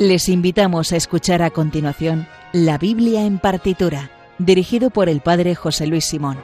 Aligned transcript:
Les 0.00 0.30
invitamos 0.30 0.94
a 0.94 0.96
escuchar 0.96 1.42
a 1.42 1.50
continuación 1.50 2.26
La 2.54 2.78
Biblia 2.78 3.26
en 3.26 3.38
partitura, 3.38 4.10
dirigido 4.38 4.88
por 4.88 5.10
el 5.10 5.20
Padre 5.20 5.54
José 5.54 5.86
Luis 5.86 6.06
Simón. 6.06 6.38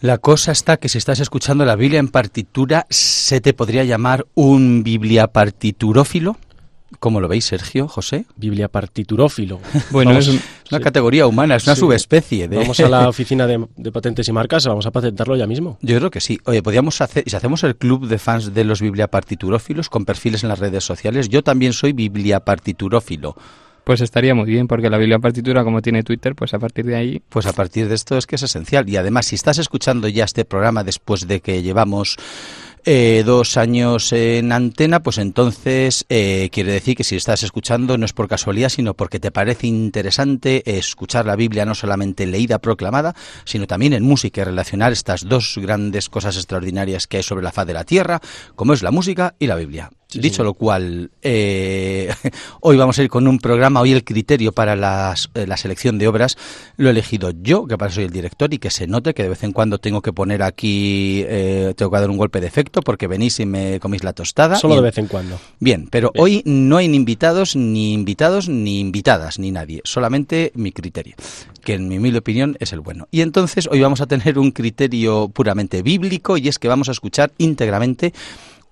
La 0.00 0.16
cosa 0.16 0.52
está 0.52 0.78
que 0.78 0.88
si 0.88 0.96
estás 0.96 1.20
escuchando 1.20 1.66
la 1.66 1.76
Biblia 1.76 2.00
en 2.00 2.08
partitura, 2.08 2.86
¿se 2.88 3.42
te 3.42 3.52
podría 3.52 3.84
llamar 3.84 4.26
un 4.32 4.82
biblia 4.82 5.26
partiturófilo? 5.26 6.38
¿Cómo 7.00 7.20
lo 7.20 7.28
veis, 7.28 7.44
Sergio, 7.44 7.86
José? 7.86 8.24
Biblia 8.36 8.68
partiturófilo. 8.68 9.60
Bueno, 9.90 10.18
es 10.18 10.28
una 10.70 10.80
categoría 10.80 11.26
humana, 11.26 11.56
es 11.56 11.66
una 11.66 11.76
subespecie. 11.76 12.48
De... 12.48 12.56
Vamos 12.56 12.80
a 12.80 12.88
la 12.88 13.08
oficina 13.08 13.46
de, 13.46 13.66
patentes 13.92 14.28
y 14.28 14.32
marcas, 14.32 14.66
vamos 14.66 14.86
a 14.86 14.90
patentarlo 14.90 15.36
ya 15.36 15.46
mismo. 15.46 15.78
Yo 15.82 15.96
creo 15.98 16.10
que 16.10 16.20
sí. 16.20 16.38
Oye, 16.44 16.62
podríamos 16.62 17.00
hacer, 17.00 17.24
y 17.26 17.30
si 17.30 17.36
hacemos 17.36 17.62
el 17.64 17.76
club 17.76 18.06
de 18.06 18.18
fans 18.18 18.54
de 18.54 18.64
los 18.64 18.80
biblia 18.80 19.08
partiturófilos 19.08 19.88
con 19.88 20.04
perfiles 20.04 20.42
en 20.42 20.48
las 20.48 20.58
redes 20.58 20.84
sociales, 20.84 21.28
yo 21.28 21.42
también 21.42 21.72
soy 21.72 21.92
biblia 21.92 22.40
partiturófilo. 22.40 23.36
Pues 23.88 24.02
estaría 24.02 24.34
muy 24.34 24.44
bien, 24.44 24.68
porque 24.68 24.90
la 24.90 24.98
Biblia 24.98 25.18
partitura, 25.18 25.64
como 25.64 25.80
tiene 25.80 26.02
Twitter, 26.02 26.34
pues 26.34 26.52
a 26.52 26.58
partir 26.58 26.84
de 26.84 26.94
ahí. 26.94 27.22
Pues 27.30 27.46
a 27.46 27.54
partir 27.54 27.88
de 27.88 27.94
esto 27.94 28.18
es 28.18 28.26
que 28.26 28.36
es 28.36 28.42
esencial. 28.42 28.86
Y 28.86 28.98
además, 28.98 29.24
si 29.24 29.34
estás 29.34 29.56
escuchando 29.56 30.08
ya 30.08 30.24
este 30.24 30.44
programa 30.44 30.84
después 30.84 31.26
de 31.26 31.40
que 31.40 31.62
llevamos 31.62 32.18
eh, 32.84 33.22
dos 33.24 33.56
años 33.56 34.12
en 34.12 34.52
antena, 34.52 35.02
pues 35.02 35.18
entonces 35.18 36.04
eh, 36.08 36.48
quiere 36.52 36.72
decir 36.72 36.96
que 36.96 37.04
si 37.04 37.16
estás 37.16 37.42
escuchando 37.42 37.98
no 37.98 38.04
es 38.04 38.12
por 38.12 38.28
casualidad, 38.28 38.68
sino 38.68 38.94
porque 38.94 39.20
te 39.20 39.30
parece 39.30 39.66
interesante 39.66 40.78
escuchar 40.78 41.26
la 41.26 41.36
Biblia 41.36 41.64
no 41.64 41.74
solamente 41.74 42.26
leída, 42.26 42.58
proclamada, 42.58 43.14
sino 43.44 43.66
también 43.66 43.92
en 43.92 44.02
música 44.02 44.40
y 44.40 44.44
relacionar 44.44 44.92
estas 44.92 45.28
dos 45.28 45.58
grandes 45.60 46.08
cosas 46.08 46.36
extraordinarias 46.36 47.06
que 47.06 47.18
hay 47.18 47.22
sobre 47.22 47.44
la 47.44 47.52
faz 47.52 47.66
de 47.66 47.74
la 47.74 47.84
tierra, 47.84 48.20
como 48.54 48.72
es 48.72 48.82
la 48.82 48.90
música 48.90 49.34
y 49.38 49.46
la 49.46 49.56
Biblia. 49.56 49.90
Dicho 50.14 50.42
lo 50.42 50.54
cual, 50.54 51.10
eh, 51.20 52.10
hoy 52.62 52.78
vamos 52.78 52.98
a 52.98 53.02
ir 53.02 53.10
con 53.10 53.28
un 53.28 53.38
programa, 53.38 53.82
hoy 53.82 53.92
el 53.92 54.04
criterio 54.04 54.52
para 54.52 54.72
eh, 54.72 55.46
la 55.46 55.56
selección 55.58 55.98
de 55.98 56.08
obras 56.08 56.38
lo 56.78 56.88
he 56.88 56.92
elegido 56.92 57.30
yo, 57.42 57.66
que 57.66 57.76
para 57.76 57.90
eso 57.90 57.96
soy 57.96 58.04
el 58.04 58.10
director, 58.10 58.54
y 58.54 58.58
que 58.58 58.70
se 58.70 58.86
note 58.86 59.12
que 59.12 59.22
de 59.22 59.28
vez 59.28 59.42
en 59.44 59.52
cuando 59.52 59.76
tengo 59.76 60.00
que 60.00 60.14
poner 60.14 60.42
aquí, 60.42 61.24
eh, 61.26 61.74
tengo 61.76 61.90
que 61.90 62.00
dar 62.00 62.08
un 62.08 62.16
golpe 62.16 62.40
de 62.40 62.46
efecto 62.46 62.80
porque 62.80 63.06
venís 63.06 63.38
y 63.40 63.44
me 63.44 63.80
coméis 63.80 64.02
la 64.02 64.14
tostada. 64.14 64.56
Solo 64.56 64.76
de 64.76 64.80
vez 64.80 64.96
en 64.96 65.08
cuando. 65.08 65.38
Bien, 65.60 65.88
pero 65.90 66.10
hoy 66.16 66.42
no 66.46 66.78
hay 66.78 66.88
ni 66.88 66.96
invitados, 66.96 67.54
ni 67.54 67.92
invitados, 67.92 68.48
ni 68.48 68.80
invitadas, 68.80 69.38
ni 69.38 69.50
nadie, 69.50 69.82
solamente 69.84 70.52
mi 70.54 70.72
criterio, 70.72 71.16
que 71.62 71.74
en 71.74 71.86
mi 71.86 71.98
humilde 71.98 72.20
opinión 72.20 72.56
es 72.60 72.72
el 72.72 72.80
bueno. 72.80 73.08
Y 73.10 73.20
entonces 73.20 73.68
hoy 73.70 73.82
vamos 73.82 74.00
a 74.00 74.06
tener 74.06 74.38
un 74.38 74.52
criterio 74.52 75.28
puramente 75.28 75.82
bíblico 75.82 76.38
y 76.38 76.48
es 76.48 76.58
que 76.58 76.68
vamos 76.68 76.88
a 76.88 76.92
escuchar 76.92 77.30
íntegramente 77.36 78.14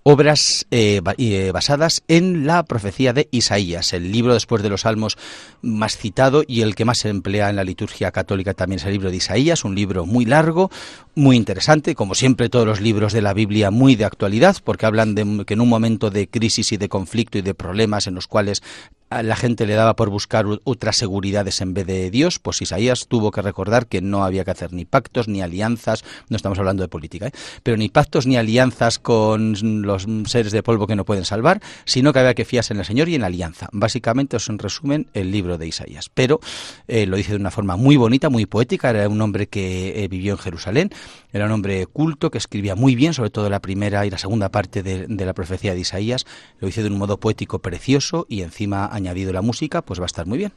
obras 0.09 0.69
eh, 0.71 1.01
eh, 1.19 1.51
basadas 1.53 2.05
en 2.07 2.47
la 2.47 2.63
profecía 2.63 3.13
de 3.13 3.29
Isaías, 3.33 3.93
el 3.93 4.13
libro 4.13 4.35
después 4.35 4.63
de 4.63 4.69
los 4.69 4.83
Salmos 4.83 5.19
más 5.63 5.97
citado 5.97 6.45
y 6.47 6.61
el 6.61 6.77
que 6.77 6.85
más 6.85 6.99
se 6.99 7.09
emplea 7.09 7.51
en 7.51 7.57
la 7.57 7.65
liturgia 7.65 8.13
católica 8.13 8.55
también 8.55 8.79
es 8.79 8.85
el 8.85 8.93
libro 8.93 9.11
de 9.11 9.17
Isaías, 9.17 9.65
un 9.65 9.75
libro 9.75 10.07
muy 10.07 10.25
largo, 10.25 10.71
muy 11.17 11.37
interesante, 11.37 11.97
como 11.97 12.15
siempre 12.15 12.49
todos 12.49 12.65
los 12.65 12.81
libros 12.81 13.13
de 13.13 13.21
la 13.21 13.35
Biblia 13.35 13.73
muy 13.73 13.97
de 13.97 14.05
actualidad, 14.05 14.59
porque 14.63 14.87
hablan 14.87 15.17
de 15.17 15.45
que 15.45 15.55
en 15.55 15.61
un 15.61 15.69
momento 15.69 16.09
de 16.09 16.29
crisis 16.29 16.71
y 16.71 16.77
de 16.77 16.89
conflicto 16.89 17.39
y 17.39 17.43
de 17.43 17.55
problemas 17.55 18.07
en 18.07 18.15
los 18.15 18.29
cuales 18.29 18.63
la 19.11 19.37
gente 19.37 19.67
le 19.67 19.75
daba 19.75 19.95
por 19.95 20.11
buscar 20.11 20.47
otras 20.65 20.97
seguridades 20.97 21.61
en 21.61 21.75
vez 21.75 21.87
de 21.87 22.11
Dios, 22.11 22.39
pues 22.39 22.61
Isaías 22.61 23.07
tuvo 23.07 23.31
que 23.31 23.41
recordar 23.41 23.87
que 23.87 24.01
no 24.01 24.25
había 24.25 24.45
que 24.45 24.51
hacer 24.51 24.73
ni 24.73 24.85
pactos 24.85 25.29
ni 25.29 25.43
alianzas, 25.43 26.05
no 26.29 26.37
estamos 26.37 26.59
hablando 26.59 26.83
de 26.83 26.89
política, 26.89 27.29
¿eh? 27.29 27.33
pero 27.63 27.77
ni 27.77 27.89
pactos 27.89 28.27
ni 28.27 28.37
alianzas 28.37 28.99
con 28.99 29.55
los 29.83 30.07
seres 30.27 30.53
de 30.53 30.63
polvo 30.63 30.87
que 30.87 30.97
no 30.97 31.05
pueden 31.05 31.25
salvar, 31.25 31.61
sino 31.85 32.13
que 32.13 32.19
había 32.19 32.35
que 32.35 32.45
fiarse 32.45 32.75
en 32.75 32.81
el 32.81 32.85
Señor 32.85 33.09
y 33.09 33.15
en 33.15 33.23
alianza. 33.23 33.69
Básicamente, 33.73 34.37
es 34.39 34.49
en 34.49 34.59
resumen, 34.59 35.09
el 35.15 35.31
libro 35.31 35.57
de 35.57 35.69
Isaías. 35.69 36.11
Pero 36.13 36.41
eh, 36.89 37.07
lo 37.07 37.17
dice 37.17 37.33
de 37.33 37.39
una 37.39 37.51
forma 37.51 37.77
muy 37.77 37.97
bonita, 37.97 38.29
muy 38.29 38.47
poética, 38.47 38.91
era 38.91 39.09
un 39.09 39.21
hombre 39.21 39.47
que 39.49 40.05
eh, 40.05 40.09
vivió 40.09 40.33
en 40.33 40.39
Jerusalén, 40.39 40.91
era 41.33 41.47
un 41.47 41.53
hombre 41.53 41.87
culto 41.87 42.31
que 42.31 42.39
escribía 42.39 42.75
muy 42.75 42.97
bien, 42.97 43.15
sobre 43.15 43.31
todo 43.31 43.49
la 43.51 43.61
primera 43.61 44.05
y 44.05 44.11
la 44.11 44.19
segunda 44.19 44.51
parte 44.51 44.83
de, 44.83 45.07
de 45.07 45.27
la 45.27 45.35
profecía 45.35 45.75
de 45.75 45.81
Isaías, 45.81 46.25
lo 46.59 46.67
dice 46.67 46.83
de 46.83 46.89
un 46.89 46.99
modo 46.99 47.21
poético 47.21 47.61
precioso 47.61 48.27
y 48.29 48.43
encima 48.43 48.91
añadido 48.97 49.33
la 49.33 49.43
música, 49.43 49.83
pues 49.83 50.01
va 50.01 50.05
a 50.05 50.07
estar 50.07 50.27
muy 50.27 50.39
bien. 50.39 50.53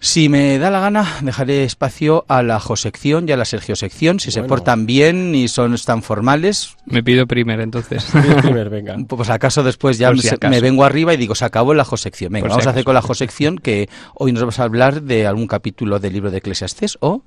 Si 0.00 0.28
me 0.28 0.58
da 0.58 0.70
la 0.70 0.80
gana, 0.80 1.08
dejaré 1.22 1.64
espacio 1.64 2.26
a 2.28 2.42
la 2.42 2.60
Josección 2.60 3.26
y 3.26 3.32
a 3.32 3.38
la 3.38 3.46
Sergio 3.46 3.74
sección. 3.74 4.20
Si 4.20 4.30
se 4.30 4.42
portan 4.42 4.84
bien 4.84 5.34
y 5.34 5.48
son 5.48 5.74
tan 5.84 6.02
formales. 6.02 6.76
Me 6.84 7.02
pido 7.02 7.26
primero, 7.26 7.62
entonces. 7.62 8.04
primer, 8.42 8.68
venga. 8.68 8.96
Pues 9.08 9.30
acaso 9.30 9.62
después 9.62 9.96
ya 9.96 10.12
me 10.50 10.60
vengo 10.60 10.84
arriba 10.84 11.14
y 11.14 11.16
digo, 11.16 11.34
se 11.34 11.46
acabó 11.46 11.72
la 11.72 11.84
Josección. 11.84 12.32
Venga, 12.32 12.48
vamos 12.48 12.66
a 12.66 12.70
hacer 12.70 12.84
con 12.84 12.92
la 12.94 13.00
Josección 13.00 13.56
que 13.56 13.88
hoy 14.14 14.32
nos 14.32 14.42
vamos 14.42 14.58
a 14.58 14.64
hablar 14.64 15.02
de 15.02 15.26
algún 15.26 15.46
capítulo 15.46 15.98
del 15.98 16.12
libro 16.12 16.30
de 16.30 16.38
Eclesiastés 16.38 16.98
o. 17.00 17.22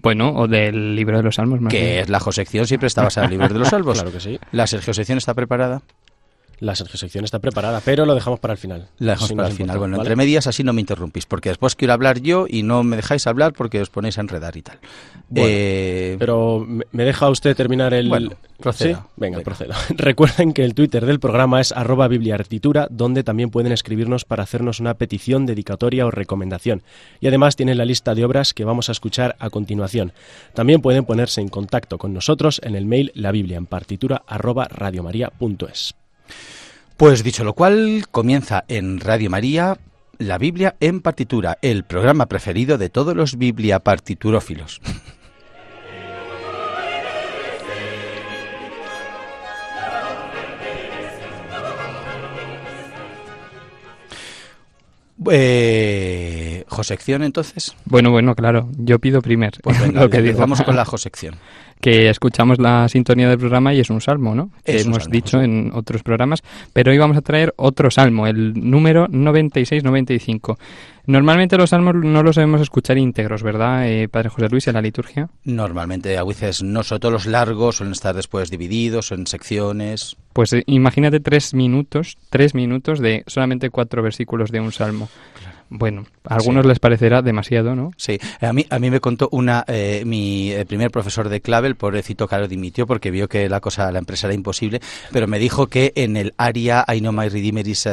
Bueno, 0.00 0.32
o 0.34 0.46
del 0.46 0.94
libro 0.94 1.16
de 1.16 1.22
los 1.22 1.36
Salmos. 1.36 1.62
Más 1.62 1.70
que 1.70 2.00
es 2.00 2.10
la 2.10 2.20
Josección, 2.20 2.66
siempre 2.66 2.88
está 2.88 3.02
basada 3.02 3.26
en 3.26 3.32
el 3.32 3.38
libro 3.38 3.54
de 3.54 3.60
los 3.60 3.68
Salmos. 3.70 3.94
claro 3.94 4.12
que 4.12 4.20
sí. 4.20 4.38
¿La 4.52 4.66
Sergio 4.66 4.92
sección 4.92 5.16
está 5.16 5.32
preparada? 5.32 5.80
La 6.60 6.74
sección 6.74 7.24
está 7.24 7.38
preparada, 7.38 7.80
pero 7.84 8.04
lo 8.04 8.14
dejamos 8.14 8.40
para 8.40 8.52
el 8.52 8.58
final. 8.58 8.88
La 8.98 9.12
dejamos 9.12 9.32
para 9.32 9.48
el 9.48 9.54
final. 9.54 9.78
Bueno, 9.78 9.96
entre 9.96 10.16
medias 10.16 10.46
así 10.46 10.64
no 10.64 10.72
me 10.72 10.80
interrumpís, 10.80 11.26
porque 11.26 11.50
después 11.50 11.76
quiero 11.76 11.92
hablar 11.92 12.20
yo 12.20 12.46
y 12.48 12.62
no 12.62 12.82
me 12.82 12.96
dejáis 12.96 13.26
hablar 13.26 13.52
porque 13.52 13.80
os 13.80 13.90
ponéis 13.90 14.18
a 14.18 14.22
enredar 14.22 14.56
y 14.56 14.62
tal. 14.62 14.78
Eh, 15.34 16.16
pero 16.18 16.66
me 16.66 17.04
deja 17.04 17.28
usted 17.28 17.56
terminar 17.56 17.94
el... 17.94 18.08
Bueno, 18.08 18.30
proceda. 18.58 19.06
Venga, 19.16 19.40
procedo. 19.40 19.74
Recuerden 19.90 20.52
que 20.52 20.64
el 20.64 20.74
Twitter 20.74 21.06
del 21.06 21.20
programa 21.20 21.60
es 21.60 21.72
arroba 21.72 22.08
bibliartitura, 22.08 22.88
donde 22.90 23.22
también 23.22 23.50
pueden 23.50 23.72
escribirnos 23.72 24.24
para 24.24 24.42
hacernos 24.42 24.80
una 24.80 24.94
petición, 24.94 25.46
dedicatoria 25.46 26.06
o 26.06 26.10
recomendación. 26.10 26.82
Y 27.20 27.28
además 27.28 27.56
tienen 27.56 27.78
la 27.78 27.84
lista 27.84 28.14
de 28.14 28.24
obras 28.24 28.52
que 28.52 28.64
vamos 28.64 28.88
a 28.88 28.92
escuchar 28.92 29.36
a 29.38 29.50
continuación. 29.50 30.12
También 30.54 30.80
pueden 30.80 31.04
ponerse 31.04 31.40
en 31.40 31.48
contacto 31.48 31.98
con 31.98 32.12
nosotros 32.12 32.60
en 32.64 32.74
el 32.74 32.86
mail 32.86 33.12
la 33.14 33.30
biblia 33.30 33.58
en 33.58 33.66
partitura 33.66 34.22
arroba 34.26 34.66
radiomaria.es. 34.68 35.94
Pues 36.96 37.22
dicho 37.22 37.44
lo 37.44 37.54
cual, 37.54 38.06
comienza 38.10 38.64
en 38.68 39.00
Radio 39.00 39.30
María 39.30 39.78
la 40.18 40.38
Biblia 40.38 40.76
en 40.80 41.00
partitura, 41.00 41.58
el 41.62 41.84
programa 41.84 42.26
preferido 42.26 42.76
de 42.76 42.90
todos 42.90 43.14
los 43.14 43.38
biblia 43.38 43.78
partiturófilos. 43.80 44.80
Eh, 55.30 56.64
¿Josección 56.68 57.22
entonces? 57.22 57.74
Bueno, 57.84 58.10
bueno, 58.10 58.34
claro. 58.34 58.70
Yo 58.78 58.98
pido 58.98 59.20
primer. 59.20 59.52
Pues 59.62 59.78
venga, 59.82 60.02
lo 60.02 60.08
que 60.08 60.32
vamos 60.32 60.62
con 60.62 60.76
la 60.76 60.84
Josección 60.86 61.34
que 61.80 62.08
escuchamos 62.08 62.58
la 62.58 62.88
sintonía 62.88 63.28
del 63.28 63.38
programa 63.38 63.74
y 63.74 63.80
es 63.80 63.90
un 63.90 64.00
salmo, 64.00 64.34
¿no? 64.34 64.50
Que 64.64 64.80
hemos 64.80 65.08
dicho 65.08 65.40
en 65.40 65.70
otros 65.74 66.02
programas, 66.02 66.42
pero 66.72 66.90
hoy 66.90 66.98
vamos 66.98 67.16
a 67.16 67.22
traer 67.22 67.54
otro 67.56 67.90
salmo, 67.90 68.26
el 68.26 68.52
número 68.54 69.06
96-95. 69.08 70.56
Normalmente 71.06 71.56
los 71.56 71.70
salmos 71.70 71.94
no 71.94 72.22
los 72.22 72.36
debemos 72.36 72.60
escuchar 72.60 72.98
íntegros, 72.98 73.42
¿verdad, 73.42 73.88
eh, 73.88 74.08
Padre 74.08 74.28
José 74.28 74.48
Luis, 74.50 74.68
en 74.68 74.74
la 74.74 74.82
liturgia? 74.82 75.30
Normalmente, 75.44 76.18
a 76.18 76.24
veces 76.24 76.62
no, 76.62 76.82
sobre 76.82 77.00
todo 77.00 77.12
los 77.12 77.24
largos, 77.24 77.76
suelen 77.76 77.92
estar 77.92 78.14
después 78.14 78.50
divididos 78.50 79.10
en 79.10 79.26
secciones. 79.26 80.16
Pues 80.34 80.52
eh, 80.52 80.64
imagínate 80.66 81.20
tres 81.20 81.54
minutos, 81.54 82.18
tres 82.28 82.54
minutos 82.54 82.98
de 82.98 83.24
solamente 83.26 83.70
cuatro 83.70 84.02
versículos 84.02 84.50
de 84.50 84.60
un 84.60 84.70
salmo. 84.70 85.08
Bueno, 85.70 86.06
a 86.24 86.36
algunos 86.36 86.64
les 86.64 86.78
parecerá 86.78 87.20
demasiado, 87.20 87.76
¿no? 87.76 87.90
Sí, 87.98 88.18
a 88.40 88.52
mí, 88.54 88.64
a 88.70 88.78
mí 88.78 88.90
me 88.90 89.00
contó 89.00 89.28
una, 89.32 89.64
eh, 89.68 90.02
mi 90.06 90.50
eh, 90.50 90.64
primer 90.64 90.90
profesor 90.90 91.28
de 91.28 91.42
clave, 91.42 91.68
el 91.68 91.76
pobrecito 91.76 92.26
Carlos 92.26 92.48
dimitió 92.48 92.86
porque 92.86 93.10
vio 93.10 93.28
que 93.28 93.50
la 93.50 93.60
cosa, 93.60 93.92
la 93.92 93.98
empresa 93.98 94.28
era 94.28 94.34
imposible, 94.34 94.80
pero 95.12 95.26
me 95.26 95.38
dijo 95.38 95.66
que 95.66 95.92
en 95.94 96.16
el 96.16 96.32
área 96.38 96.86
I 96.88 97.00
know 97.00 97.12
my 97.12 97.28
Redeemer 97.28 97.68
is, 97.68 97.86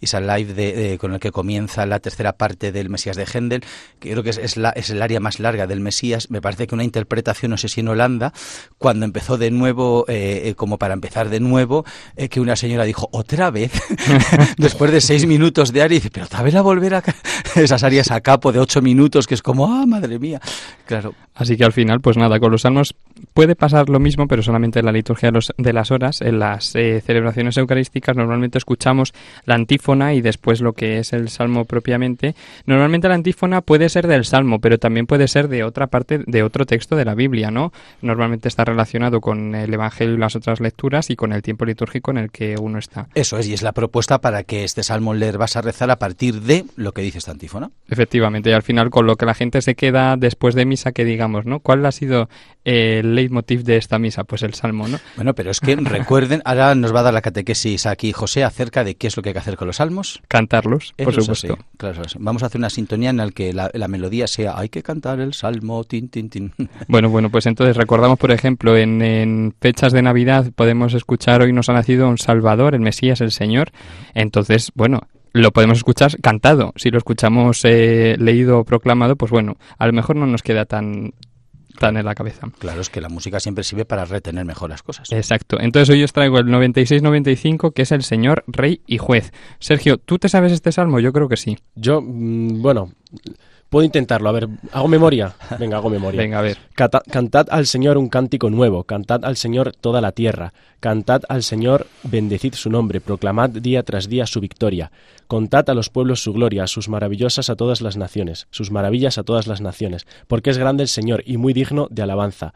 is 0.00 0.14
alive, 0.14 0.52
de, 0.52 0.98
con 0.98 1.14
el 1.14 1.20
que 1.20 1.30
comienza 1.30 1.86
la 1.86 2.00
tercera 2.00 2.34
parte 2.34 2.70
del 2.70 2.90
Mesías 2.90 3.16
de 3.16 3.24
Händel, 3.24 3.64
que 3.98 4.10
creo 4.10 4.22
que 4.22 4.30
es, 4.30 4.38
es, 4.38 4.58
la, 4.58 4.70
es 4.70 4.90
el 4.90 5.00
área 5.00 5.18
más 5.18 5.40
larga 5.40 5.66
del 5.66 5.80
Mesías, 5.80 6.30
me 6.30 6.42
parece 6.42 6.66
que 6.66 6.74
una 6.74 6.84
interpretación, 6.84 7.50
no 7.50 7.56
sé 7.56 7.68
si 7.68 7.80
en 7.80 7.88
Holanda, 7.88 8.34
cuando 8.76 9.06
empezó 9.06 9.38
de 9.38 9.50
nuevo, 9.50 10.04
eh, 10.08 10.52
como 10.56 10.76
para 10.78 10.92
empezar 10.92 11.30
de 11.30 11.40
nuevo, 11.40 11.86
que 12.28 12.40
una 12.40 12.56
señora 12.56 12.84
dijo, 12.84 13.08
otra 13.10 13.50
vez, 13.50 13.72
después 14.58 14.92
de 14.92 15.00
seis 15.00 15.24
minutos 15.24 15.72
de 15.72 15.80
área, 15.80 15.96
y 15.96 16.00
dice, 16.00 16.10
pero 16.10 16.26
otra 16.26 16.42
vez 16.42 16.54
a 16.54 16.60
volver 16.60 16.94
a 16.94 17.02
esas 17.56 17.82
áreas 17.82 18.10
a 18.10 18.20
capo 18.20 18.52
de 18.52 18.58
ocho 18.58 18.82
minutos, 18.82 19.26
que 19.26 19.34
es 19.34 19.42
como, 19.42 19.66
ah, 19.66 19.86
madre 19.86 20.18
mía. 20.18 20.40
Claro. 20.86 21.14
Así 21.34 21.56
que 21.56 21.64
al 21.64 21.72
final, 21.72 22.00
pues 22.00 22.16
nada, 22.16 22.38
con 22.38 22.52
los 22.52 22.62
salmos 22.62 22.94
puede 23.32 23.56
pasar 23.56 23.88
lo 23.88 23.98
mismo, 23.98 24.28
pero 24.28 24.42
solamente 24.42 24.80
en 24.80 24.86
la 24.86 24.92
liturgia 24.92 25.28
de, 25.28 25.32
los, 25.32 25.52
de 25.56 25.72
las 25.72 25.90
horas. 25.90 26.20
En 26.20 26.38
las 26.38 26.74
eh, 26.74 27.00
celebraciones 27.00 27.56
eucarísticas 27.56 28.16
normalmente 28.16 28.58
escuchamos 28.58 29.14
la 29.46 29.54
antífona 29.54 30.12
y 30.12 30.20
después 30.20 30.60
lo 30.60 30.74
que 30.74 30.98
es 30.98 31.12
el 31.12 31.30
salmo 31.30 31.64
propiamente. 31.64 32.34
Normalmente 32.66 33.08
la 33.08 33.14
antífona 33.14 33.62
puede 33.62 33.88
ser 33.88 34.06
del 34.06 34.24
salmo, 34.26 34.60
pero 34.60 34.78
también 34.78 35.06
puede 35.06 35.26
ser 35.26 35.48
de 35.48 35.64
otra 35.64 35.86
parte, 35.86 36.20
de 36.26 36.42
otro 36.42 36.66
texto 36.66 36.96
de 36.96 37.06
la 37.06 37.14
Biblia, 37.14 37.50
¿no? 37.50 37.72
Normalmente 38.02 38.48
está 38.48 38.64
relacionado 38.64 39.20
con 39.20 39.54
el 39.54 39.72
Evangelio 39.72 40.14
y 40.14 40.18
las 40.18 40.36
otras 40.36 40.60
lecturas 40.60 41.08
y 41.10 41.16
con 41.16 41.32
el 41.32 41.42
tiempo 41.42 41.64
litúrgico 41.64 42.10
en 42.10 42.18
el 42.18 42.30
que 42.30 42.56
uno 42.60 42.78
está. 42.78 43.08
Eso 43.14 43.38
es, 43.38 43.48
y 43.48 43.54
es 43.54 43.62
la 43.62 43.72
propuesta 43.72 44.20
para 44.20 44.42
que 44.42 44.64
este 44.64 44.82
salmo 44.82 45.14
leer 45.14 45.38
vas 45.38 45.56
a 45.56 45.62
rezar 45.62 45.90
a 45.90 45.96
partir 45.96 46.42
de 46.42 46.66
lo 46.76 46.92
que 46.92 47.02
dice 47.02 47.11
esta 47.18 47.32
antífona. 47.32 47.70
Efectivamente, 47.88 48.50
y 48.50 48.52
al 48.52 48.62
final 48.62 48.90
con 48.90 49.06
lo 49.06 49.16
que 49.16 49.26
la 49.26 49.34
gente 49.34 49.62
se 49.62 49.74
queda 49.74 50.16
después 50.16 50.54
de 50.54 50.64
misa, 50.64 50.92
que 50.92 51.04
digamos, 51.04 51.46
¿no? 51.46 51.60
¿Cuál 51.60 51.84
ha 51.86 51.92
sido 51.92 52.28
el 52.64 53.14
leitmotiv 53.14 53.64
de 53.64 53.76
esta 53.76 53.98
misa? 53.98 54.24
Pues 54.24 54.42
el 54.42 54.54
salmo, 54.54 54.88
¿no? 54.88 54.98
Bueno, 55.16 55.34
pero 55.34 55.50
es 55.50 55.60
que 55.60 55.76
recuerden, 55.76 56.42
ahora 56.44 56.74
nos 56.74 56.94
va 56.94 57.00
a 57.00 57.04
dar 57.04 57.14
la 57.14 57.22
catequesis 57.22 57.86
aquí 57.86 58.12
José 58.12 58.44
acerca 58.44 58.84
de 58.84 58.96
qué 58.96 59.06
es 59.06 59.16
lo 59.16 59.22
que 59.22 59.30
hay 59.30 59.32
que 59.34 59.38
hacer 59.38 59.56
con 59.56 59.66
los 59.66 59.76
salmos. 59.76 60.22
Cantarlos, 60.28 60.94
por 60.96 61.14
supuesto. 61.14 61.58
claro, 61.76 62.02
vamos 62.18 62.42
a 62.42 62.46
hacer 62.46 62.58
una 62.58 62.70
sintonía 62.70 63.10
en 63.10 63.16
la 63.18 63.30
que 63.30 63.52
la, 63.52 63.70
melodía 63.88 64.26
sea 64.26 64.58
hay 64.58 64.68
que 64.70 64.82
cantar 64.82 65.20
el 65.20 65.34
salmo, 65.34 65.84
tin, 65.84 66.08
tin, 66.08 66.30
tin. 66.30 66.52
Bueno, 66.88 67.10
bueno, 67.10 67.30
pues 67.30 67.46
entonces 67.46 67.76
recordamos, 67.76 68.18
por 68.18 68.32
ejemplo, 68.32 68.76
en, 68.76 69.02
en 69.02 69.54
fechas 69.60 69.92
de 69.92 70.02
Navidad 70.02 70.50
podemos 70.54 70.94
escuchar 70.94 71.42
hoy 71.42 71.52
nos 71.52 71.68
ha 71.68 71.72
nacido 71.72 72.08
un 72.08 72.18
Salvador, 72.18 72.74
el 72.74 72.80
Mesías, 72.80 73.20
el 73.20 73.32
Señor. 73.32 73.70
Entonces, 74.14 74.72
bueno, 74.74 75.00
lo 75.32 75.52
podemos 75.52 75.78
escuchar 75.78 76.20
cantado. 76.20 76.72
Si 76.76 76.90
lo 76.90 76.98
escuchamos 76.98 77.64
eh, 77.64 78.16
leído 78.18 78.58
o 78.58 78.64
proclamado, 78.64 79.16
pues 79.16 79.30
bueno, 79.30 79.56
a 79.78 79.86
lo 79.86 79.92
mejor 79.92 80.16
no 80.16 80.26
nos 80.26 80.42
queda 80.42 80.64
tan 80.64 81.12
tan 81.78 81.96
en 81.96 82.04
la 82.04 82.14
cabeza. 82.14 82.48
Claro, 82.58 82.80
es 82.80 82.90
que 82.90 83.00
la 83.00 83.08
música 83.08 83.40
siempre 83.40 83.64
sirve 83.64 83.84
para 83.84 84.04
retener 84.04 84.44
mejor 84.44 84.70
las 84.70 84.82
cosas. 84.82 85.10
Exacto. 85.10 85.58
Entonces 85.58 85.88
hoy 85.90 86.02
os 86.04 86.12
traigo 86.12 86.38
el 86.38 86.46
96-95, 86.46 87.72
que 87.72 87.82
es 87.82 87.92
el 87.92 88.02
Señor, 88.02 88.44
Rey 88.46 88.82
y 88.86 88.98
Juez. 88.98 89.32
Sergio, 89.58 89.96
¿tú 89.98 90.18
te 90.18 90.28
sabes 90.28 90.52
este 90.52 90.70
salmo? 90.70 91.00
Yo 91.00 91.12
creo 91.12 91.28
que 91.28 91.36
sí. 91.36 91.58
Yo, 91.74 92.00
mm, 92.02 92.60
bueno, 92.60 92.92
Puedo 93.72 93.86
intentarlo. 93.86 94.28
A 94.28 94.32
ver, 94.32 94.50
¿hago 94.70 94.86
memoria? 94.86 95.34
Venga, 95.58 95.78
hago 95.78 95.88
memoria. 95.88 96.20
Venga, 96.20 96.40
a 96.40 96.42
ver. 96.42 96.58
cantad 96.74 97.46
al 97.50 97.66
Señor 97.66 97.96
un 97.96 98.10
cántico 98.10 98.50
nuevo. 98.50 98.84
Cantad 98.84 99.24
al 99.24 99.38
Señor 99.38 99.72
toda 99.72 100.02
la 100.02 100.12
tierra. 100.12 100.52
Cantad 100.78 101.22
al 101.30 101.42
Señor, 101.42 101.86
bendecid 102.02 102.52
su 102.52 102.68
nombre. 102.68 103.00
Proclamad 103.00 103.48
día 103.48 103.82
tras 103.82 104.10
día 104.10 104.26
su 104.26 104.40
victoria. 104.40 104.92
Contad 105.26 105.70
a 105.70 105.74
los 105.74 105.88
pueblos 105.88 106.22
su 106.22 106.34
gloria, 106.34 106.66
sus 106.66 106.90
maravillosas 106.90 107.48
a 107.48 107.56
todas 107.56 107.80
las 107.80 107.96
naciones, 107.96 108.46
sus 108.50 108.70
maravillas 108.70 109.16
a 109.16 109.22
todas 109.22 109.46
las 109.46 109.62
naciones. 109.62 110.06
Porque 110.26 110.50
es 110.50 110.58
grande 110.58 110.82
el 110.82 110.88
Señor 110.90 111.22
y 111.24 111.38
muy 111.38 111.54
digno 111.54 111.88
de 111.90 112.02
alabanza. 112.02 112.52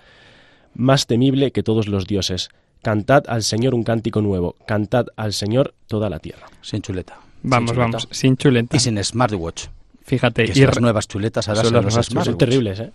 Más 0.75 1.07
temible 1.07 1.51
que 1.51 1.63
todos 1.63 1.89
los 1.89 2.07
dioses. 2.07 2.51
Cantad 2.83 3.25
al 3.29 3.43
Señor 3.43 3.75
un 3.75 3.85
cántico 3.85 4.21
nuevo. 4.21 4.55
Cantad 4.67 5.07
al 5.17 5.33
Señor 5.33 5.73
toda 5.87 6.11
la 6.11 6.19
tierra. 6.19 6.47
Sin 6.61 6.83
chuleta. 6.83 7.21
Vamos, 7.43 7.75
vamos, 7.75 8.07
sin 8.11 8.37
chuleta. 8.37 8.77
Y 8.77 8.81
sin 8.81 9.03
smartwatch. 9.03 9.69
Fíjate. 10.06 10.44
y 10.55 10.61
las 10.61 10.81
nuevas 10.81 11.08
chuletas 11.08 11.49
ahora 11.49 11.64
son, 11.91 12.25
son 12.25 12.38
terribles, 12.38 12.79
¿eh? 12.79 12.93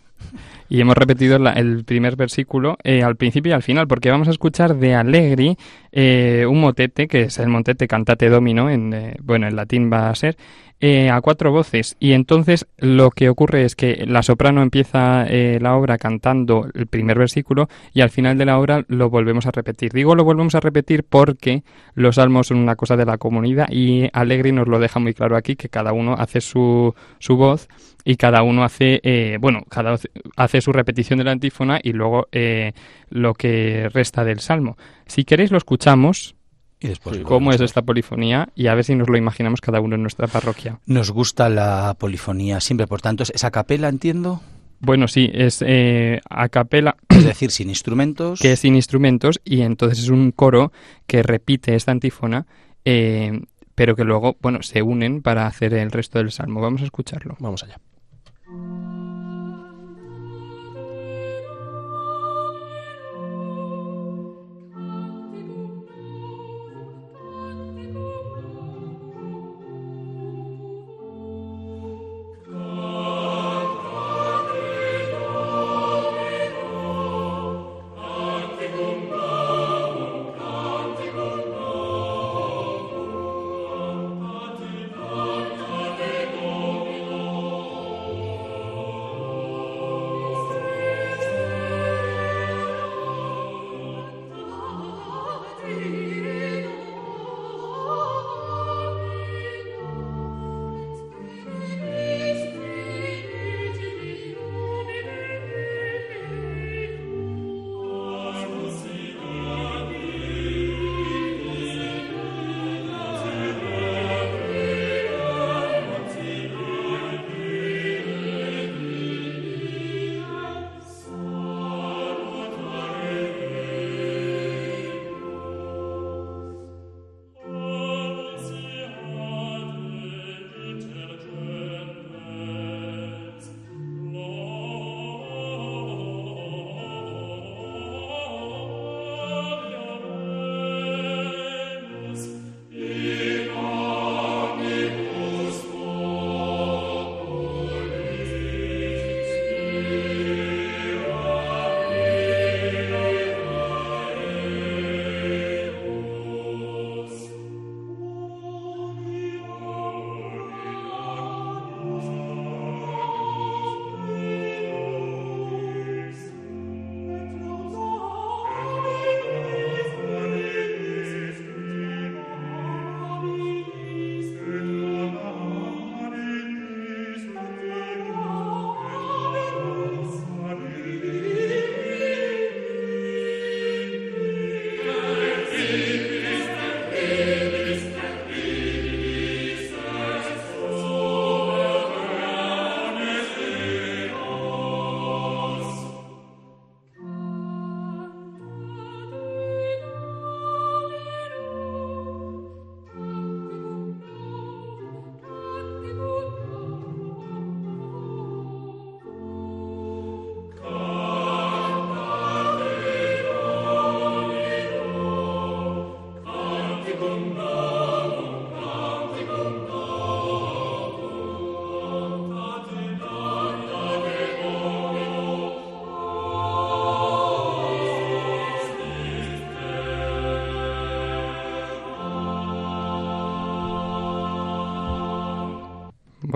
Y 0.69 0.80
hemos 0.80 0.96
repetido 0.96 1.36
el 1.36 1.84
primer 1.84 2.16
versículo 2.16 2.78
eh, 2.84 3.04
al 3.04 3.18
principio 3.18 3.50
y 3.50 3.54
al 3.54 3.63
final, 3.63 3.86
porque 3.90 4.10
vamos 4.10 4.30
a 4.30 4.31
escuchar 4.31 4.78
de 4.78 4.96
Allegri 4.96 5.58
eh, 5.92 6.46
un 6.48 6.62
motete, 6.62 7.10
que 7.10 7.24
es 7.24 7.38
el 7.40 7.50
motete 7.50 7.90
Cantate 7.90 8.30
Domino, 8.30 8.69
en, 8.69 8.94
eh, 8.94 9.16
bueno, 9.22 9.48
en 9.48 9.58
latín 9.58 9.92
va 9.92 10.10
a 10.10 10.16
ser, 10.16 10.38
a 10.81 11.22
cuatro 11.22 11.51
voces. 11.51 11.95
Y 12.00 12.13
entonces 12.13 12.68
lo 12.78 13.12
que 13.12 13.30
ocurre 13.30 13.66
es 13.66 13.75
que 13.75 14.06
la 14.07 14.24
soprano 14.24 14.62
empieza 14.62 15.25
la 15.25 15.75
obra 15.75 15.98
cantando 15.98 16.68
el 16.74 16.88
primer 16.88 17.19
versículo 17.19 17.69
y 17.94 18.01
al 18.01 18.10
final 18.10 18.38
de 18.38 18.45
la 18.45 18.57
obra 18.57 18.83
lo 18.88 19.10
volvemos 19.10 19.45
a 19.45 19.51
repetir. 19.51 19.92
Digo 19.92 20.16
lo 20.16 20.24
volvemos 20.24 20.56
a 20.56 20.60
repetir 20.60 21.04
porque 21.04 21.63
los 21.94 22.16
salmos 22.16 22.48
son 22.48 22.57
una 22.57 22.75
cosa 22.75 22.98
de 22.98 23.06
la 23.06 23.18
comunidad 23.18 23.68
y 23.69 24.10
Allegri 24.13 24.51
nos 24.51 24.68
lo 24.68 24.80
deja 24.80 25.00
muy 25.00 25.13
claro 25.13 25.36
aquí, 25.36 25.56
que 25.56 25.69
cada 25.69 25.94
uno 25.94 26.16
hace 26.18 26.42
su, 26.42 26.94
su 27.19 27.36
voz 27.36 27.68
y 28.04 28.16
cada 28.16 28.44
uno 28.44 28.63
hace, 28.63 29.00
eh, 29.04 29.38
bueno, 29.39 29.63
cada 29.69 29.98
hace 30.36 30.62
su 30.62 30.72
repetición 30.72 31.19
de 31.19 31.25
la 31.25 31.31
antífona 31.31 31.80
y 31.81 31.94
luego 31.94 32.27
eh, 32.31 32.74
lo 33.10 33.34
que 33.34 33.89
resta 33.94 34.24
del 34.24 34.39
salmo. 34.39 34.77
Si 35.06 35.24
queréis 35.24 35.51
lo 35.51 35.57
escuchamos. 35.57 36.36
Y 36.81 36.88
después 36.88 37.19
cómo 37.19 37.51
es 37.51 37.62
esta 37.62 37.83
polifonía 37.83 38.50
y 38.56 38.68
a 38.68 38.75
ver 38.75 38.83
si 38.83 38.95
nos 38.95 39.07
lo 39.07 39.16
imaginamos 39.16 39.62
cada 39.62 39.80
uno 39.80 39.95
en 39.95 40.01
nuestra 40.01 40.28
parroquia. 40.28 40.80
Nos 40.88 41.12
gusta 41.12 41.48
la 41.48 41.95
polifonía 41.98 42.60
siempre, 42.60 42.88
por 42.88 43.01
tanto, 43.01 43.24
¿es 43.24 43.44
a 43.44 43.51
capela, 43.51 43.88
entiendo? 43.88 44.42
Bueno, 44.80 45.07
sí, 45.07 45.30
es 45.31 45.63
eh, 45.66 46.22
a 46.30 46.50
capela. 46.50 46.98
Es 47.10 47.25
decir, 47.25 47.51
sin 47.51 47.69
instrumentos. 47.69 48.39
Que 48.39 48.54
es 48.54 48.60
sin 48.62 48.75
instrumentos 48.75 49.39
y 49.45 49.62
entonces 49.62 50.00
es 50.00 50.10
un 50.10 50.31
coro 50.31 50.72
que 51.06 51.22
repite 51.22 51.75
esta 51.75 51.92
antífona 51.92 52.48
eh, 52.84 53.42
pero 53.75 53.95
que 53.95 54.04
luego, 54.04 54.38
bueno, 54.42 54.62
se 54.62 54.81
unen 54.81 55.22
para 55.22 55.48
hacer 55.48 55.74
el 55.74 55.92
resto 55.92 56.19
del 56.19 56.31
salmo. 56.31 56.62
Vamos 56.62 56.81
a 56.81 56.86
escucharlo. 56.86 57.36
Vamos 57.39 57.63
allá. 57.63 57.80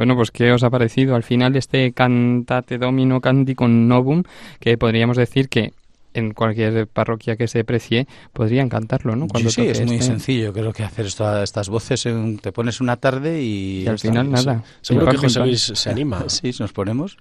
Bueno, 0.05 0.17
pues 0.17 0.29
¿qué 0.29 0.51
os 0.51 0.62
ha 0.62 0.69
parecido 0.69 1.15
al 1.15 1.24
final 1.24 1.55
este 1.55 1.91
cantate 1.91 2.77
domino 2.77 3.21
con 3.21 3.88
novum, 3.88 4.21
que 4.59 4.77
podríamos 4.77 5.17
decir 5.17 5.50
que 5.50 5.74
en 6.13 6.31
cualquier 6.35 6.85
parroquia 6.85 7.35
que 7.38 7.47
se 7.47 7.63
precie 7.63 8.05
podrían 8.31 8.69
cantarlo, 8.69 9.15
¿no? 9.15 9.27
Cuando 9.27 9.50
sí, 9.50 9.63
sí 9.63 9.67
es 9.69 9.83
muy 9.83 9.95
este 9.95 10.05
sencillo. 10.05 10.53
Creo 10.53 10.74
que 10.74 10.83
hacer 10.83 11.07
estas 11.07 11.69
voces, 11.69 12.07
te 12.39 12.51
pones 12.51 12.81
una 12.81 12.97
tarde 12.97 13.41
y... 13.41 13.88
al 13.88 13.97
final 13.97 14.29
nada. 14.29 14.63
Seguro 14.81 15.07
que 15.07 15.17
José 15.17 15.39
Luis 15.39 15.71
se 15.74 15.89
anima. 15.89 16.24
Sí, 16.27 16.51
nos 16.59 16.71
ponemos. 16.71 17.17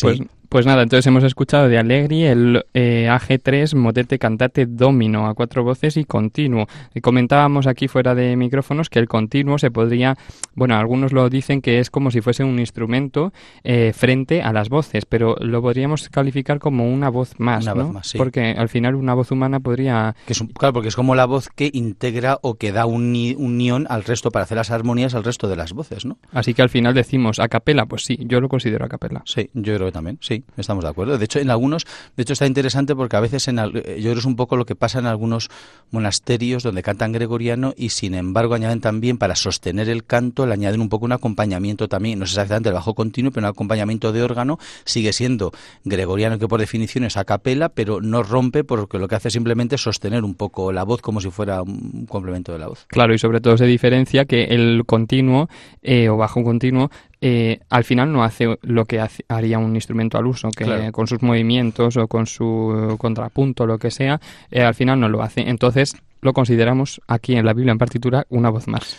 Pues 0.00 0.20
pues 0.50 0.66
nada, 0.66 0.82
entonces 0.82 1.06
hemos 1.06 1.22
escuchado 1.22 1.68
de 1.68 1.78
Allegri 1.78 2.24
el 2.24 2.66
eh, 2.74 3.06
AG3 3.08 3.76
Motete 3.76 4.18
Cantate 4.18 4.66
Domino 4.66 5.28
a 5.28 5.34
cuatro 5.34 5.62
voces 5.62 5.96
y 5.96 6.04
continuo. 6.04 6.66
Y 6.92 7.00
comentábamos 7.00 7.68
aquí 7.68 7.86
fuera 7.86 8.16
de 8.16 8.34
micrófonos 8.34 8.90
que 8.90 8.98
el 8.98 9.06
continuo 9.06 9.58
se 9.58 9.70
podría, 9.70 10.18
bueno, 10.56 10.74
algunos 10.74 11.12
lo 11.12 11.30
dicen 11.30 11.62
que 11.62 11.78
es 11.78 11.88
como 11.88 12.10
si 12.10 12.20
fuese 12.20 12.42
un 12.42 12.58
instrumento 12.58 13.32
eh, 13.62 13.92
frente 13.94 14.42
a 14.42 14.52
las 14.52 14.70
voces, 14.70 15.06
pero 15.06 15.36
lo 15.38 15.62
podríamos 15.62 16.08
calificar 16.08 16.58
como 16.58 16.92
una 16.92 17.10
voz 17.10 17.38
más, 17.38 17.62
una 17.62 17.74
Voz 17.74 17.92
más, 17.92 18.08
sí. 18.08 18.18
Porque 18.18 18.50
al 18.58 18.68
final 18.68 18.96
una 18.96 19.14
voz 19.14 19.30
humana 19.30 19.60
podría... 19.60 20.16
Que 20.26 20.32
es 20.32 20.42
claro, 20.58 20.72
porque 20.72 20.88
es 20.88 20.96
como 20.96 21.14
la 21.14 21.26
voz 21.26 21.48
que 21.48 21.70
integra 21.72 22.40
o 22.42 22.56
que 22.56 22.72
da 22.72 22.86
un, 22.86 23.14
unión 23.38 23.86
al 23.88 24.02
resto 24.02 24.32
para 24.32 24.42
hacer 24.42 24.56
las 24.56 24.72
armonías 24.72 25.14
al 25.14 25.22
resto 25.22 25.46
de 25.46 25.54
las 25.54 25.72
voces, 25.74 26.04
¿no? 26.04 26.18
Así 26.32 26.54
que 26.54 26.62
al 26.62 26.70
final 26.70 26.92
decimos 26.92 27.38
a 27.38 27.46
capela, 27.46 27.86
pues 27.86 28.02
sí, 28.02 28.18
yo 28.22 28.40
lo 28.40 28.48
considero 28.48 28.84
a 28.84 28.88
capela. 28.88 29.22
Sí, 29.26 29.48
yo 29.54 29.76
creo 29.76 29.86
que 29.86 29.92
también, 29.92 30.18
sí 30.20 30.39
estamos 30.56 30.84
de 30.84 30.90
acuerdo. 30.90 31.18
De 31.18 31.24
hecho, 31.24 31.38
en 31.38 31.50
algunos, 31.50 31.86
de 32.16 32.22
hecho 32.22 32.32
está 32.32 32.46
interesante 32.46 32.94
porque 32.94 33.16
a 33.16 33.20
veces 33.20 33.48
en, 33.48 33.56
yo 33.56 33.70
creo 33.72 34.18
es 34.18 34.24
un 34.24 34.36
poco 34.36 34.56
lo 34.56 34.66
que 34.66 34.74
pasa 34.74 34.98
en 34.98 35.06
algunos 35.06 35.48
monasterios 35.90 36.62
donde 36.62 36.82
cantan 36.82 37.12
gregoriano 37.12 37.74
y 37.76 37.90
sin 37.90 38.14
embargo 38.14 38.54
añaden 38.54 38.80
también 38.80 39.18
para 39.18 39.34
sostener 39.34 39.88
el 39.88 40.04
canto, 40.04 40.46
le 40.46 40.54
añaden 40.54 40.80
un 40.80 40.88
poco 40.88 41.04
un 41.04 41.12
acompañamiento 41.12 41.88
también, 41.88 42.18
no 42.18 42.24
es 42.24 42.32
exactamente 42.32 42.68
el 42.68 42.74
bajo 42.74 42.94
continuo, 42.94 43.32
pero 43.32 43.46
un 43.46 43.50
acompañamiento 43.50 44.12
de 44.12 44.22
órgano, 44.22 44.58
sigue 44.84 45.12
siendo 45.12 45.52
gregoriano 45.84 46.38
que 46.38 46.48
por 46.48 46.60
definición 46.60 47.04
es 47.04 47.16
a 47.16 47.24
capela, 47.24 47.68
pero 47.68 48.00
no 48.00 48.22
rompe 48.22 48.64
porque 48.64 48.98
lo 48.98 49.08
que 49.08 49.16
hace 49.16 49.30
simplemente 49.30 49.76
es 49.76 49.82
sostener 49.82 50.24
un 50.24 50.34
poco 50.34 50.72
la 50.72 50.84
voz 50.84 51.00
como 51.00 51.20
si 51.20 51.30
fuera 51.30 51.62
un 51.62 52.06
complemento 52.06 52.52
de 52.52 52.58
la 52.58 52.68
voz. 52.68 52.86
Claro, 52.88 53.14
y 53.14 53.18
sobre 53.18 53.40
todo 53.40 53.56
se 53.56 53.66
diferencia 53.66 54.24
que 54.24 54.44
el 54.44 54.84
continuo 54.86 55.48
eh, 55.82 56.08
o 56.08 56.16
bajo 56.16 56.42
continuo 56.42 56.90
eh, 57.20 57.60
al 57.68 57.84
final 57.84 58.12
no 58.12 58.24
hace 58.24 58.58
lo 58.62 58.86
que 58.86 59.04
haría 59.28 59.58
un 59.58 59.74
instrumento 59.74 60.16
al 60.16 60.26
uso, 60.26 60.50
que 60.50 60.90
con 60.92 61.06
sus 61.06 61.22
movimientos 61.22 61.96
o 61.96 62.08
con 62.08 62.26
su 62.26 62.96
contrapunto, 62.98 63.66
lo 63.66 63.78
que 63.78 63.90
sea, 63.90 64.20
eh, 64.50 64.62
al 64.62 64.74
final 64.74 65.00
no 65.00 65.08
lo 65.08 65.22
hace. 65.22 65.48
Entonces 65.48 65.94
lo 66.22 66.32
consideramos 66.32 67.00
aquí 67.06 67.36
en 67.36 67.44
la 67.44 67.52
Biblia 67.52 67.72
en 67.72 67.78
partitura 67.78 68.26
una 68.30 68.50
voz 68.50 68.68
más. 68.68 68.96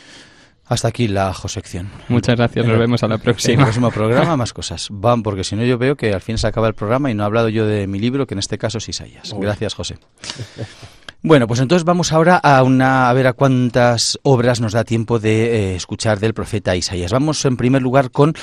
Hasta 0.65 0.87
aquí 0.87 1.07
la 1.07 1.33
josección. 1.33 1.89
Muchas 2.07 2.37
gracias, 2.37 2.65
nos 2.65 2.79
vemos 2.79 3.03
a 3.03 3.07
la 3.07 3.17
próxima. 3.17 3.55
En 3.55 3.59
el 3.59 3.65
próximo 3.65 3.91
programa 3.91 4.37
más 4.37 4.53
cosas. 4.53 4.87
Van, 4.89 5.21
porque 5.21 5.43
si 5.43 5.55
no 5.55 5.65
yo 5.65 5.77
veo 5.77 5.97
que 5.97 6.13
al 6.13 6.21
fin 6.21 6.37
se 6.37 6.47
acaba 6.47 6.67
el 6.67 6.75
programa 6.75 7.11
y 7.11 7.13
no 7.13 7.23
he 7.23 7.25
hablado 7.25 7.49
yo 7.49 7.65
de 7.65 7.87
mi 7.87 7.99
libro, 7.99 8.25
que 8.25 8.35
en 8.35 8.39
este 8.39 8.57
caso 8.57 8.77
es 8.77 8.87
Isaías. 8.87 9.35
Gracias, 9.37 9.73
José. 9.73 9.97
Bueno, 11.23 11.47
pues 11.47 11.59
entonces 11.59 11.83
vamos 11.83 12.11
ahora 12.13 12.37
a, 12.37 12.63
una, 12.63 13.07
a 13.07 13.13
ver 13.13 13.27
a 13.27 13.33
cuántas 13.33 14.17
obras 14.23 14.59
nos 14.59 14.73
da 14.73 14.83
tiempo 14.83 15.19
de 15.19 15.73
eh, 15.73 15.75
escuchar 15.75 16.19
del 16.19 16.33
profeta 16.33 16.75
Isaías. 16.75 17.11
Vamos 17.11 17.45
en 17.45 17.57
primer 17.57 17.83
lugar 17.83 18.09
con 18.09 18.33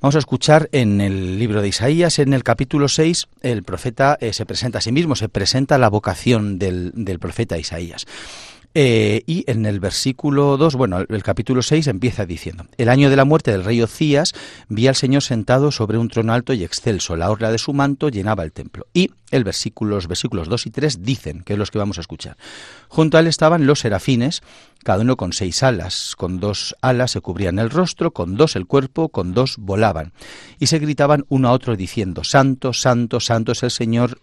Vamos 0.00 0.16
a 0.16 0.20
escuchar 0.20 0.70
en 0.72 1.02
el 1.02 1.38
libro 1.38 1.60
de 1.60 1.68
Isaías, 1.68 2.18
en 2.20 2.32
el 2.32 2.42
capítulo 2.42 2.88
6, 2.88 3.28
el 3.42 3.62
profeta 3.62 4.16
eh, 4.22 4.32
se 4.32 4.46
presenta 4.46 4.78
a 4.78 4.80
sí 4.80 4.92
mismo, 4.92 5.14
se 5.14 5.28
presenta 5.28 5.76
la 5.76 5.90
vocación 5.90 6.58
del, 6.58 6.92
del 6.94 7.18
profeta 7.18 7.58
Isaías. 7.58 8.06
Eh, 8.72 9.22
y 9.26 9.44
en 9.50 9.66
el 9.66 9.80
versículo 9.80 10.56
2, 10.56 10.76
bueno, 10.76 11.00
el, 11.00 11.22
capítulo 11.24 11.60
6 11.60 11.88
empieza 11.88 12.24
diciendo, 12.24 12.66
el 12.76 12.88
año 12.88 13.10
de 13.10 13.16
la 13.16 13.24
muerte 13.24 13.50
del 13.50 13.64
rey 13.64 13.82
Ocías, 13.82 14.32
vi 14.68 14.86
al 14.86 14.94
Señor 14.94 15.22
sentado 15.22 15.72
sobre 15.72 15.98
un 15.98 16.08
trono 16.08 16.32
alto 16.32 16.52
y 16.52 16.62
excelso, 16.62 17.16
la 17.16 17.30
orla 17.30 17.50
de 17.50 17.58
su 17.58 17.72
manto 17.72 18.10
llenaba 18.10 18.44
el 18.44 18.52
templo. 18.52 18.86
Y 18.94 19.10
el 19.32 19.42
versículo, 19.42 19.96
los 19.96 20.06
versículos 20.06 20.48
2 20.48 20.66
y 20.66 20.70
3 20.70 21.02
dicen, 21.02 21.42
que 21.42 21.54
es 21.54 21.58
los 21.58 21.72
que 21.72 21.78
vamos 21.78 21.98
a 21.98 22.02
escuchar, 22.02 22.36
junto 22.88 23.16
a 23.16 23.20
él 23.20 23.26
estaban 23.26 23.66
los 23.66 23.80
serafines, 23.80 24.40
cada 24.84 25.02
uno 25.02 25.16
con 25.16 25.32
seis 25.32 25.62
alas, 25.64 26.14
con 26.16 26.38
dos 26.38 26.76
alas 26.80 27.10
se 27.10 27.20
cubrían 27.20 27.58
el 27.58 27.70
rostro, 27.70 28.12
con 28.12 28.36
dos 28.36 28.54
el 28.54 28.66
cuerpo, 28.66 29.08
con 29.08 29.34
dos 29.34 29.56
volaban, 29.58 30.12
y 30.60 30.66
se 30.66 30.78
gritaban 30.78 31.24
uno 31.28 31.48
a 31.48 31.52
otro 31.52 31.74
diciendo, 31.74 32.22
Santo, 32.22 32.72
Santo, 32.72 33.18
Santo 33.18 33.52
es 33.52 33.64
el 33.64 33.72
Señor 33.72 34.20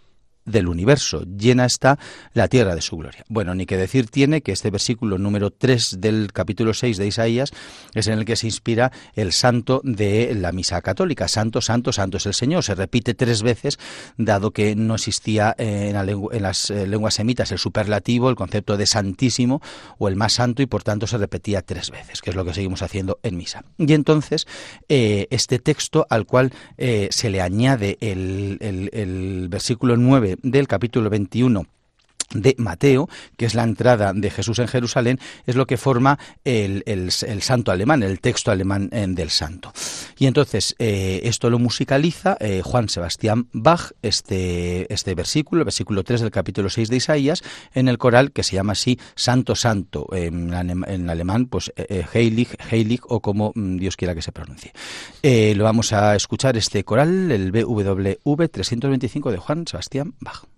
del 0.47 0.67
universo, 0.67 1.23
llena 1.23 1.65
está 1.65 1.99
la 2.33 2.47
tierra 2.47 2.73
de 2.73 2.81
su 2.81 2.97
gloria. 2.97 3.23
Bueno, 3.27 3.53
ni 3.53 3.65
que 3.65 3.77
decir 3.77 4.09
tiene 4.09 4.41
que 4.41 4.53
este 4.53 4.71
versículo 4.71 5.17
número 5.17 5.51
3 5.51 5.97
del 5.99 6.31
capítulo 6.33 6.73
6 6.73 6.97
de 6.97 7.05
Isaías 7.05 7.51
es 7.93 8.07
en 8.07 8.17
el 8.17 8.25
que 8.25 8.35
se 8.35 8.47
inspira 8.47 8.91
el 9.13 9.33
santo 9.33 9.81
de 9.83 10.33
la 10.33 10.51
misa 10.51 10.81
católica. 10.81 11.27
Santo, 11.27 11.61
santo, 11.61 11.91
santo 11.91 12.17
es 12.17 12.25
el 12.25 12.33
Señor. 12.33 12.63
Se 12.63 12.75
repite 12.75 13.13
tres 13.13 13.43
veces, 13.43 13.77
dado 14.17 14.51
que 14.51 14.75
no 14.75 14.95
existía 14.95 15.53
eh, 15.57 15.93
en, 15.93 16.41
las 16.41 16.69
eh, 16.69 16.87
lenguas 16.87 17.15
semitas 17.15 17.51
el 17.51 17.59
superlativo, 17.59 18.29
el 18.29 18.35
concepto 18.35 18.77
de 18.77 18.85
santísimo 18.85 19.61
o 19.97 20.07
el 20.07 20.15
más 20.15 20.33
santo, 20.33 20.61
y 20.61 20.65
por 20.65 20.83
tanto 20.83 21.07
se 21.07 21.17
repetía 21.17 21.61
tres 21.61 21.91
veces, 21.91 22.21
que 22.21 22.29
es 22.29 22.35
lo 22.35 22.45
que 22.45 22.53
seguimos 22.53 22.81
haciendo 22.81 23.19
en 23.23 23.35
misa. 23.35 23.65
Y 23.77 23.93
entonces, 23.93 24.47
eh, 24.87 25.27
este 25.29 25.59
texto 25.59 26.07
al 26.09 26.25
cual 26.25 26.53
se 26.77 27.29
le 27.29 27.41
añade 27.41 27.97
el, 27.99 28.57
el 28.61 29.47
versículo 29.49 29.97
9 29.97 30.36
del 30.41 30.67
capítulo 30.67 31.09
21 31.09 31.65
de 32.33 32.55
Mateo, 32.57 33.09
que 33.37 33.45
es 33.45 33.55
la 33.55 33.63
entrada 33.63 34.13
de 34.13 34.29
Jesús 34.29 34.59
en 34.59 34.67
Jerusalén, 34.67 35.19
es 35.45 35.55
lo 35.55 35.65
que 35.65 35.77
forma 35.77 36.19
el, 36.43 36.83
santo 37.11 37.71
alemán, 37.71 38.03
el 38.03 38.19
texto 38.19 38.51
alemán 38.51 38.89
eh, 38.91 39.05
del 39.07 39.29
santo. 39.29 39.71
Y 40.17 40.25
entonces 40.25 40.75
eh, 40.79 41.21
esto 41.23 41.49
lo 41.49 41.59
musicaliza 41.59 42.37
eh, 42.39 42.61
Juan 42.63 42.89
Sebastián 42.89 43.47
Bach, 43.53 43.91
este, 44.01 44.91
este 44.93 45.15
versículo, 45.15 45.61
el 45.61 45.65
versículo 45.65 46.03
3 46.03 46.21
del 46.21 46.31
capítulo 46.31 46.69
6 46.69 46.89
de 46.89 46.97
Isaías, 46.97 47.43
en 47.73 47.87
el 47.87 47.97
coral 47.97 48.31
que 48.31 48.43
se 48.43 48.55
llama 48.55 48.73
así 48.73 48.99
Santo 49.15 49.55
Santo, 49.55 50.07
en, 50.13 50.53
en 50.53 51.09
alemán, 51.09 51.47
pues 51.47 51.71
Heilig, 52.13 52.49
Heilig 52.71 53.01
o 53.07 53.21
como 53.21 53.51
mm, 53.55 53.77
Dios 53.77 53.95
quiera 53.95 54.15
que 54.15 54.21
se 54.21 54.31
pronuncie. 54.31 54.73
lo 55.23 55.63
vamos 55.63 55.93
a 55.93 56.15
escuchar 56.15 56.57
este 56.57 56.83
coral, 56.83 57.31
el 57.31 57.51
BWV 57.51 58.49
325 58.49 59.31
de 59.31 59.37
Juan 59.37 59.65
Sebastián 59.67 60.13
Bach. 60.19 60.56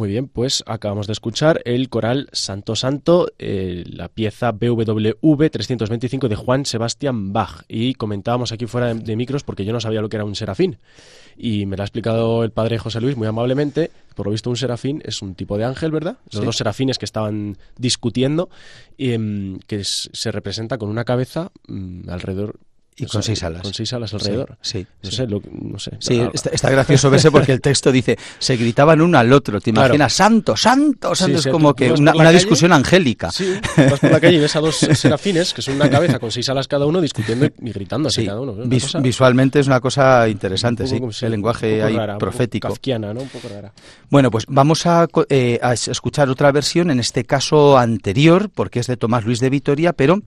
Muy 0.00 0.08
bien, 0.08 0.28
pues 0.28 0.64
acabamos 0.66 1.06
de 1.08 1.12
escuchar 1.12 1.60
el 1.66 1.90
coral 1.90 2.30
Santo 2.32 2.74
Santo, 2.74 3.30
eh, 3.38 3.84
la 3.86 4.08
pieza 4.08 4.50
BWV 4.50 5.50
325 5.50 6.26
de 6.26 6.36
Juan 6.36 6.64
Sebastián 6.64 7.34
Bach. 7.34 7.64
Y 7.68 7.92
comentábamos 7.92 8.50
aquí 8.50 8.64
fuera 8.64 8.94
de, 8.94 9.16
micros 9.16 9.44
porque 9.44 9.66
yo 9.66 9.74
no 9.74 9.80
sabía 9.80 10.00
lo 10.00 10.08
que 10.08 10.16
era 10.16 10.24
un 10.24 10.34
serafín. 10.34 10.78
Y 11.36 11.66
me 11.66 11.76
lo 11.76 11.82
ha 11.82 11.84
explicado 11.84 12.44
el 12.44 12.50
padre 12.50 12.78
José 12.78 13.02
Luis 13.02 13.14
muy 13.14 13.26
amablemente. 13.26 13.90
Por 14.14 14.24
lo 14.24 14.32
visto, 14.32 14.48
un 14.48 14.56
serafín 14.56 15.02
es 15.04 15.20
un 15.20 15.34
tipo 15.34 15.58
de 15.58 15.66
ángel, 15.66 15.90
¿verdad? 15.90 16.16
Los 16.32 16.46
dos 16.46 16.56
serafines 16.56 16.96
que 16.96 17.04
estaban 17.04 17.58
discutiendo, 17.76 18.48
em, 18.96 19.58
que 19.66 19.84
se 19.84 20.32
representa 20.32 20.78
con 20.78 20.88
una 20.88 21.04
cabeza 21.04 21.52
mm, 21.68 22.08
alrededor 22.08 22.58
y 22.96 23.06
con 23.06 23.22
seis 23.22 23.42
alas. 23.42 23.62
Con 23.62 23.72
seis 23.72 23.92
alas 23.92 24.12
alrededor. 24.12 24.58
Sí, 24.60 24.86
no 25.02 25.10
sé, 25.10 25.26
no 25.26 25.78
sé. 25.78 25.92
Sí, 26.00 26.20
está, 26.32 26.70
gracioso 26.70 27.10
verse 27.10 27.30
porque 27.30 27.52
el 27.52 27.60
texto 27.60 27.90
dice, 27.90 28.18
se 28.38 28.56
gritaban 28.56 29.00
uno 29.00 29.18
al 29.18 29.32
otro, 29.32 29.60
te 29.60 29.70
imaginas, 29.70 30.12
santo, 30.12 30.56
santo, 30.56 31.14
santo, 31.14 31.38
es 31.38 31.46
como 31.46 31.74
que 31.74 31.92
una, 31.92 32.30
discusión 32.30 32.72
angélica. 32.72 33.30
Sí, 33.30 33.54
vas 33.76 34.00
por 34.00 34.10
la 34.10 34.20
calle 34.20 34.36
y 34.36 34.40
ves 34.40 34.54
a 34.56 34.60
dos 34.60 34.76
serafines, 34.94 35.54
que 35.54 35.62
son 35.62 35.76
una 35.76 35.88
cabeza 35.88 36.18
con 36.18 36.30
seis 36.30 36.48
alas 36.48 36.68
cada 36.68 36.86
uno, 36.86 37.00
discutiendo 37.00 37.46
y 37.46 37.72
gritando 37.72 38.08
así 38.08 38.26
cada 38.26 38.40
uno. 38.40 38.54
Visualmente 39.00 39.60
es 39.60 39.66
una 39.66 39.80
cosa 39.80 40.28
interesante, 40.28 40.86
sí, 40.86 41.00
el 41.22 41.30
lenguaje 41.30 41.82
ahí 41.82 41.96
profético. 42.18 42.68
Un 42.68 42.74
poco 42.74 42.98
¿no? 42.98 43.22
Un 43.22 43.28
poco 43.28 43.48
rara. 43.48 43.72
Bueno, 44.10 44.30
pues 44.30 44.44
vamos 44.48 44.86
a, 44.86 45.06
eh, 45.28 45.58
a 45.62 45.72
escuchar 45.72 46.28
otra 46.28 46.52
versión, 46.52 46.90
en 46.90 47.00
este 47.00 47.24
caso 47.24 47.78
anterior, 47.78 48.50
porque 48.54 48.80
es 48.80 48.86
de 48.86 48.96
Tomás 48.96 49.24
Luis 49.24 49.40
de 49.40 49.50
Vitoria, 49.50 49.92
pero 49.92 50.20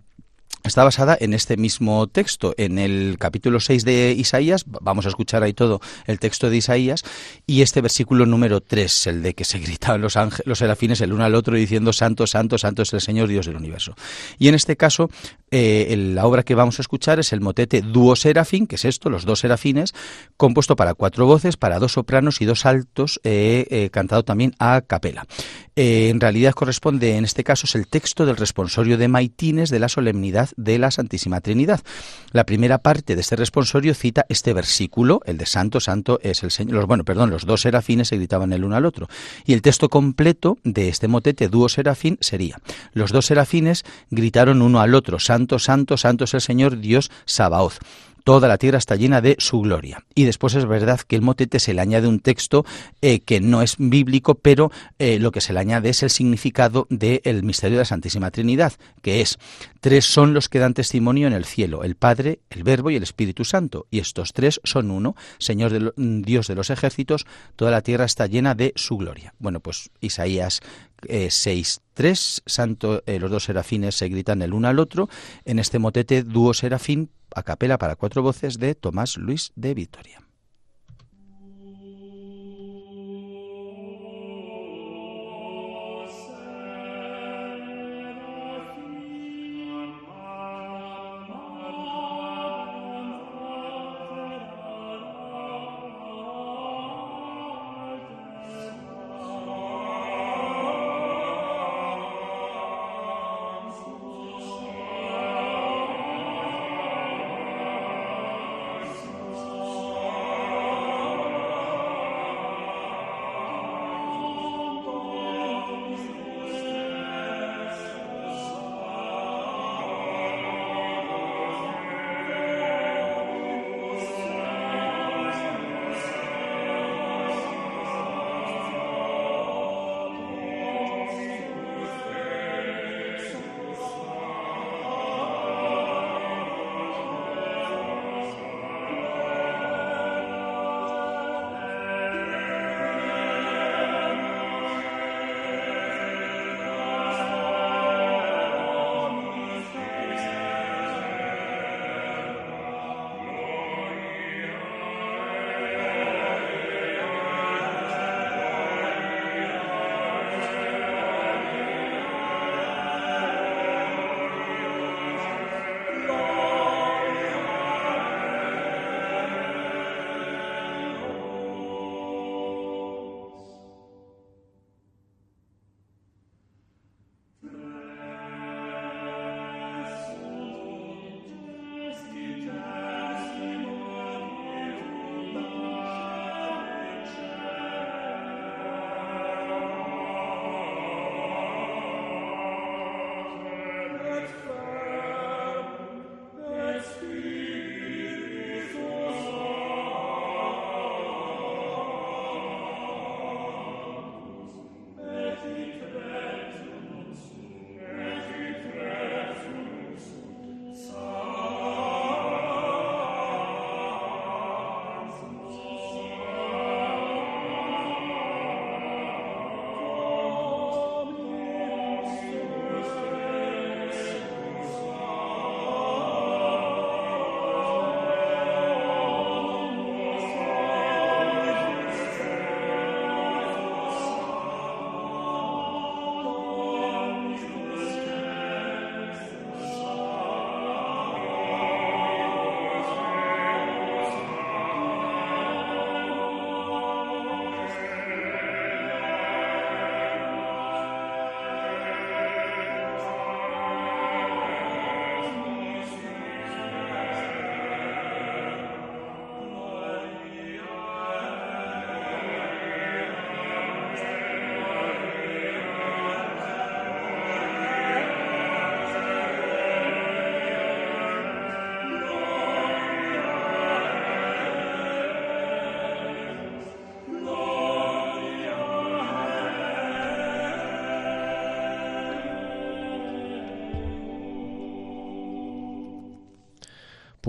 está 0.63 0.83
basada 0.83 1.17
en 1.19 1.33
este 1.33 1.57
mismo 1.57 2.07
texto, 2.07 2.53
en 2.57 2.79
el 2.79 3.17
capítulo 3.19 3.59
6 3.59 3.83
de 3.83 4.13
Isaías, 4.13 4.63
vamos 4.65 5.05
a 5.05 5.09
escuchar 5.09 5.43
ahí 5.43 5.53
todo 5.53 5.81
el 6.05 6.19
texto 6.19 6.49
de 6.49 6.57
Isaías, 6.57 7.03
y 7.45 7.61
este 7.61 7.81
versículo 7.81 8.25
número 8.25 8.61
3, 8.61 9.07
el 9.07 9.23
de 9.23 9.33
que 9.33 9.43
se 9.43 9.59
gritaban 9.59 10.01
los, 10.01 10.15
ángeles, 10.15 10.47
los 10.47 10.59
serafines 10.59 11.01
el 11.01 11.11
uno 11.11 11.25
al 11.25 11.35
otro 11.35 11.55
diciendo 11.55 11.91
Santo, 11.91 12.27
Santo, 12.27 12.57
Santo 12.57 12.81
es 12.81 12.93
el 12.93 13.01
Señor 13.01 13.27
Dios 13.27 13.45
del 13.45 13.57
universo. 13.57 13.95
Y 14.39 14.47
en 14.47 14.55
este 14.55 14.77
caso, 14.77 15.09
eh, 15.51 15.95
la 15.97 16.25
obra 16.25 16.43
que 16.43 16.55
vamos 16.55 16.79
a 16.79 16.81
escuchar 16.81 17.19
es 17.19 17.33
el 17.33 17.41
motete 17.41 17.81
Duo 17.81 18.15
Serafín, 18.15 18.65
que 18.65 18.75
es 18.75 18.85
esto, 18.85 19.09
los 19.09 19.25
dos 19.25 19.39
serafines, 19.39 19.93
compuesto 20.37 20.75
para 20.75 20.93
cuatro 20.93 21.25
voces, 21.25 21.57
para 21.57 21.79
dos 21.79 21.93
sopranos 21.93 22.41
y 22.41 22.45
dos 22.45 22.65
altos, 22.65 23.19
eh, 23.23 23.67
eh, 23.69 23.89
cantado 23.91 24.23
también 24.23 24.55
a 24.59 24.81
capela. 24.81 25.25
en 25.75 26.19
realidad 26.19 26.53
corresponde, 26.53 27.17
en 27.17 27.25
este 27.25 27.43
caso, 27.43 27.65
es 27.65 27.75
el 27.75 27.87
texto 27.87 28.25
del 28.25 28.37
responsorio 28.37 28.97
de 28.97 29.07
Maitines 29.07 29.69
de 29.69 29.79
la 29.79 29.89
solemnidad 29.89 30.42
de 30.57 30.79
la 30.79 30.91
Santísima 30.91 31.41
Trinidad. 31.41 31.81
La 32.31 32.45
primera 32.45 32.79
parte 32.79 33.15
de 33.15 33.21
este 33.21 33.35
responsorio 33.35 33.93
cita 33.93 34.25
este 34.29 34.53
versículo, 34.53 35.21
el 35.25 35.37
de 35.37 35.45
Santo, 35.45 35.79
Santo 35.79 36.19
es 36.21 36.43
el 36.43 36.51
Señor. 36.51 36.75
Los, 36.75 36.87
bueno, 36.87 37.03
perdón, 37.03 37.29
los 37.29 37.45
dos 37.45 37.61
serafines 37.61 38.09
se 38.09 38.17
gritaban 38.17 38.53
el 38.53 38.63
uno 38.63 38.75
al 38.75 38.85
otro. 38.85 39.07
Y 39.45 39.53
el 39.53 39.61
texto 39.61 39.89
completo 39.89 40.57
de 40.63 40.89
este 40.89 41.07
motete, 41.07 41.47
dúo 41.47 41.69
serafín, 41.69 42.17
sería: 42.21 42.59
Los 42.93 43.11
dos 43.11 43.25
serafines 43.25 43.83
gritaron 44.09 44.61
uno 44.61 44.79
al 44.81 44.95
otro, 44.95 45.19
Santo, 45.19 45.59
Santo, 45.59 45.97
Santo 45.97 46.23
es 46.25 46.33
el 46.33 46.41
Señor 46.41 46.79
Dios 46.79 47.11
Sabaoth 47.25 47.79
toda 48.23 48.47
la 48.47 48.57
tierra 48.57 48.77
está 48.77 48.95
llena 48.95 49.21
de 49.21 49.35
su 49.39 49.61
gloria. 49.61 50.03
Y 50.15 50.23
después 50.23 50.55
es 50.55 50.65
verdad 50.65 51.01
que 51.01 51.15
el 51.15 51.21
motete 51.21 51.59
se 51.59 51.73
le 51.73 51.81
añade 51.81 52.07
un 52.07 52.19
texto 52.19 52.65
eh, 53.01 53.19
que 53.19 53.41
no 53.41 53.61
es 53.61 53.75
bíblico, 53.77 54.35
pero 54.35 54.71
eh, 54.99 55.19
lo 55.19 55.31
que 55.31 55.41
se 55.41 55.53
le 55.53 55.59
añade 55.59 55.89
es 55.89 56.03
el 56.03 56.09
significado 56.09 56.87
del 56.89 57.43
misterio 57.43 57.77
de 57.77 57.81
la 57.81 57.85
Santísima 57.85 58.31
Trinidad, 58.31 58.73
que 59.01 59.21
es, 59.21 59.37
tres 59.81 60.05
son 60.05 60.33
los 60.33 60.49
que 60.49 60.59
dan 60.59 60.73
testimonio 60.73 61.27
en 61.27 61.33
el 61.33 61.45
cielo, 61.45 61.83
el 61.83 61.95
Padre, 61.95 62.39
el 62.49 62.63
Verbo 62.63 62.89
y 62.89 62.95
el 62.95 63.03
Espíritu 63.03 63.45
Santo, 63.45 63.87
y 63.91 63.99
estos 63.99 64.33
tres 64.33 64.61
son 64.63 64.91
uno, 64.91 65.15
Señor 65.37 65.71
de 65.71 65.91
Dios 65.95 66.47
de 66.47 66.55
los 66.55 66.69
ejércitos, 66.69 67.25
toda 67.55 67.71
la 67.71 67.81
tierra 67.81 68.05
está 68.05 68.27
llena 68.27 68.55
de 68.55 68.73
su 68.75 68.97
gloria. 68.97 69.33
Bueno, 69.39 69.59
pues 69.59 69.89
Isaías 69.99 70.61
eh, 71.07 71.27
6.3, 71.27 72.43
santo, 72.45 73.03
eh, 73.05 73.19
los 73.19 73.29
dos 73.29 73.43
serafines 73.43 73.95
se 73.95 74.07
gritan 74.09 74.41
el 74.41 74.53
uno 74.53 74.67
al 74.67 74.79
otro, 74.79 75.09
en 75.45 75.59
este 75.59 75.79
motete 75.79 76.23
dúo 76.23 76.53
serafín 76.53 77.09
a 77.35 77.43
capela 77.43 77.77
para 77.77 77.95
cuatro 77.95 78.21
voces 78.21 78.57
de 78.57 78.75
Tomás 78.75 79.17
Luis 79.17 79.51
de 79.55 79.73
Vitoria. 79.73 80.22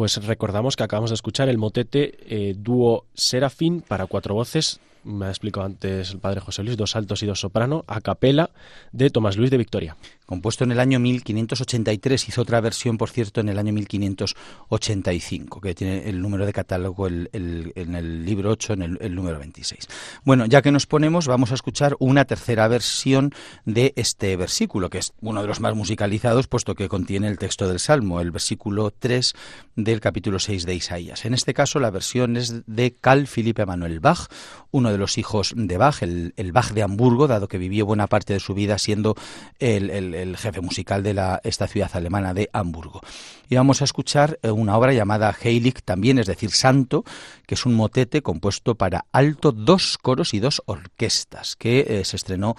Pues 0.05 0.23
recordamos 0.27 0.77
que 0.77 0.83
acabamos 0.83 1.09
de 1.09 1.15
escuchar 1.15 1.49
el 1.49 1.57
motete 1.57 2.19
eh, 2.27 2.55
dúo 2.59 3.07
Serafín 3.15 3.81
para 3.81 4.05
cuatro 4.05 4.35
voces 4.35 4.79
me 5.05 5.27
ha 5.27 5.29
explicado 5.29 5.67
antes 5.67 6.11
el 6.11 6.19
padre 6.19 6.41
José 6.41 6.63
Luis, 6.63 6.77
dos 6.77 6.97
altos 6.97 7.23
y 7.23 7.27
dos 7.27 7.41
soprano, 7.41 7.85
a 7.87 8.01
capela 8.01 8.51
de 8.93 9.11
Tomás 9.11 9.37
Luis 9.37 9.51
de 9.51 9.59
Victoria. 9.59 9.97
Compuesto 10.27 10.65
en 10.65 10.73
el 10.73 10.81
año 10.81 10.99
1583, 11.01 12.29
hizo 12.29 12.43
otra 12.43 12.61
versión, 12.61 12.97
por 12.97 13.11
cierto, 13.11 13.41
en 13.41 13.51
el 13.51 13.59
año 13.59 13.73
1585, 13.75 15.61
que 15.61 15.75
tiene 15.75 16.09
el 16.09 16.23
número 16.23 16.47
de 16.47 16.53
catálogo 16.53 17.07
en 17.09 17.29
el 17.33 18.25
libro 18.25 18.51
8, 18.51 18.73
en 18.73 18.83
el, 18.83 18.99
el, 19.01 19.15
número 19.15 19.39
26. 19.39 19.87
Bueno, 20.25 20.47
ya 20.47 20.63
que 20.63 20.73
nos 20.73 20.87
ponemos, 20.87 21.27
vamos 21.27 21.53
a 21.53 21.55
escuchar 21.55 21.95
una 21.99 22.25
tercera 22.25 22.69
versión 22.69 23.33
de 23.67 23.93
este 23.97 24.37
versículo, 24.37 24.89
que 24.89 24.99
es 24.99 25.13
uno 25.21 25.43
de 25.43 25.49
los 25.49 25.61
más 25.61 25.75
musicalizados, 25.75 26.47
puesto 26.47 26.75
que 26.75 26.89
contiene 26.89 27.29
el 27.29 27.39
texto 27.39 27.69
del 27.69 27.79
Salmo, 27.79 28.21
el 28.21 28.31
versículo 28.31 28.91
3 28.91 29.35
del 29.77 30.01
capítulo 30.01 30.39
6 30.39 30.65
de 30.65 30.75
Isaías. 30.75 31.25
En 31.25 31.35
este 31.35 31.53
caso, 31.55 31.81
la 31.81 31.91
versión 31.91 32.37
es 32.37 32.63
de 32.67 32.95
Carl 32.95 33.27
Philipp 33.27 33.59
Emanuel 33.59 34.01
Bach, 34.01 34.29
uno 34.71 34.91
de 34.91 34.99
los 34.99 35.19
hijos 35.19 35.53
de 35.57 35.77
Bach, 35.77 36.03
el, 36.03 36.33
Bach 36.53 36.73
de 36.73 36.83
Hamburgo, 36.83 37.29
dado 37.29 37.47
que 37.49 37.59
vivió 37.59 37.87
buena 37.87 38.07
parte 38.07 38.33
de 38.33 38.41
su 38.41 38.55
vida 38.55 38.79
siendo 38.79 39.15
el, 39.59 40.14
jefe 40.37 40.61
musical 40.61 41.03
de 41.03 41.15
la, 41.15 41.41
esta 41.45 41.67
ciudad 41.67 41.91
alemana 41.95 42.35
de 42.35 42.51
Hamburgo. 42.53 43.01
Y 43.49 43.57
vamos 43.57 43.83
a 43.83 43.85
escuchar 43.85 44.39
eh, 44.43 44.51
una 44.51 44.77
obra 44.77 44.93
llamada 44.93 45.35
Heilig, 45.43 45.83
también, 45.83 46.19
es 46.19 46.27
decir, 46.27 46.51
Santo, 46.51 47.05
que 47.47 47.55
es 47.55 47.67
un 47.67 47.75
motete 47.75 48.23
compuesto 48.23 48.75
para 48.75 49.07
alto, 49.13 49.53
dos 49.53 49.99
coros 49.99 50.35
y 50.35 50.41
dos 50.41 50.63
orquestas, 50.67 51.57
que 51.57 51.87
eh, 51.89 52.05
se 52.05 52.17
estrenó 52.17 52.57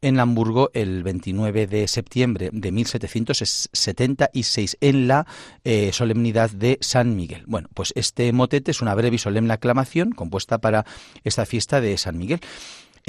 en 0.00 0.20
Hamburgo 0.20 0.70
el 0.74 1.02
29 1.02 1.66
de 1.66 1.88
septiembre 1.88 2.50
de 2.52 2.72
1776 2.72 4.76
en 4.80 5.08
la 5.08 5.26
eh, 5.64 5.90
solemnidad 5.92 6.50
de 6.50 6.78
San 6.80 7.16
Miguel. 7.16 7.42
Bueno, 7.46 7.68
pues 7.74 7.92
este 7.96 8.32
motete 8.32 8.70
es 8.70 8.80
una 8.80 8.94
breve 8.94 9.16
y 9.16 9.18
solemne 9.18 9.54
aclamación 9.54 10.12
compuesta 10.12 10.58
para 10.58 10.86
esta 11.24 11.44
fiesta 11.46 11.80
de 11.80 11.98
San 11.98 12.16
Miguel. 12.16 12.38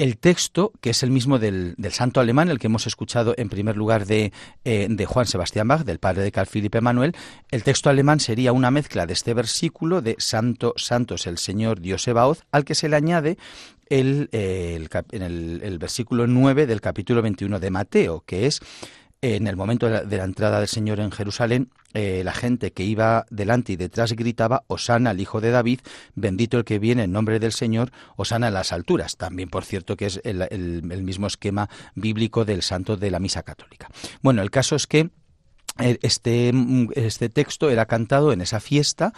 El 0.00 0.16
texto, 0.16 0.72
que 0.80 0.88
es 0.88 1.02
el 1.02 1.10
mismo 1.10 1.38
del, 1.38 1.76
santo 1.90 2.20
alemán, 2.20 2.48
el 2.48 2.58
que 2.58 2.68
hemos 2.68 2.86
escuchado 2.86 3.34
en 3.36 3.50
primer 3.50 3.76
lugar 3.76 4.06
de, 4.06 4.32
eh, 4.64 4.86
de 4.88 5.04
Juan 5.04 5.26
Sebastián 5.26 5.68
Bach, 5.68 5.82
del 5.84 5.98
padre 5.98 6.22
de 6.22 6.32
Carl 6.32 6.48
Philipp 6.48 6.74
Emanuel, 6.74 7.14
el 7.50 7.62
texto 7.62 7.90
alemán 7.90 8.18
sería 8.18 8.54
una 8.54 8.70
mezcla 8.70 9.04
de 9.04 9.12
este 9.12 9.34
versículo 9.34 10.00
de 10.00 10.16
Santo, 10.18 10.72
Santo 10.78 11.16
es 11.16 11.26
el 11.26 11.36
Señor 11.36 11.82
Dios 11.82 12.08
Ebaoth, 12.08 12.44
al 12.50 12.64
que 12.64 12.74
se 12.74 12.88
le 12.88 12.96
añade 12.96 13.36
el, 13.90 14.30
en 14.32 15.22
el, 15.22 15.78
versículo 15.78 16.26
9 16.26 16.66
del 16.66 16.80
capítulo 16.80 17.20
21 17.20 17.60
de 17.60 17.70
Mateo, 17.70 18.24
que 18.24 18.46
es 18.46 18.60
en 19.22 19.46
el 19.46 19.56
momento 19.56 19.88
de 19.88 20.16
la, 20.16 20.24
entrada 20.24 20.60
del 20.60 20.68
Señor 20.68 20.98
en 21.00 21.10
Jerusalén, 21.10 21.70
eh, 21.92 22.22
la 22.24 22.32
gente 22.32 22.72
que 22.72 22.84
iba 22.84 23.26
delante 23.30 23.72
y 23.72 23.76
detrás 23.76 24.12
gritaba, 24.12 24.64
Osana 24.66 25.10
al 25.10 25.20
Hijo 25.20 25.40
de 25.40 25.50
David, 25.50 25.80
bendito 26.14 26.56
el 26.56 26.64
que 26.64 26.78
viene 26.78 27.04
en 27.04 27.12
nombre 27.12 27.38
del 27.38 27.52
Señor, 27.52 27.92
Osana 28.16 28.48
en 28.48 28.54
las 28.54 28.72
alturas. 28.72 29.16
También, 29.16 29.50
por 29.50 29.64
cierto, 29.64 29.96
que 29.96 30.06
es 30.06 30.20
el 30.24 30.82
mismo 30.82 31.26
esquema 31.26 31.68
bíblico 31.94 32.44
del 32.44 32.62
santo 32.62 32.96
de 32.96 33.10
la 33.10 33.18
Misa 33.18 33.42
Católica. 33.42 33.88
Bueno, 34.22 34.40
el 34.42 34.50
caso 34.50 34.76
es 34.76 34.86
que 34.86 35.10
este, 35.80 36.52
mm, 36.52 36.88
este, 36.94 37.28
texto 37.28 37.70
era 37.70 37.86
cantado 37.86 38.32
en 38.32 38.40
esa 38.40 38.60
fiesta, 38.60 39.12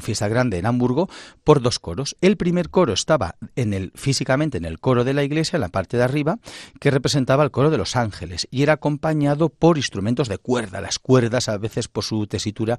fiesta 0.00 0.28
grande 0.28 0.58
en 0.58 0.66
Hamburgo, 0.66 1.08
por 1.44 1.60
dos 1.60 1.78
coros. 1.78 2.16
El 2.20 2.36
primer 2.36 2.70
coro 2.70 2.92
estaba 2.92 3.36
en 3.56 3.74
el, 3.74 3.92
físicamente 3.94 4.58
en 4.58 4.64
el 4.64 4.78
coro 4.78 5.04
de 5.04 5.14
la 5.14 5.24
iglesia, 5.24 5.56
en 5.56 5.62
la 5.62 5.68
parte 5.68 5.96
de 5.96 6.04
arriba, 6.04 6.38
que 6.80 6.90
representaba 6.90 7.44
el 7.44 7.50
coro 7.50 7.70
de 7.70 7.78
los 7.78 7.96
ángeles, 7.96 8.48
y 8.50 8.62
era 8.62 8.74
acompañado 8.74 9.48
por 9.48 9.76
instrumentos 9.76 10.28
de 10.28 10.38
cuerda. 10.38 10.80
Las 10.80 10.98
cuerdas, 10.98 11.48
a 11.48 11.58
veces 11.58 11.88
por 11.88 12.04
su 12.04 12.26
tesitura, 12.26 12.78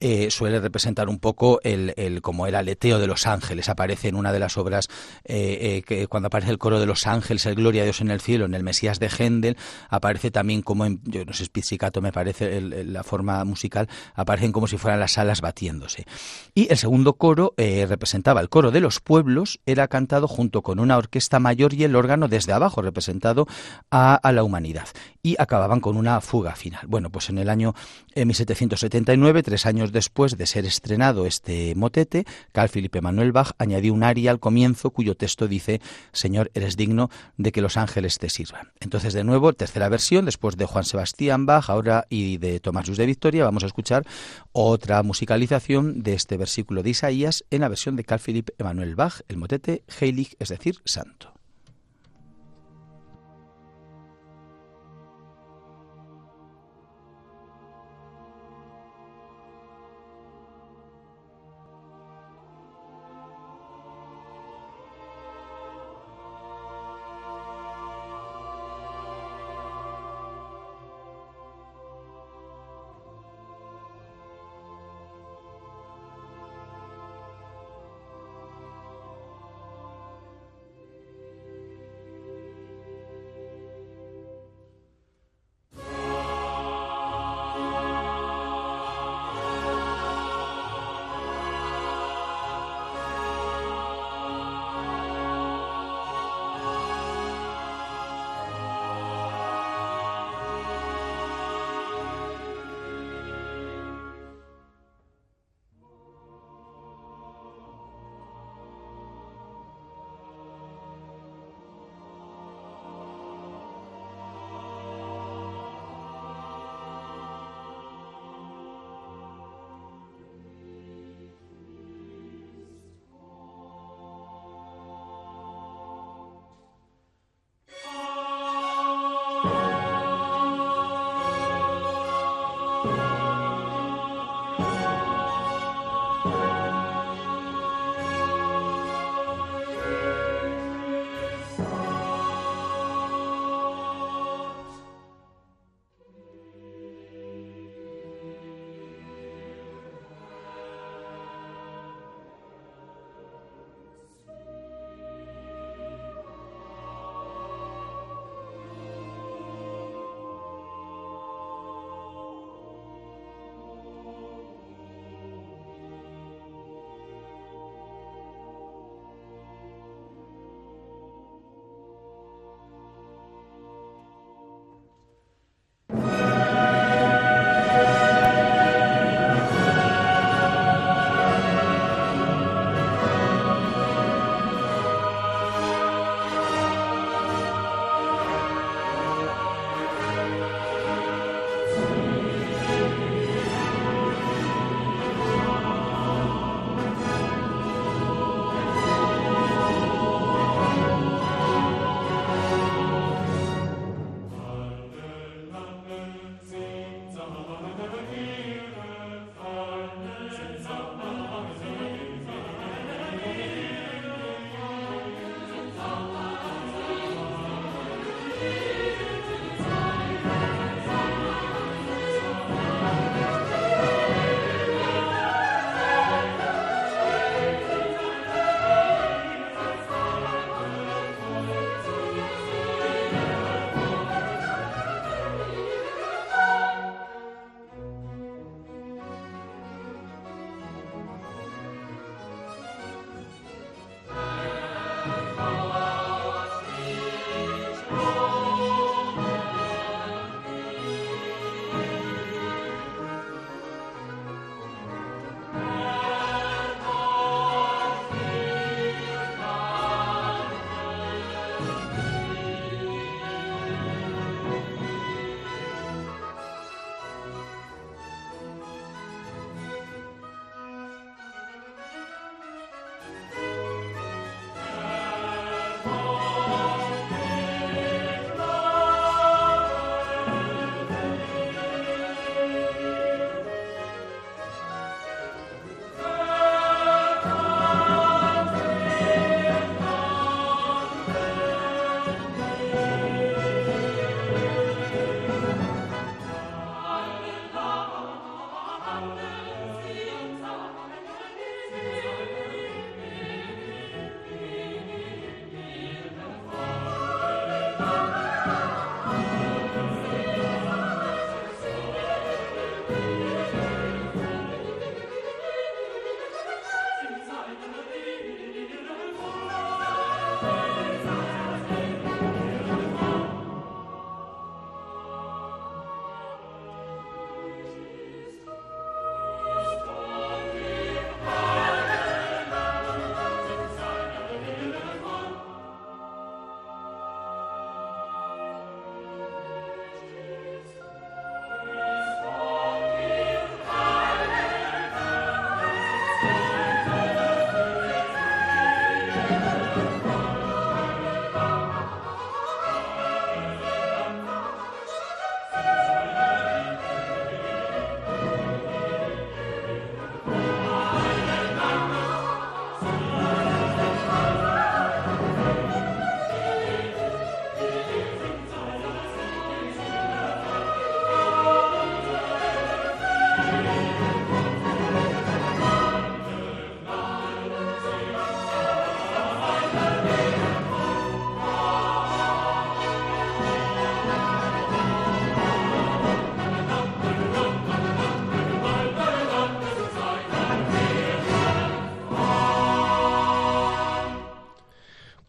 eh, 0.00 0.30
suele 0.30 0.60
representar 0.60 1.08
un 1.08 1.18
poco 1.18 1.60
el, 1.62 1.94
el, 1.96 2.22
como 2.22 2.46
el 2.46 2.54
aleteo 2.54 2.98
de 2.98 3.06
los 3.06 3.26
ángeles. 3.26 3.68
Aparece 3.68 4.08
en 4.08 4.16
una 4.16 4.32
de 4.32 4.38
las 4.38 4.56
obras, 4.56 4.88
eh, 5.24 5.82
que 5.86 6.06
cuando 6.06 6.28
aparece 6.28 6.50
el 6.50 6.58
coro 6.58 6.80
de 6.80 6.86
los 6.86 7.06
ángeles, 7.06 7.46
el 7.46 7.54
Gloria 7.54 7.82
a 7.82 7.84
Dios 7.84 8.00
en 8.00 8.10
el 8.10 8.20
cielo, 8.20 8.44
en 8.44 8.54
el 8.54 8.62
Mesías 8.62 8.98
de 9.00 9.08
Händel, 9.08 9.56
aparece 9.88 10.30
también 10.30 10.62
como 10.62 10.84
en, 10.84 11.00
yo 11.04 11.24
no 11.24 11.32
sé, 11.32 11.44
Spizzicato 11.44 12.00
me 12.00 12.12
parece, 12.12 12.56
el, 12.56 12.67
la 12.68 13.02
forma 13.02 13.44
musical, 13.44 13.88
aparecen 14.14 14.52
como 14.52 14.66
si 14.66 14.78
fueran 14.78 15.00
las 15.00 15.18
alas 15.18 15.40
batiéndose. 15.40 16.06
Y 16.54 16.70
el 16.70 16.78
segundo 16.78 17.14
coro 17.14 17.54
eh, 17.56 17.86
representaba 17.88 18.40
el 18.40 18.48
coro 18.48 18.70
de 18.70 18.80
los 18.80 19.00
pueblos, 19.00 19.60
era 19.66 19.88
cantado 19.88 20.28
junto 20.28 20.62
con 20.62 20.78
una 20.80 20.96
orquesta 20.96 21.38
mayor 21.40 21.74
y 21.74 21.84
el 21.84 21.96
órgano 21.96 22.28
desde 22.28 22.52
abajo, 22.52 22.82
representado 22.82 23.46
a, 23.90 24.20
la 24.32 24.42
humanidad. 24.42 24.88
Y 25.22 25.36
acababan 25.38 25.80
con 25.80 25.96
una 25.96 26.20
fuga 26.20 26.54
final. 26.54 26.86
Bueno, 26.86 27.10
pues 27.10 27.30
en 27.30 27.38
el 27.38 27.48
año 27.48 27.74
1779, 28.14 29.40
eh, 29.40 29.42
tres 29.42 29.66
años 29.66 29.92
después 29.92 30.36
de 30.36 30.46
ser 30.46 30.64
estrenado 30.64 31.26
este 31.26 31.74
motete, 31.74 32.24
Carl 32.52 32.68
Philipp 32.68 32.96
Emanuel 32.96 33.32
Bach 33.32 33.52
añadió 33.58 33.94
un 33.94 34.04
aria 34.04 34.30
al 34.30 34.40
comienzo 34.40 34.90
cuyo 34.90 35.16
texto 35.16 35.48
dice, 35.48 35.80
Señor, 36.12 36.50
eres 36.54 36.76
digno 36.76 37.10
de 37.36 37.52
que 37.52 37.60
los 37.60 37.76
ángeles 37.76 38.18
te 38.18 38.30
sirvan. 38.30 38.72
Entonces, 38.80 39.12
de 39.12 39.24
nuevo, 39.24 39.52
tercera 39.52 39.88
versión, 39.88 40.24
después 40.24 40.56
de 40.56 40.66
Juan 40.66 40.84
Sebastián 40.84 41.46
Bach, 41.46 41.70
ahora 41.70 42.06
y 42.08 42.38
de 42.38 42.57
Tomás 42.60 42.88
Luz 42.88 42.98
de 42.98 43.06
Victoria, 43.06 43.44
vamos 43.44 43.62
a 43.62 43.66
escuchar 43.66 44.04
otra 44.52 45.02
musicalización 45.02 46.02
de 46.02 46.14
este 46.14 46.36
versículo 46.36 46.82
de 46.82 46.90
Isaías 46.90 47.44
en 47.50 47.60
la 47.60 47.68
versión 47.68 47.96
de 47.96 48.04
Carl 48.04 48.20
Philipp 48.20 48.50
Emanuel 48.58 48.94
Bach, 48.94 49.20
el 49.28 49.36
motete 49.36 49.82
Heilig, 50.00 50.36
es 50.38 50.48
decir, 50.48 50.80
santo. 50.84 51.37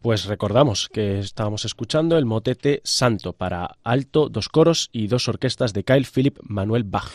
Pues 0.09 0.25
recordamos 0.25 0.89
que 0.89 1.19
estábamos 1.19 1.65
escuchando 1.65 2.17
el 2.17 2.25
motete 2.25 2.81
Santo 2.83 3.33
para 3.33 3.77
alto, 3.83 4.27
dos 4.27 4.49
coros 4.49 4.89
y 4.91 5.05
dos 5.05 5.27
orquestas 5.27 5.71
de 5.71 5.83
Kyle 5.83 6.07
Philip 6.11 6.39
Manuel 6.41 6.83
Bach 6.83 7.11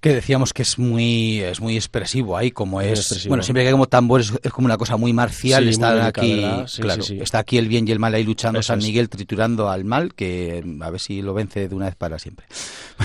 que 0.00 0.14
decíamos 0.14 0.52
que 0.52 0.62
es 0.62 0.78
muy 0.78 1.40
es 1.40 1.60
muy 1.60 1.74
expresivo 1.74 2.36
ahí 2.36 2.52
como 2.52 2.80
es 2.80 3.26
bueno 3.26 3.42
siempre 3.42 3.62
que 3.62 3.68
hay 3.68 3.72
como 3.72 3.88
tambores 3.88 4.32
es 4.42 4.52
como 4.52 4.66
una 4.66 4.78
cosa 4.78 4.96
muy 4.96 5.12
marcial 5.12 5.66
está 5.68 6.06
aquí 6.06 6.44
claro 6.80 7.02
está 7.20 7.40
aquí 7.40 7.58
el 7.58 7.66
bien 7.66 7.88
y 7.88 7.90
el 7.90 7.98
mal 7.98 8.14
ahí 8.14 8.22
luchando 8.22 8.62
San 8.62 8.78
Miguel 8.78 9.08
triturando 9.08 9.68
al 9.68 9.84
mal 9.84 10.14
que 10.14 10.64
a 10.80 10.90
ver 10.90 11.00
si 11.00 11.20
lo 11.20 11.34
vence 11.34 11.68
de 11.68 11.74
una 11.74 11.86
vez 11.86 11.96
para 11.96 12.18
siempre. 12.18 12.46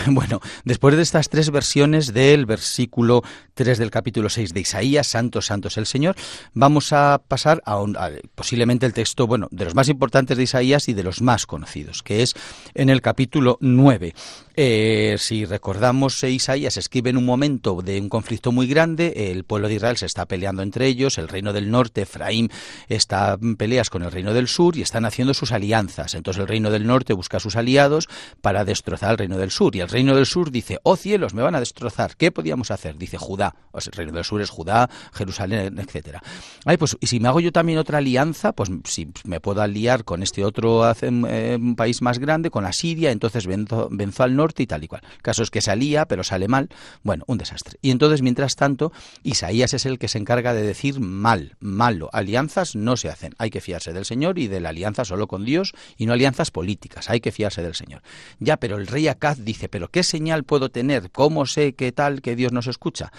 Bueno 0.07 0.41
después 0.65 0.95
de 0.95 1.01
estas 1.01 1.29
tres 1.29 1.49
versiones 1.49 2.13
del 2.13 2.45
versículo 2.45 3.23
3 3.53 3.77
del 3.77 3.91
capítulo 3.91 4.29
6 4.29 4.53
de 4.53 4.59
Isaías 4.59 5.07
Santos 5.07 5.45
Santos 5.45 5.77
el 5.77 5.85
Señor 5.85 6.15
vamos 6.53 6.93
a 6.93 7.21
pasar 7.25 7.61
a, 7.65 7.75
a 7.75 8.09
posiblemente 8.35 8.85
el 8.85 8.93
texto 8.93 9.27
bueno 9.27 9.47
de 9.51 9.65
los 9.65 9.75
más 9.75 9.89
importantes 9.89 10.35
de 10.35 10.43
Isaías 10.43 10.89
y 10.89 10.93
de 10.93 11.03
los 11.03 11.21
más 11.21 11.45
conocidos 11.45 12.03
que 12.03 12.23
es 12.23 12.33
en 12.73 12.89
el 12.89 13.01
capítulo 13.01 13.57
9 13.61 14.13
eh, 14.55 15.15
si 15.17 15.45
recordamos, 15.45 16.23
Isaías 16.23 16.77
escribe 16.93 17.09
en 17.09 17.17
un 17.17 17.25
momento 17.25 17.81
de 17.81 17.99
un 17.99 18.07
conflicto 18.07 18.51
muy 18.51 18.67
grande, 18.67 19.31
el 19.31 19.45
pueblo 19.45 19.67
de 19.67 19.73
Israel 19.73 19.97
se 19.97 20.05
está 20.05 20.27
peleando 20.27 20.61
entre 20.61 20.85
ellos, 20.85 21.17
el 21.17 21.27
reino 21.27 21.51
del 21.51 21.71
norte, 21.71 22.03
Efraín, 22.03 22.51
está 22.87 23.35
en 23.41 23.55
peleas 23.55 23.89
con 23.89 24.03
el 24.03 24.11
reino 24.11 24.31
del 24.31 24.47
sur 24.47 24.77
y 24.77 24.83
están 24.83 25.03
haciendo 25.03 25.33
sus 25.33 25.51
alianzas. 25.53 26.13
Entonces 26.13 26.41
el 26.41 26.47
reino 26.47 26.69
del 26.69 26.85
norte 26.85 27.13
busca 27.13 27.37
a 27.37 27.39
sus 27.39 27.55
aliados 27.55 28.07
para 28.41 28.63
destrozar 28.63 29.09
al 29.09 29.17
reino 29.17 29.39
del 29.39 29.49
sur. 29.49 29.75
Y 29.75 29.79
el 29.79 29.89
reino 29.89 30.15
del 30.15 30.27
sur 30.27 30.51
dice, 30.51 30.77
oh 30.83 30.95
cielos, 30.95 31.33
me 31.33 31.41
van 31.41 31.55
a 31.55 31.59
destrozar. 31.59 32.15
¿Qué 32.15 32.31
podíamos 32.31 32.69
hacer? 32.69 32.95
Dice 32.95 33.17
Judá. 33.17 33.55
O 33.71 33.81
sea, 33.81 33.89
el 33.89 33.97
reino 33.97 34.11
del 34.11 34.23
sur 34.23 34.39
es 34.43 34.51
Judá, 34.51 34.87
Jerusalén, 35.13 35.79
etcétera. 35.79 36.21
Ay, 36.63 36.77
pues, 36.77 36.95
y 36.99 37.07
si 37.07 37.19
me 37.19 37.27
hago 37.27 37.39
yo 37.39 37.51
también 37.51 37.79
otra 37.79 37.97
alianza, 37.97 38.51
pues 38.51 38.69
si 38.83 39.07
me 39.23 39.39
puedo 39.39 39.63
aliar 39.63 40.03
con 40.03 40.21
este 40.21 40.45
otro 40.45 40.83
eh, 41.01 41.59
país 41.75 42.03
más 42.03 42.19
grande, 42.19 42.51
con 42.51 42.67
Asiria, 42.67 43.09
entonces 43.09 43.47
venzo, 43.47 43.87
venzo 43.89 44.21
al 44.21 44.35
norte 44.35 44.61
y 44.61 44.67
tal 44.67 44.83
y 44.83 44.87
cual. 44.87 45.01
El 45.15 45.23
caso 45.23 45.41
es 45.41 45.49
que 45.49 45.61
salía, 45.61 46.05
pero 46.05 46.23
sale 46.23 46.47
mal. 46.47 46.69
Bueno, 47.03 47.23
un 47.27 47.37
desastre. 47.37 47.77
Y 47.81 47.91
entonces, 47.91 48.21
mientras 48.21 48.55
tanto, 48.55 48.91
Isaías 49.23 49.73
es 49.73 49.85
el 49.85 49.99
que 49.99 50.07
se 50.07 50.17
encarga 50.17 50.53
de 50.53 50.63
decir 50.63 50.99
mal, 50.99 51.55
malo. 51.59 52.09
Alianzas 52.13 52.75
no 52.75 52.97
se 52.97 53.09
hacen. 53.09 53.33
Hay 53.37 53.49
que 53.49 53.61
fiarse 53.61 53.93
del 53.93 54.05
Señor 54.05 54.39
y 54.39 54.47
de 54.47 54.59
la 54.59 54.69
alianza 54.69 55.05
solo 55.05 55.27
con 55.27 55.45
Dios 55.45 55.73
y 55.97 56.05
no 56.05 56.13
alianzas 56.13 56.51
políticas. 56.51 57.09
Hay 57.09 57.19
que 57.19 57.31
fiarse 57.31 57.61
del 57.61 57.75
Señor. 57.75 58.01
Ya, 58.39 58.57
pero 58.57 58.77
el 58.77 58.87
rey 58.87 59.07
Acaz 59.07 59.39
dice, 59.39 59.69
pero 59.69 59.89
¿qué 59.89 60.03
señal 60.03 60.43
puedo 60.43 60.69
tener? 60.69 61.11
¿Cómo 61.11 61.45
sé 61.45 61.73
qué 61.73 61.91
tal 61.91 62.21
que 62.21 62.35
Dios 62.35 62.51
nos 62.51 62.67
escucha? 62.67 63.11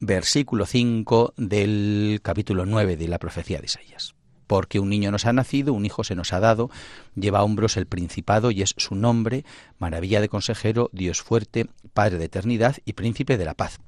Versículo 0.00 0.66
5 0.66 1.34
del 1.36 2.20
capítulo 2.22 2.64
9 2.64 2.96
de 2.96 3.08
la 3.08 3.18
profecía 3.18 3.58
de 3.58 3.66
Isaías 3.66 4.14
porque 4.50 4.80
un 4.80 4.88
niño 4.88 5.12
nos 5.12 5.26
ha 5.26 5.32
nacido, 5.32 5.72
un 5.72 5.86
hijo 5.86 6.02
se 6.02 6.16
nos 6.16 6.32
ha 6.32 6.40
dado, 6.40 6.70
lleva 7.14 7.38
a 7.38 7.44
hombros 7.44 7.76
el 7.76 7.86
principado 7.86 8.50
y 8.50 8.62
es 8.62 8.74
su 8.78 8.96
nombre, 8.96 9.44
maravilla 9.78 10.20
de 10.20 10.28
consejero, 10.28 10.90
Dios 10.92 11.22
fuerte, 11.22 11.68
Padre 11.94 12.18
de 12.18 12.24
eternidad 12.24 12.76
y 12.84 12.94
príncipe 12.94 13.38
de 13.38 13.44
la 13.44 13.54
paz. 13.54 13.78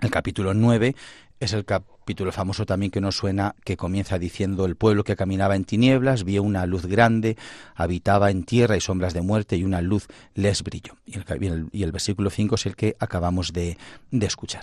El 0.00 0.12
capítulo 0.12 0.54
9 0.54 0.94
es 1.40 1.52
el 1.54 1.64
capítulo 2.06 2.30
famoso 2.30 2.66
también 2.66 2.92
que 2.92 3.00
nos 3.00 3.16
suena, 3.16 3.56
que 3.64 3.76
comienza 3.76 4.16
diciendo, 4.16 4.64
el 4.64 4.76
pueblo 4.76 5.02
que 5.02 5.16
caminaba 5.16 5.56
en 5.56 5.64
tinieblas 5.64 6.22
vio 6.22 6.44
una 6.44 6.64
luz 6.64 6.86
grande, 6.86 7.36
habitaba 7.74 8.30
en 8.30 8.44
tierra 8.44 8.76
y 8.76 8.80
sombras 8.80 9.12
de 9.12 9.22
muerte 9.22 9.56
y 9.56 9.64
una 9.64 9.82
luz 9.82 10.06
les 10.34 10.62
brilló. 10.62 10.94
Y 11.04 11.16
el, 11.16 11.66
y 11.72 11.82
el 11.82 11.90
versículo 11.90 12.30
5 12.30 12.54
es 12.54 12.66
el 12.66 12.76
que 12.76 12.94
acabamos 13.00 13.52
de, 13.52 13.76
de 14.12 14.26
escuchar. 14.26 14.62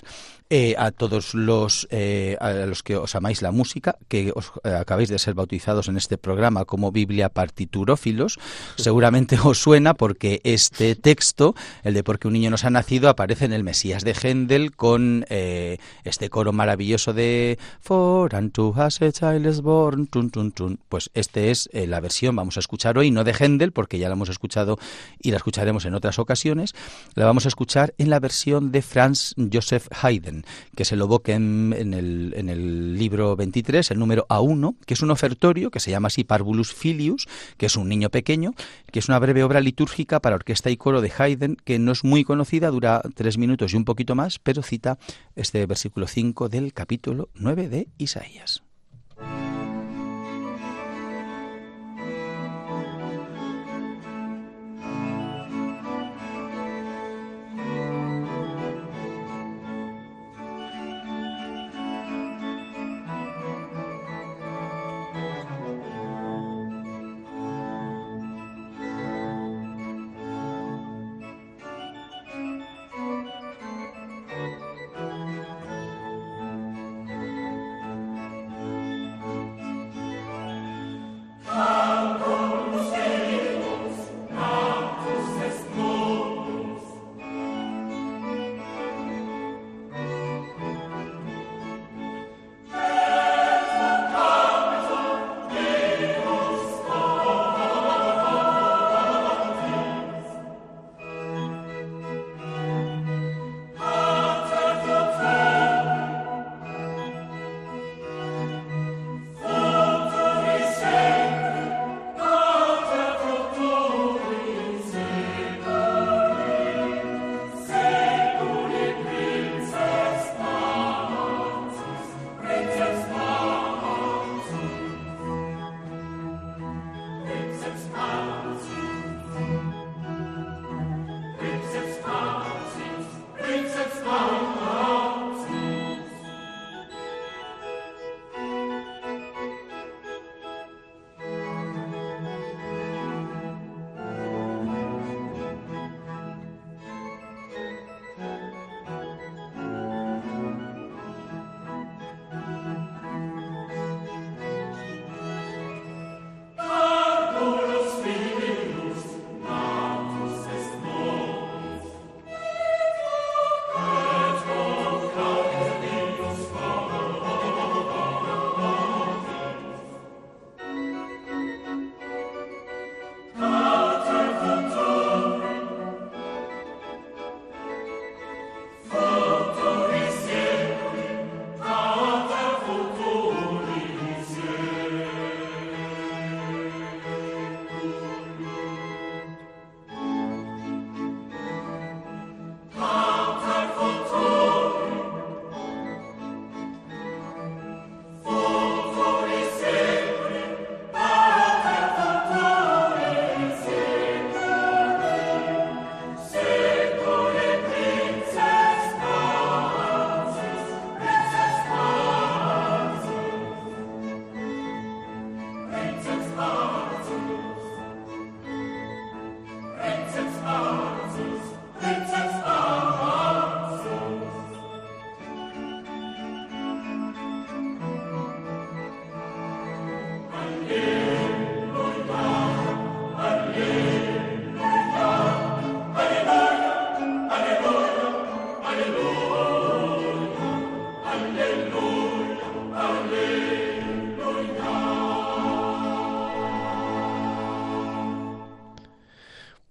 Eh, 0.56 0.76
a 0.78 0.92
todos 0.92 1.34
los, 1.34 1.88
eh, 1.90 2.38
a 2.40 2.52
los 2.52 2.84
que 2.84 2.96
os 2.96 3.16
amáis 3.16 3.42
la 3.42 3.52
música, 3.52 3.98
que 4.08 4.32
os 4.36 4.52
eh, 4.64 4.70
acabáis 4.70 5.10
de 5.10 5.18
ser 5.18 5.34
bautizados 5.34 5.88
en 5.88 5.98
este 5.98 6.20
programa 6.20 6.66
como 6.66 6.92
Biblia 6.92 7.30
partiturófilos, 7.30 8.38
seguramente 8.76 9.36
os 9.44 9.58
suena 9.58 9.96
porque 9.96 10.42
este 10.44 10.96
texto, 10.96 11.56
el 11.84 11.96
de 11.96 12.04
porque 12.04 12.28
un 12.28 12.34
niño 12.34 12.52
nos 12.52 12.66
ha 12.66 12.70
nacido, 12.70 13.10
aparece 13.10 13.46
en 13.46 13.54
el 13.54 13.64
Mesías 13.64 14.04
de 14.04 14.14
Händel 14.14 14.76
con 14.76 15.26
este 15.30 16.30
coro 16.30 16.54
maravilloso 16.54 17.14
de 17.14 17.33
For 17.82 18.34
unto 18.36 18.70
us 18.70 19.02
a 19.02 19.12
child 19.12 19.46
is 19.46 19.62
born, 19.62 20.08
tun, 20.08 20.30
tun, 20.30 20.52
tun. 20.52 20.80
Pues 20.90 21.10
este 21.14 21.52
es 21.52 21.70
la 21.74 22.00
versión, 22.00 22.36
vamos 22.36 22.58
a 22.58 22.60
escuchar 22.60 22.98
hoy, 22.98 23.12
no 23.12 23.24
de 23.24 23.34
Händel, 23.34 23.72
porque 23.72 24.00
ya 24.00 24.10
la 24.10 24.14
hemos 24.14 24.30
escuchado 24.30 24.78
y 25.20 25.32
la 25.32 25.38
escucharemos 25.38 25.86
en 25.86 25.96
otras 25.96 26.20
ocasiones, 26.20 26.74
la 27.16 27.26
vamos 27.26 27.46
a 27.46 27.50
escuchar 27.50 27.94
en 27.98 28.10
la 28.10 28.20
versión 28.20 28.72
de 28.72 28.82
Franz 28.82 29.34
Joseph 29.52 29.88
Haydn 30.02 30.46
que 30.76 30.86
se 30.86 30.96
lo 30.96 31.06
evoque 31.06 31.34
en, 31.34 31.74
el, 31.74 32.34
en, 32.36 32.50
el, 32.50 32.98
libro 32.98 33.36
23, 33.36 33.92
el 33.92 34.00
número 34.00 34.26
A1, 34.30 34.76
que 34.86 34.94
es 34.94 35.02
un 35.02 35.12
ofertorio 35.12 35.72
que 35.72 35.80
se 35.80 35.92
llama 35.92 36.08
así 36.08 36.24
Parvulus 36.24 36.74
Filius, 36.74 37.28
que 37.58 37.68
es 37.68 37.76
un 37.76 37.90
niño 37.90 38.10
pequeño, 38.10 38.54
que 38.92 39.00
es 39.00 39.08
una 39.08 39.20
breve 39.20 39.44
obra 39.44 39.62
litúrgica 39.62 40.20
para 40.20 40.36
orquesta 40.36 40.70
y 40.70 40.78
coro 40.78 41.02
de 41.02 41.12
Haydn, 41.16 41.58
que 41.64 41.80
no 41.80 41.92
es 41.92 42.04
muy 42.04 42.24
conocida, 42.24 42.70
dura 42.70 43.02
tres 43.16 43.38
minutos 43.38 43.74
y 43.74 43.78
un 43.78 43.86
poquito 43.86 44.16
más, 44.16 44.40
pero 44.40 44.64
cita 44.64 44.98
este 45.36 45.66
versículo 45.66 46.08
5 46.08 46.50
del 46.50 46.74
capítulo 46.74 47.23
9 47.36 47.70
de 47.70 47.88
Isaías. 47.98 48.64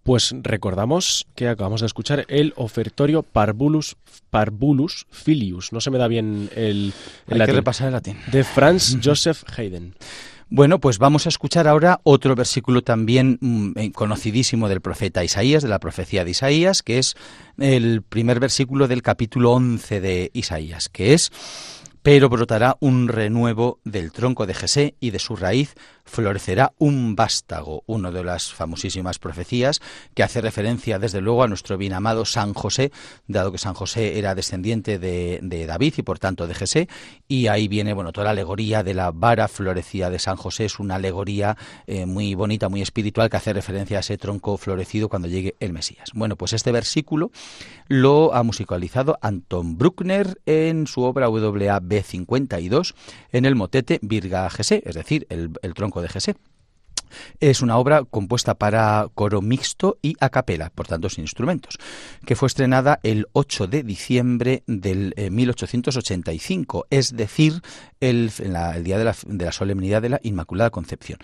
Pues 0.03 0.34
recordamos 0.42 1.26
que 1.36 1.48
acabamos 1.48 1.80
de 1.80 1.86
escuchar 1.86 2.24
el 2.28 2.53
ofertorio 2.57 3.22
Parvulus, 3.22 3.96
Parvulus 4.30 5.07
Filius. 5.11 5.72
No 5.72 5.80
se 5.80 5.90
me 5.90 5.98
da 5.98 6.09
bien 6.09 6.50
el, 6.57 6.92
el 7.28 7.40
Hay 7.40 7.46
que 7.46 7.53
repasar 7.53 7.86
el 7.88 7.92
latín. 7.92 8.18
De 8.32 8.42
Franz 8.42 8.98
Joseph 9.03 9.44
Haydn. 9.57 9.94
Bueno, 10.55 10.80
pues 10.80 10.98
vamos 10.98 11.24
a 11.24 11.30
escuchar 11.30 11.66
ahora 11.66 12.00
otro 12.03 12.34
versículo 12.34 12.82
también 12.82 13.38
mm, 13.40 13.78
eh, 13.78 13.92
conocidísimo 13.92 14.68
del 14.68 14.82
profeta 14.82 15.24
Isaías, 15.24 15.62
de 15.62 15.70
la 15.70 15.78
profecía 15.78 16.24
de 16.24 16.32
Isaías, 16.32 16.82
que 16.82 16.98
es 16.98 17.14
el 17.59 18.03
primer 18.03 18.38
versículo 18.38 18.86
del 18.86 19.00
capítulo 19.00 19.53
11 19.53 20.00
de 20.03 20.30
Isaías, 20.34 20.90
que 20.90 21.14
es 21.14 21.32
pero 22.03 22.28
brotará 22.28 22.76
un 22.80 23.09
renuevo 23.09 23.78
del 23.84 24.12
tronco 24.12 24.44
de 24.44 24.55
Jesé 24.55 24.94
y 25.00 25.11
de 25.11 25.20
su 25.20 25.36
raíz 25.36 25.74
florecerá 26.05 26.72
un 26.78 27.16
vástago, 27.16 27.82
una 27.86 28.11
de 28.11 28.24
las 28.24 28.53
famosísimas 28.53 29.18
profecías 29.18 29.80
que 30.14 30.22
hace 30.22 30.40
referencia 30.40 30.98
desde 30.98 31.20
luego 31.20 31.42
a 31.42 31.48
nuestro 31.48 31.76
bien 31.78 31.92
amado 31.92 32.24
San 32.24 32.55
José, 32.55 32.92
dado 33.26 33.53
que 33.53 33.59
San 33.59 33.74
José 33.74 34.18
era 34.18 34.34
descendiente 34.34 34.98
de, 34.98 35.40
David 35.66 35.94
y 35.98 36.03
por 36.03 36.18
tanto 36.18 36.46
de 36.46 36.55
Jesé, 36.55 36.88
y 37.28 37.46
ahí 37.46 37.68
viene 37.68 37.92
bueno 37.92 38.12
toda 38.12 38.26
la 38.26 38.30
alegoría 38.30 38.82
de 38.82 38.94
la 38.94 39.11
vara 39.12 39.48
florecida 39.48 40.11
de 40.11 40.18
San 40.18 40.36
José, 40.36 40.64
es 40.64 40.78
una 40.78 40.96
alegoría 40.96 41.57
eh, 41.86 42.07
muy 42.07 42.34
bonita, 42.34 42.68
muy 42.68 42.82
espiritual 42.82 43.30
que 43.30 43.36
hace 43.36 43.53
referencia 43.53 43.98
a 43.98 44.00
ese 44.00 44.18
tronco 44.18 44.57
florecido 44.57 45.09
cuando 45.09 45.28
llegue 45.28 45.57
el 45.61 45.72
Mesías. 45.72 46.11
Bueno, 46.14 46.36
pues 46.36 46.53
este 46.53 46.72
versículo 46.72 47.30
lo 47.88 48.34
ha 48.34 48.42
musicalizado 48.42 49.18
Anton 49.22 49.78
Bruckner 49.78 50.40
en 50.46 50.86
su 50.86 51.03
obra 51.03 51.28
WAB 51.28 52.03
52 52.03 52.94
en 53.30 53.44
el 53.44 53.55
motete 53.55 53.98
Virga 54.03 54.48
Jesé, 54.50 54.82
es 54.84 54.94
decir, 54.94 55.26
el, 55.30 55.53
el 55.62 55.74
tronco 55.74 55.91
de 56.01 56.09
Jesé. 56.09 56.36
Es 57.40 57.61
una 57.61 57.76
obra 57.76 58.05
compuesta 58.05 58.55
para 58.55 59.07
coro 59.14 59.43
mixto 59.43 59.99
y 60.01 60.14
a 60.20 60.30
capela, 60.30 60.70
por 60.70 60.86
tanto 60.86 61.11
sin 61.11 61.24
instrumentos, 61.24 61.78
que 62.24 62.36
fue 62.36 62.47
estrenada 62.47 63.01
el 63.03 63.26
8 63.32 63.66
de 63.66 63.82
diciembre 63.82 64.62
del 64.66 65.14
1885, 65.30 66.86
eh, 66.90 66.99
es 66.99 67.14
decir, 67.14 67.61
el, 68.01 68.32
el 68.38 68.84
día 68.84 68.99
de 68.99 69.45
la 69.45 69.53
solemnidad 69.53 70.01
de 70.01 70.09
la 70.09 70.20
Inmaculada 70.22 70.70
Concepción 70.70 71.18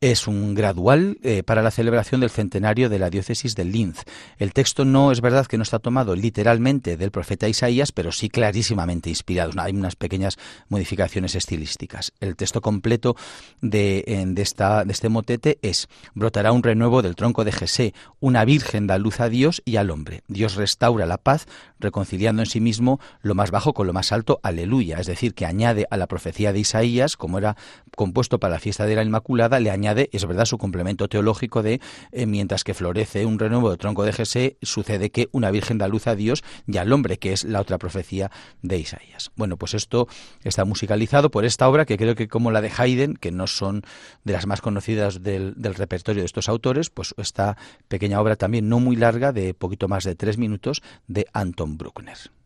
es 0.00 0.26
un 0.26 0.54
gradual 0.54 1.18
eh, 1.22 1.42
para 1.42 1.60
la 1.60 1.70
celebración 1.70 2.22
del 2.22 2.30
centenario 2.30 2.88
de 2.88 2.98
la 2.98 3.10
diócesis 3.10 3.54
de 3.54 3.66
Linz. 3.66 4.04
El 4.38 4.54
texto 4.54 4.86
no 4.86 5.12
es 5.12 5.20
verdad 5.20 5.46
que 5.46 5.58
no 5.58 5.62
está 5.62 5.78
tomado 5.78 6.16
literalmente 6.16 6.96
del 6.96 7.10
profeta 7.10 7.48
Isaías, 7.48 7.92
pero 7.92 8.10
sí 8.10 8.30
clarísimamente 8.30 9.10
inspirado. 9.10 9.52
Hay 9.60 9.72
unas 9.72 9.96
pequeñas 9.96 10.38
modificaciones 10.70 11.34
estilísticas. 11.34 12.12
El 12.20 12.36
texto 12.36 12.62
completo 12.62 13.14
de, 13.60 14.04
esta, 14.38 14.86
de 14.86 14.92
este 14.92 15.10
motete 15.10 15.58
es 15.60 15.88
brotará 16.14 16.52
un 16.52 16.62
renuevo 16.62 17.02
del 17.02 17.14
tronco 17.14 17.44
de 17.44 17.52
Jesé, 17.52 17.92
una 18.20 18.46
virgen 18.46 18.86
da 18.86 18.96
luz 18.96 19.20
a 19.20 19.28
Dios 19.28 19.60
y 19.66 19.76
al 19.76 19.90
hombre. 19.90 20.22
Dios 20.28 20.54
restaura 20.54 21.04
la 21.04 21.18
paz, 21.18 21.46
reconciliando 21.80 22.42
en 22.42 22.46
sí 22.46 22.60
mismo 22.60 23.00
lo 23.22 23.34
más 23.34 23.50
bajo 23.50 23.74
con 23.74 23.86
lo 23.86 23.92
más 23.92 24.12
alto. 24.12 24.40
Aleluya. 24.42 24.98
Es 24.98 25.06
decir, 25.06 25.34
que 25.34 25.46
añade 25.46 25.86
a 25.90 25.96
la 25.96 26.06
profecía 26.06 26.52
de 26.52 26.60
Isaías, 26.60 27.16
como 27.16 27.38
era 27.38 27.56
compuesto 27.96 28.38
para 28.38 28.54
la 28.54 28.60
fiesta 28.60 28.86
de 28.86 28.94
la 28.94 29.02
Inmaculada, 29.02 29.60
le 29.60 29.70
añade 29.70 30.08
es 30.12 30.26
verdad, 30.26 30.44
su 30.44 30.58
complemento 30.58 31.08
teológico 31.08 31.62
de 31.62 31.80
eh, 32.12 32.26
mientras 32.26 32.64
que 32.64 32.74
florece 32.74 33.26
un 33.26 33.38
renuevo 33.38 33.70
de 33.70 33.76
tronco 33.76 34.04
de 34.04 34.12
Jesé, 34.12 34.56
sucede 34.62 35.10
que 35.10 35.28
una 35.32 35.50
virgen 35.50 35.78
da 35.78 35.88
luz 35.88 36.06
a 36.06 36.14
Dios 36.14 36.44
y 36.66 36.76
al 36.76 36.92
hombre, 36.92 37.18
que 37.18 37.32
es 37.32 37.44
la 37.44 37.60
otra 37.60 37.78
profecía 37.78 38.30
de 38.62 38.78
Isaías. 38.78 39.30
Bueno, 39.36 39.56
pues 39.56 39.74
esto 39.74 40.08
está 40.44 40.64
musicalizado 40.64 41.30
por 41.30 41.44
esta 41.44 41.68
obra 41.68 41.84
que 41.84 41.96
creo 41.96 42.14
que 42.14 42.28
como 42.28 42.50
la 42.50 42.60
de 42.60 42.70
Haydn, 42.76 43.14
que 43.14 43.32
no 43.32 43.46
son 43.46 43.82
de 44.24 44.32
las 44.32 44.46
más 44.46 44.60
conocidas 44.60 45.22
del, 45.22 45.54
del 45.56 45.74
repertorio 45.74 46.22
de 46.22 46.26
estos 46.26 46.48
autores, 46.48 46.90
pues 46.90 47.14
esta 47.16 47.56
pequeña 47.88 48.20
obra 48.20 48.36
también 48.36 48.68
no 48.68 48.80
muy 48.80 48.96
larga, 48.96 49.32
de 49.32 49.54
poquito 49.54 49.88
más 49.88 50.04
de 50.04 50.14
tres 50.14 50.38
minutos, 50.38 50.82
de 51.06 51.26
Anton 51.32 51.69
Bruckner. 51.76 52.39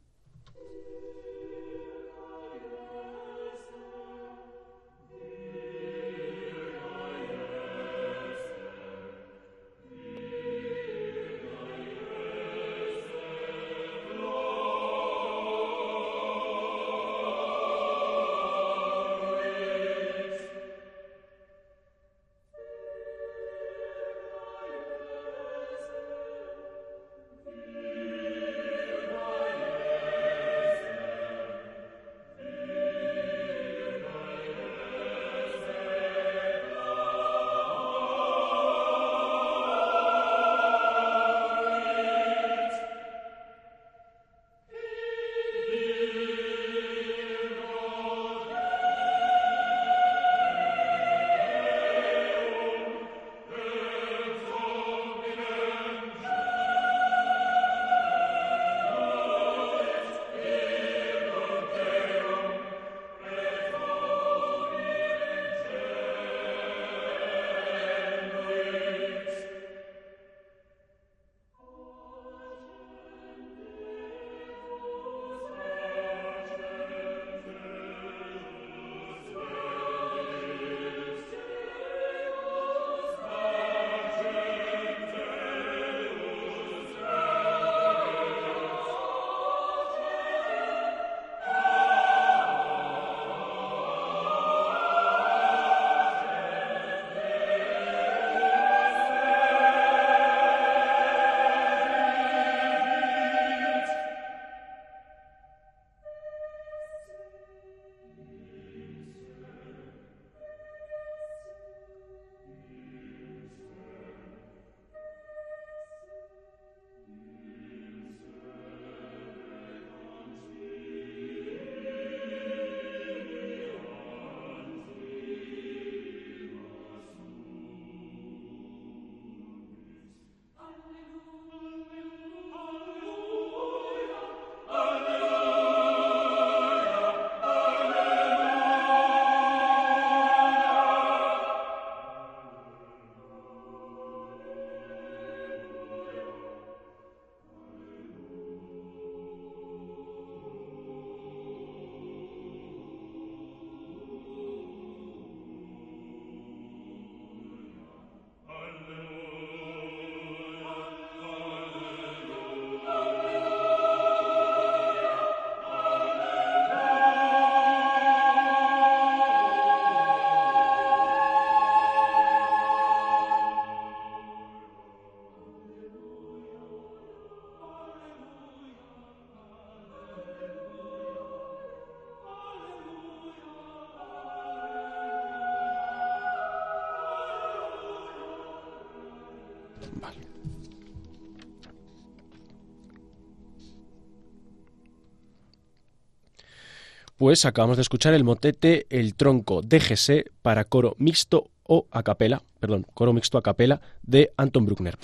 Pues 197.16 197.44
acabamos 197.44 197.76
de 197.76 197.82
escuchar 197.82 198.12
el 198.12 198.24
motete 198.24 198.86
El 198.90 199.14
tronco 199.14 199.62
DGC 199.62 200.32
para 200.42 200.64
coro 200.64 200.96
mixto 200.98 201.48
o 201.62 201.86
a 201.92 202.02
capela, 202.02 202.42
perdón, 202.58 202.84
coro 202.92 203.12
mixto 203.12 203.38
a 203.38 203.42
capela 203.42 203.80
de 204.02 204.32
Anton 204.36 204.66
Bruckner. 204.66 204.98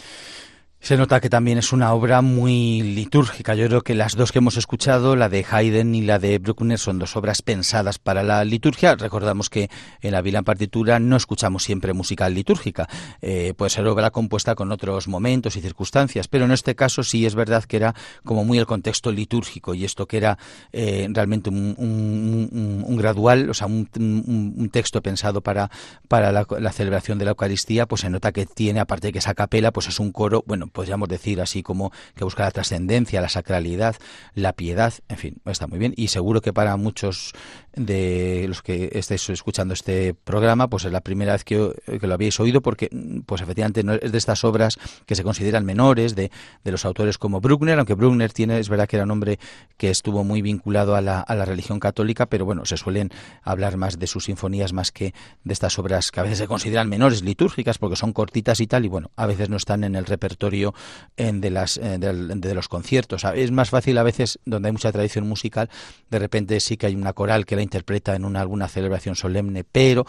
Se 0.83 0.97
nota 0.97 1.20
que 1.20 1.28
también 1.28 1.59
es 1.59 1.74
una 1.74 1.93
obra 1.93 2.22
muy 2.22 2.81
litúrgica. 2.81 3.55
Yo 3.55 3.66
creo 3.66 3.83
que 3.83 3.95
las 3.95 4.16
dos 4.16 4.33
que 4.33 4.39
hemos 4.39 4.57
escuchado, 4.57 5.14
la 5.14 5.28
de 5.28 5.45
Haydn 5.49 5.95
y 5.95 6.01
la 6.01 6.18
de 6.18 6.39
Bruckner, 6.39 6.78
son 6.78 6.99
dos 6.99 7.16
obras 7.16 7.43
pensadas 7.43 7.99
para 7.99 8.22
la 8.22 8.43
liturgia. 8.47 8.95
Recordamos 8.95 9.51
que 9.51 9.68
en 10.01 10.12
la 10.12 10.22
Vila 10.22 10.41
partitura 10.41 10.99
no 10.99 11.16
escuchamos 11.16 11.64
siempre 11.64 11.93
música 11.93 12.31
litúrgica. 12.31 12.89
Eh, 13.20 13.53
puede 13.59 13.68
ser 13.68 13.87
obra 13.87 14.11
compuesta 14.11 14.55
con 14.55 14.72
otros 14.72 15.07
momentos 15.07 15.55
y 15.57 15.61
circunstancias, 15.61 16.28
pero 16.28 16.47
en 16.47 16.51
este 16.51 16.74
caso 16.74 17.03
sí 17.03 17.26
es 17.26 17.35
verdad 17.35 17.64
que 17.64 17.76
era 17.76 17.95
como 18.24 18.47
muy 18.47 18.57
el 18.57 18.66
contexto 18.66 19.12
litúrgico 19.12 19.74
y 19.74 19.85
esto 19.85 20.07
que 20.07 20.16
era 20.16 20.39
eh, 20.72 21.07
realmente 21.11 21.51
un, 21.51 22.97
gradual, 22.97 23.51
o 23.51 23.55
sea, 23.55 23.66
un, 23.66 24.70
texto 24.72 25.03
pensado 25.03 25.43
para, 25.43 25.70
para 26.09 26.33
la, 26.33 26.47
la, 26.59 26.72
celebración 26.72 27.18
de 27.18 27.26
la 27.26 27.33
Eucaristía, 27.33 27.87
pues 27.87 28.01
se 28.01 28.09
nota 28.09 28.33
que 28.33 28.47
tiene, 28.47 28.81
aparte 28.81 29.09
de 29.09 29.12
que 29.12 29.18
esa 29.18 29.35
capela, 29.35 29.72
pues 29.72 29.89
es 29.89 30.01
un 30.01 30.11
coro, 30.12 30.43
bueno, 30.47 30.70
podríamos 30.73 31.09
decir 31.09 31.41
así 31.41 31.62
como 31.62 31.93
que 32.14 32.25
busca 32.25 32.45
la 32.45 32.51
trascendencia, 32.51 33.21
la 33.21 33.29
sacralidad, 33.29 33.97
la 34.35 34.53
piedad, 34.53 34.95
en 35.09 35.16
fin, 35.16 35.37
está 35.47 35.66
muy 35.66 35.79
bien. 35.79 35.95
Y 35.97 36.09
seguro 36.09 36.41
que 36.41 36.53
para 36.53 36.77
muchos 36.77 37.33
de 37.75 38.45
los 38.49 38.62
que 38.62 38.91
estéis 38.93 39.29
escuchando 39.31 39.75
este 39.75 40.14
programa, 40.14 40.68
pues 40.68 40.85
es 40.85 40.93
la 40.93 41.01
primera 41.01 41.33
vez 41.33 41.45
que, 41.45 41.57
lo 42.01 42.14
habéis 42.14 42.41
oído 42.41 42.61
porque 42.61 42.89
pues 43.27 43.43
efectivamente 43.43 43.83
no 43.83 43.95
es 43.95 44.12
de 44.12 44.18
estas 44.18 44.45
obras 44.45 44.79
que 45.07 45.14
se 45.14 45.23
consideran 45.23 45.64
menores 45.64 46.14
de, 46.14 46.31
de, 46.64 46.73
los 46.73 46.85
autores 46.85 47.18
como 47.18 47.41
Bruckner, 47.41 47.79
aunque 47.79 47.95
Bruckner 47.95 48.33
tiene, 48.33 48.59
es 48.59 48.68
verdad 48.68 48.89
que 48.89 48.97
era 48.97 49.05
un 49.05 49.11
hombre 49.12 49.39
que 49.77 49.91
estuvo 49.91 50.25
muy 50.25 50.43
vinculado 50.43 50.97
a 50.97 51.01
la, 51.01 51.21
a 51.21 51.35
la 51.35 51.45
religión 51.45 51.81
católica, 51.81 52.27
pero 52.27 52.45
bueno, 52.45 52.64
se 52.64 52.77
suelen 52.77 53.11
hablar 53.43 53.77
más 53.77 53.99
de 53.99 54.07
sus 54.07 54.25
sinfonías 54.25 54.73
más 54.73 54.93
que 54.93 55.14
de 55.45 55.53
estas 55.53 55.79
obras 55.79 56.11
que 56.11 56.21
a 56.21 56.23
veces 56.25 56.39
se 56.39 56.47
consideran 56.47 56.89
menores 56.89 57.23
litúrgicas 57.23 57.79
porque 57.79 57.97
son 57.97 58.12
cortitas 58.12 58.61
y 58.61 58.66
tal 58.66 58.85
y 58.85 58.89
bueno, 58.89 59.11
a 59.16 59.27
veces 59.27 59.49
no 59.49 59.57
están 59.57 59.85
en 59.85 59.95
el 59.95 60.07
repertorio 60.07 60.75
en 61.16 61.41
de, 61.41 61.51
las, 61.51 61.77
eh, 61.77 61.99
de, 61.99 62.55
los 62.55 62.68
conciertos. 62.68 63.25
Es 63.35 63.51
más 63.51 63.71
fácil 63.71 63.99
a 63.99 64.03
veces, 64.03 64.39
donde 64.45 64.68
hay 64.68 64.73
mucha 64.73 64.93
tradición 64.93 65.29
musical, 65.29 65.71
de 66.11 66.18
repente 66.18 66.59
sí 66.61 66.77
que 66.77 66.87
hay 66.87 66.95
una 66.95 67.12
coral 67.12 67.47
que 67.47 67.57
la 67.61 67.65
interpreta 67.65 68.17
en 68.17 68.25
una, 68.25 68.41
alguna 68.41 68.69
celebración 68.69 69.15
solemne, 69.15 69.65
pero 69.65 70.07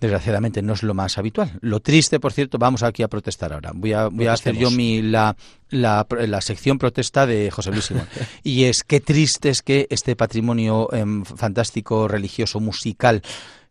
desgraciadamente 0.00 0.62
no 0.62 0.72
es 0.74 0.82
lo 0.82 0.94
más 0.94 1.16
habitual. 1.16 1.58
Lo 1.60 1.80
triste, 1.80 2.20
por 2.20 2.32
cierto, 2.32 2.58
vamos 2.58 2.82
aquí 2.82 3.02
a 3.02 3.08
protestar 3.08 3.52
ahora. 3.52 3.70
Voy 3.72 3.92
a, 3.92 4.08
voy 4.08 4.26
a 4.26 4.32
hacer 4.32 4.56
yo 4.56 4.70
mi, 4.70 5.00
la, 5.00 5.36
la, 5.70 6.06
la, 6.10 6.40
sección 6.40 6.78
protesta 6.78 7.24
de 7.24 7.50
José 7.50 7.70
Luis 7.70 7.84
Simón. 7.84 8.08
y 8.42 8.64
es 8.64 8.82
qué 8.82 9.00
triste 9.00 9.48
es 9.48 9.62
que 9.62 9.86
este 9.90 10.16
patrimonio 10.16 10.92
em, 10.92 11.24
fantástico, 11.24 12.08
religioso, 12.08 12.58
musical, 12.58 13.22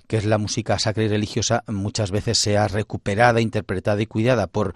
que 0.08 0.18
es 0.18 0.26
la 0.26 0.38
música 0.38 0.80
sacra 0.80 1.04
y 1.04 1.08
religiosa, 1.08 1.64
muchas 1.68 2.12
veces 2.12 2.38
sea 2.38 2.68
recuperada, 2.68 3.40
interpretada 3.40 4.02
y 4.02 4.08
cuidada 4.08 4.48
por 4.48 4.74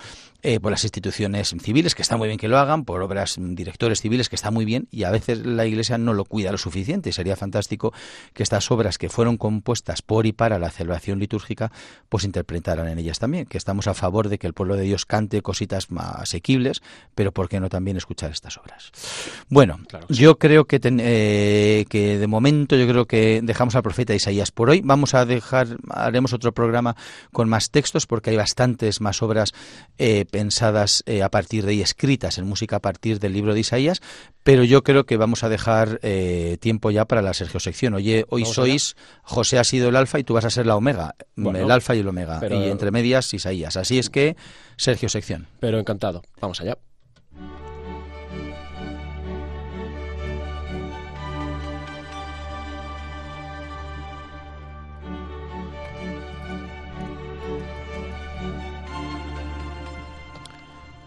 eh, 0.48 0.60
por 0.60 0.70
las 0.70 0.84
instituciones 0.84 1.56
civiles, 1.60 1.96
que 1.96 2.04
está 2.04 2.18
muy 2.18 2.28
bien 2.28 2.38
que 2.38 2.48
lo 2.48 2.60
hagan, 2.60 2.86
por 2.86 3.02
obras 3.02 3.40
mm, 3.40 3.56
directores 3.56 4.00
civiles, 4.00 4.30
que 4.30 4.36
está 4.36 4.52
muy 4.52 4.64
bien, 4.64 4.88
y 4.92 5.02
a 5.02 5.10
veces 5.10 5.44
la 5.44 5.66
Iglesia 5.66 5.98
no 5.98 6.14
lo 6.14 6.24
cuida 6.24 6.52
lo 6.52 6.60
suficiente. 6.60 7.10
Y 7.10 7.14
sería 7.14 7.36
fantástico 7.36 7.94
que 8.32 8.44
estas 8.44 8.70
obras 8.70 9.00
que 9.00 9.10
fueron 9.10 9.38
compuestas 9.38 10.04
por 10.04 10.28
y 10.28 10.34
para 10.34 10.60
la 10.60 10.70
celebración 10.70 11.18
litúrgica, 11.18 11.72
pues 12.10 12.26
interpretaran 12.26 12.88
en 12.88 13.00
ellas 13.00 13.18
también, 13.18 13.48
que 13.48 13.58
estamos 13.58 13.88
a 13.88 13.96
favor 13.96 14.30
de 14.30 14.38
que 14.38 14.46
el 14.46 14.54
pueblo 14.54 14.76
de 14.76 14.84
Dios 14.84 15.08
cante 15.08 15.42
cositas 15.42 15.90
más 15.90 16.16
asequibles, 16.18 16.84
pero 17.16 17.32
¿por 17.32 17.50
qué 17.50 17.60
no 17.60 17.70
también 17.70 17.98
escuchar 17.98 18.30
estas 18.30 18.60
obras? 18.60 18.92
Bueno, 19.50 19.80
yo 20.10 20.38
creo 20.38 20.66
que, 20.66 20.80
eh, 20.84 21.86
que 21.90 22.20
de 22.20 22.28
momento 22.28 22.76
yo 22.76 22.88
creo 22.88 23.06
que 23.06 23.42
dejamos 23.42 23.76
al 23.76 23.82
profeta 23.82 24.14
Isaías 24.14 24.52
por 24.52 24.70
hoy. 24.70 24.82
Vamos 24.84 25.16
a 25.16 25.26
dejar, 25.26 25.78
haremos 25.90 26.34
otro 26.34 26.52
programa 26.52 26.96
con 27.32 27.50
más 27.50 27.72
textos 27.72 28.06
porque 28.06 28.30
hay 28.30 28.38
bastantes 28.38 29.02
más 29.02 29.24
obras 29.24 29.54
eh, 29.98 30.26
pensadas 30.36 31.02
eh, 31.06 31.24
a 31.24 31.32
partir 31.32 31.66
de 31.66 31.76
y 31.76 31.82
escritas 31.82 32.38
en 32.38 32.46
música 32.46 32.76
a 32.76 32.82
partir 32.82 33.22
del 33.22 33.32
libro 33.32 33.54
de 33.54 33.62
Isaías, 33.62 34.02
pero 34.44 34.66
yo 34.66 34.84
creo 34.84 35.06
que 35.06 35.16
vamos 35.16 35.46
a 35.46 35.50
dejar 35.50 35.98
eh, 36.04 36.58
tiempo 36.60 36.92
ya 36.92 37.06
para 37.06 37.22
la 37.22 37.34
Sergio 37.34 37.62
sección. 37.62 37.94
Oye, 37.94 38.26
hoy 38.28 38.44
sois, 38.44 38.98
José 39.24 39.60
ha 39.60 39.64
sido 39.64 39.88
el 39.88 39.96
alfa 39.96 40.20
y 40.20 40.26
tú 40.26 40.34
vas 40.34 40.44
a 40.44 40.50
ser 40.50 40.66
la 40.66 40.76
omega, 40.76 41.16
el 41.38 41.72
alfa 41.72 41.96
y 41.96 42.00
el 42.00 42.08
omega, 42.10 42.42
y 42.52 42.68
entre 42.68 42.92
medias 42.92 43.34
Isaías. 43.34 43.78
Así 43.78 43.98
es 43.98 44.10
que, 44.10 44.36
Sergio 44.76 45.08
sección. 45.08 45.48
Pero 45.62 45.80
encantado, 45.80 46.22
vamos 46.42 46.60
allá. 46.60 46.78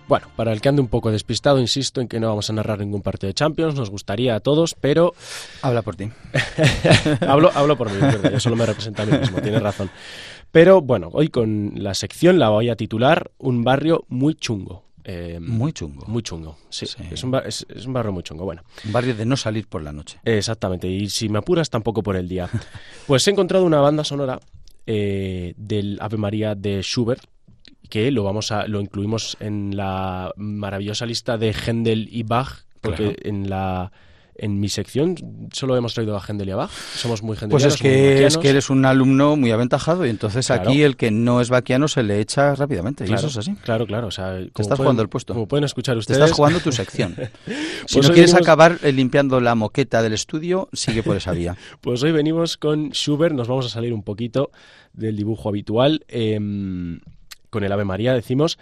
Bueno, 0.08 0.26
para 0.36 0.52
el 0.52 0.60
que 0.62 0.70
ande 0.70 0.80
un 0.80 0.88
poco 0.88 1.10
despistado, 1.10 1.60
insisto 1.60 2.00
en 2.00 2.08
que 2.08 2.18
no 2.18 2.28
vamos 2.28 2.48
a 2.48 2.54
narrar 2.54 2.78
ningún 2.78 3.02
partido 3.02 3.28
de 3.28 3.34
Champions, 3.34 3.74
nos 3.74 3.90
gustaría 3.90 4.34
a 4.34 4.40
todos, 4.40 4.74
pero... 4.74 5.14
Habla 5.62 5.82
por 5.82 5.96
ti. 5.96 6.10
hablo, 7.28 7.50
hablo 7.54 7.76
por 7.76 7.90
mí, 7.90 7.98
yo 8.32 8.40
solo 8.40 8.56
me 8.56 8.64
representa 8.64 9.02
a 9.02 9.06
mí 9.06 9.18
mismo, 9.18 9.40
tienes 9.42 9.62
razón. 9.62 9.90
Pero 10.50 10.80
bueno, 10.80 11.10
hoy 11.12 11.28
con 11.28 11.72
la 11.76 11.92
sección 11.92 12.38
la 12.38 12.48
voy 12.48 12.70
a 12.70 12.76
titular 12.76 13.30
Un 13.36 13.64
barrio 13.64 14.04
muy 14.08 14.34
chungo. 14.34 14.84
Eh, 15.04 15.38
muy 15.40 15.72
chungo. 15.72 16.04
Muy 16.06 16.22
chungo, 16.22 16.58
sí. 16.68 16.86
Es, 17.10 17.22
un 17.22 17.34
es, 17.44 17.64
un 17.86 17.92
barrio 17.92 18.12
muy 18.12 18.22
chungo. 18.22 18.44
Bueno. 18.44 18.62
Un 18.84 18.92
barrio 18.92 19.14
de 19.14 19.24
no 19.24 19.36
salir 19.36 19.66
por 19.66 19.82
la 19.82 19.92
noche. 19.92 20.20
Exactamente. 20.24 20.86
Y 20.86 21.08
si 21.08 21.28
me 21.28 21.38
apuras, 21.38 21.70
tampoco 21.70 22.02
por 22.02 22.16
el 22.16 22.28
día. 22.28 22.48
Pues 23.06 23.26
he 23.26 23.30
encontrado 23.30 23.64
una 23.64 23.80
banda 23.80 24.04
sonora 24.04 24.38
eh, 24.86 25.54
del 25.56 25.96
Ave 26.00 26.18
María 26.18 26.54
de 26.54 26.82
Schubert, 26.82 27.22
que 27.88 28.10
lo 28.10 28.24
vamos 28.24 28.52
a 28.52 28.66
lo 28.66 28.80
incluimos 28.80 29.36
en 29.40 29.76
la 29.76 30.32
maravillosa 30.36 31.06
lista 31.06 31.38
de 31.38 31.52
Händel 31.52 32.08
y 32.10 32.22
Bach 32.22 32.64
porque 32.80 33.16
en 33.22 33.50
la 33.50 33.90
en 34.38 34.60
mi 34.60 34.68
sección 34.68 35.16
solo 35.52 35.76
hemos 35.76 35.94
traído 35.94 36.16
a 36.16 36.20
Händel 36.20 36.48
y 36.48 36.52
a 36.52 36.56
Bach. 36.56 36.70
Somos 36.70 37.22
muy 37.22 37.36
Pues 37.36 37.64
es 37.64 37.76
que, 37.76 38.24
es 38.24 38.38
que 38.38 38.48
eres 38.48 38.70
un 38.70 38.84
alumno 38.84 39.36
muy 39.36 39.50
aventajado 39.50 40.06
y 40.06 40.10
entonces 40.10 40.50
aquí 40.50 40.82
el 40.82 40.96
que 40.96 41.10
no 41.10 41.40
es 41.40 41.50
baquiano 41.50 41.88
se 41.88 42.04
le 42.04 42.20
echa 42.20 42.54
rápidamente. 42.54 43.04
Claro, 43.04 43.20
y 43.20 43.26
eso 43.26 43.26
es 43.26 43.36
así. 43.36 43.56
Claro, 43.62 43.86
claro. 43.86 44.06
O 44.06 44.10
sea, 44.12 44.38
Te 44.38 44.62
estás 44.62 44.78
jugando 44.78 45.02
el 45.02 45.08
puesto. 45.08 45.34
Como 45.34 45.48
pueden 45.48 45.64
escuchar 45.64 45.96
ustedes. 45.96 46.18
Te 46.18 46.24
estás 46.24 46.36
jugando 46.36 46.60
tu 46.60 46.70
sección. 46.70 47.16
si 47.86 47.96
pues 47.96 48.08
no 48.08 48.14
quieres 48.14 48.34
acabar 48.34 48.78
eh, 48.82 48.92
limpiando 48.92 49.40
la 49.40 49.56
moqueta 49.56 50.02
del 50.02 50.12
estudio, 50.12 50.68
sigue 50.72 51.02
por 51.02 51.16
esa 51.16 51.32
vía. 51.32 51.56
pues 51.80 52.02
hoy 52.04 52.12
venimos 52.12 52.56
con 52.56 52.90
Schubert. 52.92 53.34
Nos 53.34 53.48
vamos 53.48 53.66
a 53.66 53.68
salir 53.68 53.92
un 53.92 54.04
poquito 54.04 54.52
del 54.92 55.16
dibujo 55.16 55.48
habitual. 55.48 56.04
Eh, 56.06 56.38
con 57.50 57.64
el 57.64 57.72
Ave 57.72 57.84
María 57.84 58.14
decimos 58.14 58.58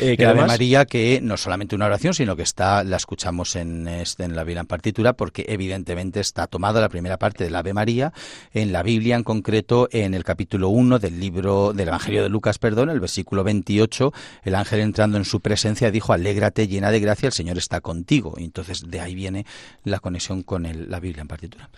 eh, 0.00 0.16
que 0.16 0.24
el 0.24 0.30
Ave 0.30 0.46
María 0.46 0.84
que 0.84 1.20
no 1.22 1.36
solamente 1.36 1.74
una 1.74 1.86
oración 1.86 2.14
sino 2.14 2.36
que 2.36 2.42
está 2.42 2.84
la 2.84 2.96
escuchamos 2.96 3.56
en, 3.56 3.88
este, 3.88 4.24
en 4.24 4.36
la 4.36 4.44
Biblia 4.44 4.60
en 4.60 4.66
partitura 4.66 5.12
porque 5.12 5.44
evidentemente 5.48 6.20
está 6.20 6.46
tomada 6.46 6.80
la 6.80 6.88
primera 6.88 7.18
parte 7.18 7.44
del 7.44 7.54
Ave 7.54 7.74
María 7.74 8.12
en 8.52 8.72
la 8.72 8.82
Biblia 8.82 9.16
en 9.16 9.24
concreto 9.24 9.88
en 9.92 10.14
el 10.14 10.24
capítulo 10.24 10.68
1 10.68 10.98
del 10.98 11.20
libro 11.20 11.72
del 11.72 11.88
Evangelio 11.88 12.22
de 12.22 12.28
Lucas 12.28 12.58
perdón 12.58 12.90
el 12.90 13.00
versículo 13.00 13.44
28 13.44 14.12
el 14.44 14.54
ángel 14.54 14.80
entrando 14.80 15.16
en 15.16 15.24
su 15.24 15.40
presencia 15.40 15.90
dijo 15.90 16.12
alégrate 16.12 16.68
llena 16.68 16.90
de 16.90 17.00
gracia 17.00 17.26
el 17.26 17.32
Señor 17.32 17.58
está 17.58 17.80
contigo 17.80 18.34
y 18.36 18.44
entonces 18.44 18.90
de 18.90 19.00
ahí 19.00 19.14
viene 19.14 19.46
la 19.84 20.00
conexión 20.00 20.42
con 20.42 20.66
el, 20.66 20.90
la 20.90 21.00
Biblia 21.00 21.22
en 21.22 21.28
partitura 21.28 21.70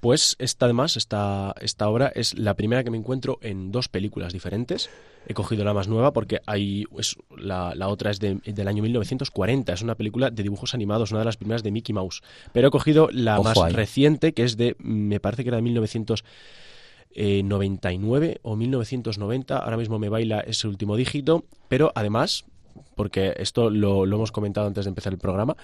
pues 0.00 0.36
esta 0.38 0.64
además, 0.64 0.96
esta, 0.96 1.54
esta 1.60 1.88
obra 1.88 2.10
es 2.14 2.36
la 2.38 2.54
primera 2.54 2.82
que 2.82 2.90
me 2.90 2.96
encuentro 2.96 3.38
en 3.42 3.70
dos 3.70 3.88
películas 3.88 4.32
diferentes. 4.32 4.88
He 5.26 5.34
cogido 5.34 5.64
la 5.64 5.74
más 5.74 5.86
nueva 5.86 6.12
porque 6.12 6.40
hay, 6.46 6.86
es, 6.98 7.16
la, 7.36 7.74
la 7.74 7.88
otra 7.88 8.10
es 8.10 8.18
del 8.18 8.68
año 8.68 8.82
1940. 8.82 9.72
Es 9.72 9.82
una 9.82 9.94
película 9.94 10.30
de 10.30 10.42
dibujos 10.42 10.74
animados, 10.74 11.12
una 11.12 11.20
de 11.20 11.26
las 11.26 11.36
primeras 11.36 11.62
de 11.62 11.70
Mickey 11.70 11.94
Mouse. 11.94 12.22
Pero 12.52 12.66
he 12.68 12.70
cogido 12.70 13.10
la 13.12 13.38
más 13.40 13.58
reciente, 13.72 14.32
que 14.32 14.44
es 14.44 14.56
de, 14.56 14.76
me 14.78 15.20
parece 15.20 15.42
que 15.44 15.50
era 15.50 15.58
de 15.58 15.62
1999 15.62 18.38
o 18.42 18.56
1990. 18.56 19.58
Ahora 19.58 19.76
mismo 19.76 19.98
me 19.98 20.08
baila 20.08 20.40
ese 20.40 20.66
último 20.66 20.96
dígito. 20.96 21.44
Pero 21.68 21.92
además, 21.94 22.46
porque 22.96 23.34
esto 23.36 23.68
lo, 23.70 24.06
lo 24.06 24.16
hemos 24.16 24.32
comentado 24.32 24.66
antes 24.66 24.86
de 24.86 24.88
empezar 24.88 25.12
el 25.12 25.18
programa, 25.18 25.56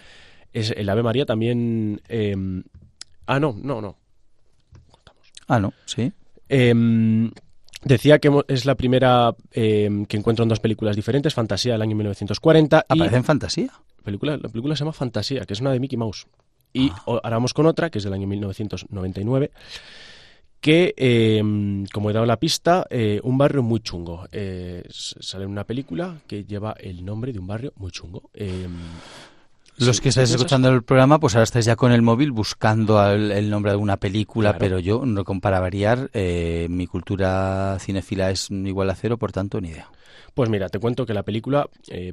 es 0.53 0.71
el 0.71 0.89
Ave 0.89 1.03
María 1.03 1.27
también... 1.27 2.01
Eh, 2.09 2.37
ah, 3.27 3.41
no, 3.41 3.57
no, 3.61 3.81
no 3.81 3.97
Ah, 5.49 5.61
no, 5.61 5.73
sí. 5.85 6.13
Em, 6.49 7.31
decía 7.87 8.19
que 8.19 8.31
es 8.49 8.65
la 8.65 8.75
primera 8.75 9.35
em, 9.53 10.05
que 10.07 10.17
encuentro 10.17 10.43
en 10.43 10.49
dos 10.49 10.61
películas 10.61 10.97
diferentes, 10.97 11.35
Fantasía 11.35 11.73
del 11.73 11.83
año 11.83 11.97
1940. 11.97 12.85
¿Aparece 12.89 13.17
en 13.17 13.25
Fantasía? 13.25 13.73
Película, 14.03 14.37
la 14.37 14.49
película 14.49 14.77
se 14.77 14.81
llama 14.81 14.93
Fantasía, 14.93 15.47
que 15.47 15.55
es 15.55 15.61
una 15.61 15.73
de 15.73 15.81
Mickey 15.81 15.97
Mouse. 15.97 16.27
Y 16.73 16.91
ah. 16.91 17.03
ahora 17.07 17.37
vamos 17.37 17.55
con 17.55 17.67
otra, 17.67 17.91
que 17.91 17.99
es 17.99 18.05
del 18.05 18.13
año 18.13 18.27
1999, 18.27 19.51
que, 20.61 20.95
em, 20.97 21.87
como 21.87 22.11
he 22.11 22.13
dado 22.13 22.27
la 22.27 22.39
pista, 22.39 22.87
eh, 22.91 23.21
un 23.23 23.39
barrio 23.39 23.63
muy 23.63 23.81
chungo. 23.81 24.27
Eh, 24.33 24.85
sale 24.91 25.45
en 25.45 25.51
una 25.51 25.65
película 25.65 26.19
que 26.27 26.45
lleva 26.45 26.73
el 26.79 27.05
nombre 27.05 27.33
de 27.33 27.39
un 27.39 27.47
barrio 27.47 27.73
muy 27.77 27.93
chungo. 27.93 28.31
Los 29.79 30.01
que 30.01 30.09
estáis 30.09 30.31
escuchando 30.31 30.69
el 30.69 30.83
programa, 30.83 31.21
pues 31.21 31.35
ahora 31.35 31.45
estáis 31.45 31.65
ya 31.65 31.77
con 31.77 31.93
el 31.93 32.03
móvil 32.03 32.33
buscando 32.33 33.05
el, 33.11 33.51
nombre 33.51 33.71
de 33.71 33.75
alguna 33.75 33.99
película, 33.99 34.57
pero 34.59 34.79
yo, 34.79 35.05
no 35.05 35.25
para 35.25 35.61
variar, 35.61 36.11
eh, 36.15 36.67
mi 36.71 36.87
cultura 36.87 37.77
cinefila 37.81 38.31
es 38.31 38.51
igual 38.51 38.91
a 38.91 38.95
cero, 38.95 39.19
por 39.19 39.33
tanto, 39.33 39.61
ni 39.61 39.69
idea. 39.69 39.91
Pues 40.35 40.49
mira, 40.49 40.69
te 40.69 40.79
cuento 40.79 41.05
que 41.07 41.15
la 41.15 41.23
película 41.23 41.69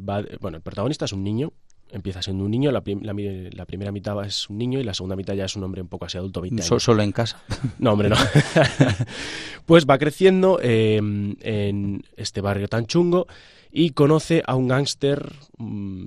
va... 0.07 0.23
Bueno, 0.39 0.57
el 0.57 0.63
protagonista 0.63 1.05
es 1.05 1.13
un 1.13 1.23
niño 1.23 1.51
empieza 1.93 2.23
siendo 2.23 2.43
un 2.43 2.51
niño, 2.51 2.71
la, 2.71 2.81
primera 2.81 3.91
mitad 3.91 4.25
es 4.25 4.49
un 4.49 4.57
niño 4.57 4.79
y 4.79 4.83
la 4.83 4.95
segunda 4.95 5.15
mitad 5.15 5.35
ya 5.35 5.45
es 5.45 5.55
un 5.55 5.63
hombre 5.63 5.81
un 5.81 5.87
poco 5.87 6.05
así 6.05 6.17
adulto, 6.17 6.41
20 6.41 6.63
años. 6.63 6.83
¿Solo 6.83 7.03
en 7.03 7.11
casa? 7.11 7.39
No, 7.77 7.91
hombre, 7.91 8.09
no. 8.09 8.15
pues 9.65 9.85
va 9.85 9.99
creciendo 9.99 10.59
em, 10.61 11.35
en 11.41 12.03
este 12.17 12.41
barrio 12.41 12.67
tan 12.67 12.87
chungo 12.87 13.27
y 13.75 13.89
conoce 13.89 14.43
a 14.45 14.55
un 14.55 14.67
gángster 14.67 15.33
mm, 15.57 16.05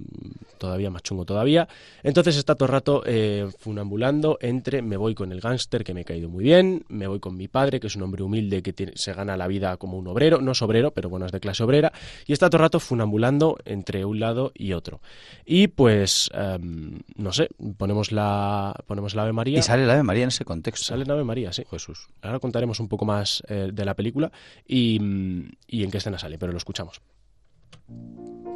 todavía 0.57 0.89
más 0.89 1.03
chungo 1.03 1.25
todavía. 1.25 1.69
Entonces 2.05 2.37
está 2.37 2.55
todo 2.55 2.67
el 2.67 2.73
rato 2.73 3.03
eh, 3.05 3.49
funambulando 3.59 4.39
entre 4.41 4.83
me 4.83 4.97
voy 4.97 5.17
con 5.17 5.33
el 5.33 5.41
gángster 5.41 5.83
que 5.83 5.93
me 5.93 6.03
ha 6.03 6.05
caído 6.05 6.29
muy 6.29 6.45
bien, 6.45 6.85
me 6.89 7.09
voy 7.09 7.19
con 7.19 7.37
mi 7.37 7.49
padre 7.49 7.81
que 7.81 7.89
es 7.89 7.97
un 7.97 8.03
hombre 8.03 8.23
humilde 8.23 8.63
que 8.63 8.93
se 8.95 9.13
gana 9.13 9.37
la 9.37 9.49
vida 9.49 9.77
como 9.79 9.99
un 9.99 10.07
obrero, 10.07 10.41
no 10.41 10.53
es 10.53 10.63
obrero, 10.63 10.93
pero 10.93 11.11
bueno, 11.11 11.27
es 11.27 11.33
de 11.33 11.41
clase 11.41 11.65
obrera, 11.65 11.93
y 12.25 12.33
está 12.33 12.49
todo 12.49 12.59
el 12.59 12.63
rato 12.63 12.79
funambulando 12.79 13.59
entre 13.65 14.05
un 14.05 14.21
lado 14.21 14.53
y 14.55 14.73
otro. 14.73 15.01
Y 15.45 15.67
pues, 15.67 16.31
em, 16.35 17.01
no 17.17 17.33
sé, 17.33 17.49
ponemos 17.77 18.13
la, 18.13 18.75
ponemos 18.87 19.17
la 19.17 19.23
Ave 19.23 19.33
María. 19.33 19.59
Y 19.59 19.63
sale 19.63 19.87
la 19.87 19.95
Ave 19.95 20.05
María 20.05 20.23
en 20.23 20.29
ese 20.29 20.45
contexto. 20.45 20.87
Sale 20.87 21.05
la 21.05 21.15
Ave 21.15 21.25
María, 21.25 21.53
sí. 21.53 21.65
Jesús. 21.69 22.09
Ahora 22.23 22.39
contaremos 22.39 22.79
un 22.79 22.89
poco 22.89 23.05
más 23.05 23.43
eh, 23.49 23.71
de 23.73 23.85
la 23.85 23.95
película 23.95 24.31
y, 24.67 25.01
y 25.67 25.83
en 25.83 25.91
qué 25.91 25.99
escena 25.99 26.19
sale, 26.19 26.39
pero 26.39 26.53
lo 26.53 26.59
escuchamos. 26.59 27.01
Thank 27.73 28.47
you. 28.47 28.56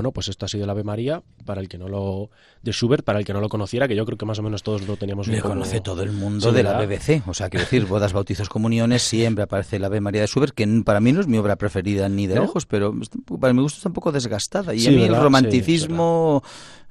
Bueno, 0.00 0.12
pues 0.12 0.28
esto 0.28 0.46
ha 0.46 0.48
sido 0.48 0.64
el 0.64 0.70
Ave 0.70 0.82
María, 0.82 1.22
para 1.44 1.60
el 1.60 1.68
que 1.68 1.76
no 1.76 1.86
lo. 1.86 2.30
de 2.62 2.72
Schubert, 2.72 3.04
para 3.04 3.18
el 3.18 3.26
que 3.26 3.34
no 3.34 3.40
lo 3.42 3.50
conociera, 3.50 3.86
que 3.86 3.94
yo 3.94 4.06
creo 4.06 4.16
que 4.16 4.24
más 4.24 4.38
o 4.38 4.42
menos 4.42 4.62
todos 4.62 4.88
lo 4.88 4.96
teníamos 4.96 5.28
Le 5.28 5.42
conoce 5.42 5.82
todo 5.82 6.02
el 6.02 6.10
mundo 6.10 6.52
de 6.52 6.62
la 6.62 6.80
BBC. 6.80 7.22
O 7.26 7.34
sea, 7.34 7.50
quiero 7.50 7.64
decir, 7.64 7.84
bodas, 7.84 8.14
bautizos, 8.14 8.48
comuniones, 8.48 9.02
siempre 9.02 9.44
aparece 9.44 9.76
el 9.76 9.84
Ave 9.84 10.00
María 10.00 10.22
de 10.22 10.26
Schubert, 10.26 10.54
que 10.54 10.66
para 10.86 11.00
mí 11.00 11.12
no 11.12 11.20
es 11.20 11.26
mi 11.26 11.36
obra 11.36 11.56
preferida 11.56 12.08
ni 12.08 12.26
de 12.26 12.40
lejos, 12.40 12.64
pero 12.64 12.94
para 13.38 13.52
mi 13.52 13.60
gusto 13.60 13.76
está 13.76 13.90
un 13.90 13.92
poco 13.92 14.10
desgastada. 14.10 14.74
Y 14.74 14.86
a 14.86 14.90
mí 14.90 15.02
el 15.02 15.14
romanticismo. 15.14 16.42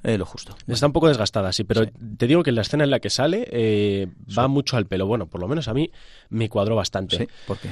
Eh, 0.04 0.16
lo 0.16 0.24
justo. 0.24 0.56
Está 0.68 0.86
un 0.86 0.92
poco 0.92 1.08
desgastada, 1.08 1.52
sí, 1.52 1.64
pero 1.64 1.86
te 2.16 2.28
digo 2.28 2.44
que 2.44 2.52
la 2.52 2.62
escena 2.62 2.84
en 2.84 2.90
la 2.90 3.00
que 3.00 3.10
sale 3.10 3.48
eh, 3.50 4.06
va 4.38 4.46
mucho 4.46 4.76
al 4.76 4.86
pelo. 4.86 5.06
Bueno, 5.06 5.26
por 5.26 5.40
lo 5.40 5.48
menos 5.48 5.66
a 5.66 5.74
mí 5.74 5.90
me 6.28 6.48
cuadró 6.48 6.76
bastante. 6.76 7.18
¿Sí? 7.18 7.28
¿Por 7.48 7.58
qué? 7.58 7.70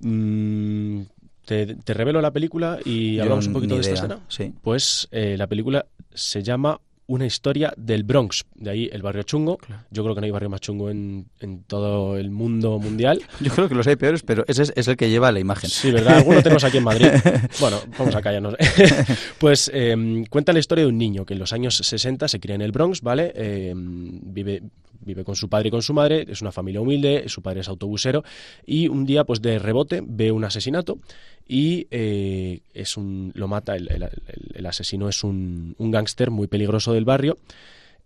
Mm, 0.00 1.02
te, 1.50 1.94
revelo 1.94 2.20
la 2.20 2.30
película 2.30 2.78
y 2.84 3.18
hablamos 3.18 3.46
un 3.48 3.52
poquito 3.52 3.74
de 3.74 3.80
esta 3.80 3.94
escena. 3.94 4.20
Sí. 4.28 4.52
Pues 4.62 5.08
eh, 5.10 5.36
la 5.36 5.48
película 5.48 5.86
se 6.14 6.42
llama 6.42 6.80
una 7.08 7.26
historia 7.26 7.74
del 7.76 8.04
Bronx, 8.04 8.44
de 8.54 8.70
ahí 8.70 8.90
el 8.92 9.02
barrio 9.02 9.24
chungo. 9.24 9.58
Yo 9.90 10.04
creo 10.04 10.14
que 10.14 10.20
no 10.20 10.26
hay 10.26 10.30
barrio 10.30 10.48
más 10.48 10.60
chungo 10.60 10.90
en, 10.90 11.26
todo 11.66 12.16
el 12.16 12.30
mundo 12.30 12.78
mundial. 12.78 13.20
Yo 13.40 13.52
creo 13.52 13.68
que 13.68 13.74
los 13.74 13.88
hay 13.88 13.96
peores, 13.96 14.22
pero 14.22 14.44
ese 14.46 14.72
es, 14.76 14.86
el 14.86 14.96
que 14.96 15.10
lleva 15.10 15.32
la 15.32 15.40
imagen. 15.40 15.68
Sí, 15.68 15.90
¿verdad? 15.90 16.18
Alguno 16.18 16.40
tenemos 16.40 16.62
aquí 16.62 16.76
en 16.76 16.84
Madrid. 16.84 17.08
Bueno, 17.60 17.78
vamos 17.98 18.14
a 18.14 18.22
callarnos. 18.22 18.54
pues 19.38 19.70
em, 19.74 20.24
cuenta 20.26 20.52
la 20.52 20.60
historia 20.60 20.84
de 20.84 20.90
un 20.90 20.98
niño 20.98 21.26
que 21.26 21.34
en 21.34 21.40
los 21.40 21.52
años 21.52 21.76
60 21.76 22.28
se 22.28 22.38
cría 22.38 22.54
en 22.54 22.62
el 22.62 22.70
Bronx, 22.70 23.00
¿vale? 23.02 23.32
Em, 23.34 24.20
vive 24.22 24.62
vive 25.00 25.24
con 25.24 25.36
su 25.36 25.48
padre 25.48 25.68
y 25.68 25.70
con 25.70 25.82
su 25.82 25.94
madre, 25.94 26.26
es 26.28 26.40
una 26.42 26.52
familia 26.52 26.80
humilde, 26.80 27.24
su 27.28 27.42
padre 27.42 27.60
es 27.60 27.68
autobusero 27.68 28.22
y 28.66 28.88
un 28.88 29.04
día 29.04 29.24
pues 29.24 29.42
de 29.42 29.58
rebote 29.58 30.02
ve 30.04 30.32
un 30.32 30.44
asesinato 30.44 30.98
y 31.46 31.86
eh, 31.90 32.60
es 32.72 32.96
un, 32.96 33.32
lo 33.34 33.48
mata, 33.48 33.76
el, 33.76 34.66
asesino 34.66 35.08
es 35.08 35.24
un, 35.24 35.74
un 35.78 35.90
gángster 35.90 36.30
muy 36.30 36.46
peligroso 36.46 36.92
del 36.92 37.04
barrio 37.04 37.38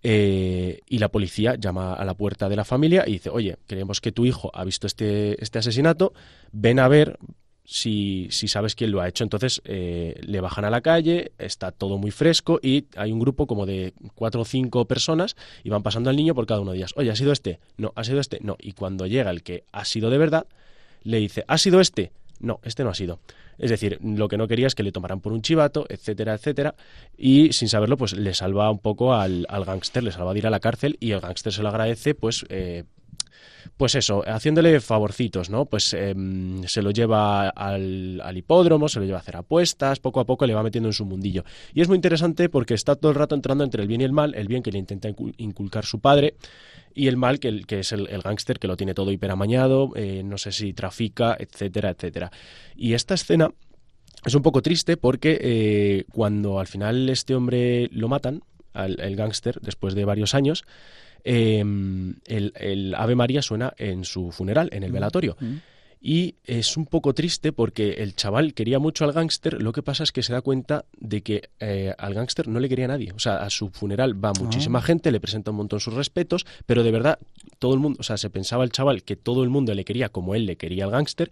eh, 0.07 0.81
y 0.87 0.99
la 0.99 1.09
policía 1.09 1.55
llama 1.55 1.95
a 1.95 2.05
la 2.05 2.13
puerta 2.13 2.51
de 2.51 2.57
la 2.57 2.65
familia 2.65 3.05
y 3.07 3.13
dice, 3.13 3.31
oye, 3.31 3.57
creemos 3.67 4.03
que 4.03 4.13
tu 4.13 4.27
hijo 4.27 4.51
ha 4.53 4.63
visto 4.63 4.87
este, 4.87 5.43
este 5.43 5.59
asesinato, 5.59 6.13
ven 6.53 6.79
a 6.79 6.89
ver, 6.89 7.19
si, 7.65 8.29
si 8.31 8.49
sabes 8.49 8.75
quién 8.75 8.91
lo 8.91 9.01
ha 9.01 9.09
hecho. 9.09 9.25
Entonces 9.25 9.63
eh, 9.65 10.21
le 10.23 10.41
bajan 10.41 10.65
a 10.65 10.71
la 10.71 10.81
calle, 10.81 11.33
está 11.39 11.73
todo 11.73 11.99
muy 11.99 12.11
fresco 12.11 12.61
y 12.63 12.87
hay 12.97 13.13
un 13.13 13.21
grupo 13.21 13.47
como 13.47 13.67
de 13.67 13.95
cuatro 14.15 14.43
o 14.43 14.45
cinco 14.45 14.85
personas 14.87 15.37
y 15.63 15.71
van 15.71 15.83
pasando 15.83 16.11
al 16.11 16.17
niño 16.17 16.35
por 16.35 16.47
cada 16.47 16.61
uno 16.61 16.73
de 16.73 16.79
ellas. 16.79 16.93
Oye, 16.97 17.11
¿ha 17.11 17.17
sido 17.17 17.33
este? 17.33 17.61
No, 17.77 17.93
¿ha 17.97 18.05
sido 18.05 18.21
este? 18.21 18.39
No. 18.43 18.57
Y 18.61 18.73
cuando 18.73 19.07
llega 19.07 19.31
el 19.31 19.43
que 19.43 19.65
ha 19.73 19.85
sido 19.85 20.11
de 20.11 20.19
verdad, 20.19 20.47
le 21.03 21.19
dice, 21.19 21.45
¿ha 21.49 21.59
sido 21.59 21.81
este? 21.81 22.13
No, 22.41 22.61
este 22.63 22.85
no 22.85 22.91
ha 22.91 22.95
sido. 22.95 23.21
Es 23.59 23.71
decir, 23.71 23.99
lo 24.03 24.29
que 24.29 24.37
no 24.37 24.49
quería 24.49 24.67
es 24.67 24.75
que 24.75 24.83
le 24.83 24.93
tomaran 24.93 25.21
por 25.21 25.33
un 25.33 25.41
chivato, 25.41 25.87
etcétera, 25.89 26.35
etcétera. 26.35 26.75
Y 27.17 27.53
sin 27.53 27.69
saberlo, 27.69 27.97
pues 27.97 28.13
le 28.13 28.35
salva 28.35 28.71
un 28.71 28.81
poco 28.81 29.15
al, 29.15 29.47
gángster, 29.49 30.03
le 30.03 30.13
salva 30.13 30.33
de 30.33 30.41
ir 30.41 30.47
a 30.47 30.51
la 30.51 30.61
cárcel 30.61 30.97
y 31.01 31.13
el 31.13 31.21
gángster 31.21 31.53
se 31.53 31.63
lo 31.63 31.69
agradece, 31.69 32.15
pues 32.15 32.45
eh, 32.49 32.85
pues 33.77 33.95
eso, 33.95 34.23
haciéndole 34.27 34.81
favorcitos, 34.81 35.51
¿no? 35.51 35.67
Pues 35.67 35.95
em, 35.95 36.63
se 36.65 36.83
lo 36.83 36.91
lleva 36.91 37.49
al, 37.49 38.21
hipódromo, 38.37 38.89
se 38.89 39.01
lo 39.01 39.07
lleva 39.07 39.19
a 39.19 39.21
hacer 39.21 39.37
apuestas, 39.37 40.01
poco 40.01 40.21
a 40.21 40.25
poco 40.25 40.47
le 40.47 40.55
va 40.55 40.63
metiendo 40.63 40.89
en 40.89 40.93
su 40.93 41.05
mundillo. 41.05 41.45
Y 41.73 41.81
es 41.81 41.89
muy 41.89 41.97
interesante 41.97 42.49
porque 42.49 42.75
está 42.75 42.97
todo 42.97 43.11
el 43.11 43.17
rato 43.17 43.35
entrando 43.35 43.65
entre 43.65 43.83
el 43.83 43.89
bien 43.89 44.01
y 44.01 44.05
el 44.05 44.13
mal, 44.13 44.35
el 44.35 44.49
bien 44.49 44.63
que 44.63 44.73
le 44.73 44.79
intenta 44.79 45.09
inculcar 45.39 45.85
su 45.85 46.01
padre 46.01 46.35
y 46.95 47.09
el 47.09 47.17
mal 47.17 47.41
que, 47.41 47.63
que 47.63 47.81
es 47.81 47.93
el, 47.93 48.07
gángster 48.07 48.59
que 48.59 48.69
lo 48.69 48.77
tiene 48.77 48.95
todo 48.95 49.11
hiperamañado, 49.11 49.91
eh, 49.97 50.23
no 50.25 50.39
sé 50.39 50.53
si 50.53 50.73
trafica, 50.73 51.37
etcétera, 51.39 51.91
etcétera. 51.91 52.31
Y 52.77 52.95
esta 52.95 53.15
escena 53.15 53.51
es 54.25 54.35
un 54.35 54.43
poco 54.43 54.63
triste 54.63 54.97
porque 54.97 55.39
eh, 55.41 56.05
cuando 56.13 56.61
al 56.61 56.67
final 56.67 57.09
este 57.09 57.35
hombre 57.35 57.89
lo 57.93 58.09
matan, 58.09 58.43
al, 58.73 58.99
el 59.01 59.17
gángster, 59.17 59.61
después 59.61 59.95
de 59.95 60.05
varios 60.05 60.35
años, 60.35 60.65
Em, 61.25 62.17
el, 62.27 62.95
Ave 62.97 63.17
María 63.17 63.43
suena 63.43 63.73
en 63.79 64.05
su 64.05 64.31
funeral, 64.31 64.69
en 64.73 64.83
el 64.83 64.91
mm, 64.91 64.95
velatorio. 64.95 65.37
Mm. 65.41 65.57
Y 66.07 66.35
es 66.45 66.77
un 66.77 66.85
poco 66.85 67.15
triste 67.15 67.51
porque 67.51 67.93
el 67.95 68.15
chaval 68.15 68.53
quería 68.53 68.79
mucho 68.79 69.07
al 69.07 69.13
gángster, 69.13 69.63
lo 69.63 69.73
que 69.73 69.83
pasa 69.83 70.03
es 70.03 70.13
que 70.13 70.23
se 70.23 70.35
da 70.35 70.43
cuenta 70.43 70.85
de 71.01 71.23
que 71.23 71.49
eh, 71.61 71.95
al 71.97 72.13
gángster 72.13 72.47
no 72.47 72.61
le 72.61 72.69
quería 72.69 72.87
nadie. 72.87 73.13
O 73.13 73.19
sea, 73.19 73.37
a 73.39 73.49
su 73.49 73.71
funeral 73.71 74.23
va 74.23 74.35
muchísima 74.39 74.81
ah. 74.81 74.83
gente, 74.83 75.11
le 75.11 75.19
presenta 75.19 75.51
un 75.51 75.57
montón 75.57 75.81
sus 75.81 75.95
respetos, 75.95 76.45
pero 76.67 76.83
de 76.83 76.91
verdad 76.91 77.19
todo 77.59 77.73
el 77.73 77.81
mundo, 77.81 77.97
o 78.01 78.03
sea, 78.03 78.19
se 78.19 78.29
pensaba 78.29 78.65
el 78.65 78.71
chaval 78.71 79.03
que 79.03 79.17
todo 79.17 79.43
el 79.45 79.49
mundo 79.49 79.73
le 79.73 79.87
quería 79.87 80.11
como 80.11 80.35
él 80.35 80.45
le 80.45 80.57
quería 80.57 80.85
al 80.85 80.91
gángster, 80.91 81.31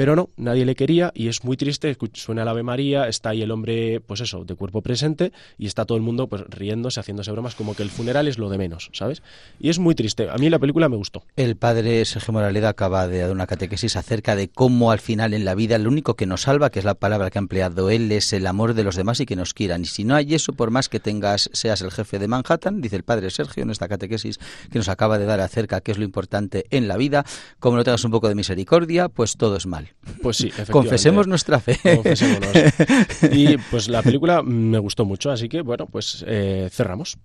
pero 0.00 0.16
no, 0.16 0.30
nadie 0.38 0.64
le 0.64 0.76
quería 0.76 1.12
y 1.14 1.28
es 1.28 1.44
muy 1.44 1.58
triste, 1.58 1.94
suena 2.14 2.40
el 2.40 2.48
Ave 2.48 2.62
María, 2.62 3.06
está 3.06 3.28
ahí 3.28 3.42
el 3.42 3.50
hombre, 3.50 4.00
pues 4.00 4.22
eso, 4.22 4.46
de 4.46 4.54
cuerpo 4.54 4.80
presente 4.80 5.30
y 5.58 5.66
está 5.66 5.84
todo 5.84 5.98
el 5.98 6.02
mundo 6.02 6.26
pues 6.26 6.40
riéndose, 6.48 7.00
haciéndose 7.00 7.30
bromas, 7.32 7.54
como 7.54 7.76
que 7.76 7.82
el 7.82 7.90
funeral 7.90 8.26
es 8.26 8.38
lo 8.38 8.48
de 8.48 8.56
menos, 8.56 8.88
¿sabes? 8.94 9.22
Y 9.60 9.68
es 9.68 9.78
muy 9.78 9.94
triste. 9.94 10.30
A 10.30 10.38
mí 10.38 10.48
la 10.48 10.58
película 10.58 10.88
me 10.88 10.96
gustó. 10.96 11.22
El 11.36 11.54
padre 11.56 12.02
Sergio 12.06 12.32
Moraleda 12.32 12.70
acaba 12.70 13.08
de 13.08 13.18
dar 13.18 13.30
una 13.30 13.46
catequesis 13.46 13.94
acerca 13.94 14.36
de 14.36 14.48
cómo 14.48 14.90
al 14.90 15.00
final 15.00 15.34
en 15.34 15.44
la 15.44 15.54
vida 15.54 15.76
lo 15.76 15.90
único 15.90 16.14
que 16.14 16.24
nos 16.24 16.40
salva, 16.40 16.70
que 16.70 16.78
es 16.78 16.86
la 16.86 16.94
palabra 16.94 17.28
que 17.28 17.36
ha 17.36 17.40
empleado 17.42 17.90
él, 17.90 18.10
es 18.10 18.32
el 18.32 18.46
amor 18.46 18.72
de 18.72 18.84
los 18.84 18.96
demás 18.96 19.20
y 19.20 19.26
que 19.26 19.36
nos 19.36 19.52
quieran. 19.52 19.82
Y 19.82 19.86
si 19.86 20.04
no 20.04 20.14
hay 20.14 20.34
eso, 20.34 20.54
por 20.54 20.70
más 20.70 20.88
que 20.88 20.98
tengas, 20.98 21.50
seas 21.52 21.82
el 21.82 21.90
jefe 21.90 22.18
de 22.18 22.26
Manhattan, 22.26 22.80
dice 22.80 22.96
el 22.96 23.02
padre 23.02 23.28
Sergio 23.28 23.64
en 23.64 23.70
esta 23.70 23.86
catequesis 23.86 24.38
que 24.72 24.78
nos 24.78 24.88
acaba 24.88 25.18
de 25.18 25.26
dar 25.26 25.40
acerca 25.40 25.82
qué 25.82 25.92
es 25.92 25.98
lo 25.98 26.04
importante 26.04 26.64
en 26.70 26.88
la 26.88 26.96
vida, 26.96 27.26
como 27.58 27.76
no 27.76 27.84
tengas 27.84 28.02
un 28.04 28.12
poco 28.12 28.30
de 28.30 28.34
misericordia, 28.34 29.10
pues 29.10 29.36
todo 29.36 29.56
es 29.56 29.66
mal. 29.66 29.89
Pues 30.22 30.36
sí, 30.36 30.52
Confesemos 30.70 31.26
nuestra 31.26 31.60
fe. 31.60 31.78
Y 33.32 33.56
pues 33.56 33.88
la 33.88 34.02
película 34.02 34.42
me 34.42 34.78
gustó 34.78 35.04
mucho, 35.04 35.30
así 35.30 35.48
que 35.48 35.62
bueno, 35.62 35.86
pues 35.86 36.24
eh, 36.26 36.68
cerramos. 36.70 37.18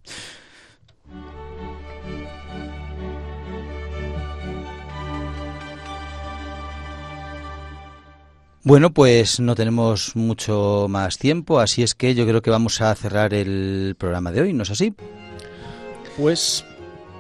Bueno, 8.64 8.92
pues 8.92 9.40
no 9.40 9.54
tenemos 9.54 10.16
mucho 10.16 10.88
más 10.90 11.20
tiempo, 11.20 11.60
así 11.60 11.84
es 11.84 11.94
que 11.94 12.16
yo 12.16 12.26
creo 12.26 12.42
que 12.42 12.50
vamos 12.50 12.82
a 12.82 12.96
cerrar 12.96 13.36
el 13.36 13.96
programa 13.96 14.32
de 14.32 14.42
hoy, 14.42 14.54
¿no 14.54 14.64
es 14.64 14.72
así? 14.72 14.96
Pues 16.18 16.66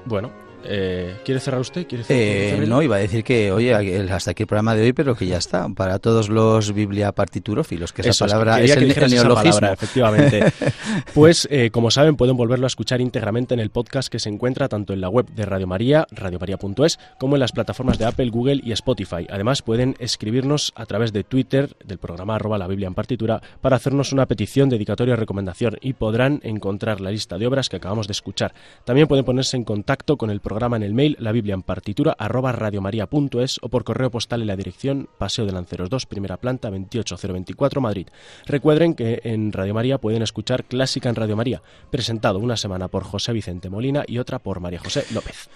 bueno, 0.05 0.31
eh, 0.67 1.15
¿Quiere 1.23 1.39
cerrar 1.39 1.61
usted? 1.61 1.87
¿Quiere 1.87 2.03
eh, 2.09 2.65
no, 2.67 2.81
iba 2.81 2.95
a 2.95 2.99
decir 2.99 3.23
que, 3.23 3.51
oye, 3.51 3.73
hasta 3.73 4.31
aquí 4.31 4.43
el 4.43 4.47
programa 4.47 4.75
de 4.75 4.83
hoy, 4.83 4.93
pero 4.93 5.15
que 5.15 5.25
ya 5.27 5.37
está. 5.37 5.67
Para 5.69 5.99
todos 5.99 6.29
los 6.29 6.73
Biblia 6.73 7.11
partiturófilos, 7.11 7.93
que 7.93 8.01
esa 8.01 8.25
palabra 8.25 8.61
es, 8.61 8.75
el, 8.75 8.87
neologismo. 9.09 9.67
efectivamente. 9.67 10.51
pues, 11.13 11.47
eh, 11.51 11.69
como 11.71 11.91
saben, 11.91 12.15
pueden 12.15 12.35
volverlo 12.35 12.65
a 12.65 12.67
escuchar 12.67 13.01
íntegramente 13.01 13.53
en 13.53 13.59
el 13.59 13.69
podcast 13.69 14.09
que 14.09 14.19
se 14.19 14.29
encuentra 14.29 14.67
tanto 14.67 14.93
en 14.93 15.01
la 15.01 15.09
web 15.09 15.27
de 15.27 15.45
Radio 15.45 15.67
María, 15.67 16.07
radiomaria.es, 16.11 16.99
como 17.19 17.35
en 17.35 17.39
las 17.39 17.51
plataformas 17.51 17.97
de 17.99 18.05
Apple, 18.05 18.29
Google 18.29 18.61
y 18.63 18.71
Spotify. 18.71 19.27
Además, 19.29 19.61
pueden 19.61 19.95
escribirnos 19.99 20.73
a 20.75 20.85
través 20.85 21.13
de 21.13 21.23
Twitter, 21.23 21.75
del 21.85 21.99
programa 21.99 22.35
arroba 22.35 22.57
la 22.57 22.67
Biblia 22.67 22.87
en 22.87 22.95
partitura, 22.95 23.41
para 23.61 23.75
hacernos 23.75 24.11
una 24.11 24.25
petición, 24.25 24.69
dedicatoria 24.69 25.13
o 25.13 25.17
recomendación 25.17 25.77
y 25.81 25.93
podrán 25.93 26.39
encontrar 26.43 27.01
la 27.01 27.11
lista 27.11 27.37
de 27.37 27.47
obras 27.47 27.69
que 27.69 27.77
acabamos 27.77 28.07
de 28.07 28.13
escuchar. 28.13 28.53
También 28.83 29.07
pueden 29.07 29.25
ponerse 29.25 29.57
en 29.57 29.63
contacto 29.63 30.17
con 30.17 30.29
el 30.29 30.39
programa 30.39 30.54
programa 30.55 30.77
en 30.77 30.83
el 30.83 30.93
mail 30.93 31.17
la 31.19 31.33
Biblia 31.33 31.53
en 31.53 31.63
partitura 31.63 32.15
arroba 32.17 32.53
radiomaria.es 32.53 33.59
o 33.61 33.67
por 33.67 33.83
correo 33.83 34.09
postal 34.09 34.39
en 34.39 34.47
la 34.47 34.55
dirección 34.55 35.09
Paseo 35.17 35.45
de 35.45 35.51
Lanceros 35.51 35.89
2, 35.89 36.05
primera 36.05 36.37
planta 36.37 36.69
28024 36.69 37.81
Madrid. 37.81 38.07
Recuerden 38.45 38.93
que 38.93 39.19
en 39.25 39.51
Radio 39.51 39.73
María 39.73 39.97
pueden 39.97 40.21
escuchar 40.21 40.63
Clásica 40.63 41.09
en 41.09 41.15
Radio 41.15 41.35
María, 41.35 41.61
presentado 41.91 42.39
una 42.39 42.55
semana 42.55 42.87
por 42.87 43.03
José 43.03 43.33
Vicente 43.33 43.69
Molina 43.69 44.05
y 44.07 44.17
otra 44.19 44.39
por 44.39 44.61
María 44.61 44.79
José 44.79 45.03
López. 45.13 45.49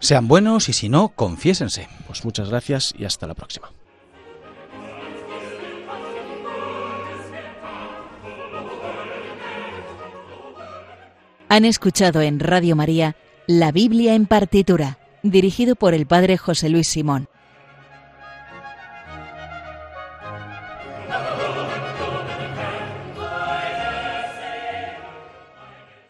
Sean 0.00 0.28
buenos 0.28 0.70
y 0.70 0.72
si 0.72 0.88
no, 0.88 1.08
confiésense. 1.10 1.86
Pues 2.06 2.24
muchas 2.24 2.48
gracias 2.48 2.94
y 2.98 3.04
hasta 3.04 3.26
la 3.26 3.34
próxima. 3.34 3.70
Han 11.50 11.66
escuchado 11.66 12.22
en 12.22 12.40
Radio 12.40 12.76
María 12.76 13.14
la 13.48 13.72
Biblia 13.72 14.14
en 14.14 14.26
partitura, 14.26 14.98
dirigido 15.22 15.74
por 15.74 15.94
el 15.94 16.06
padre 16.06 16.36
José 16.36 16.68
Luis 16.68 16.86
Simón. 16.86 17.30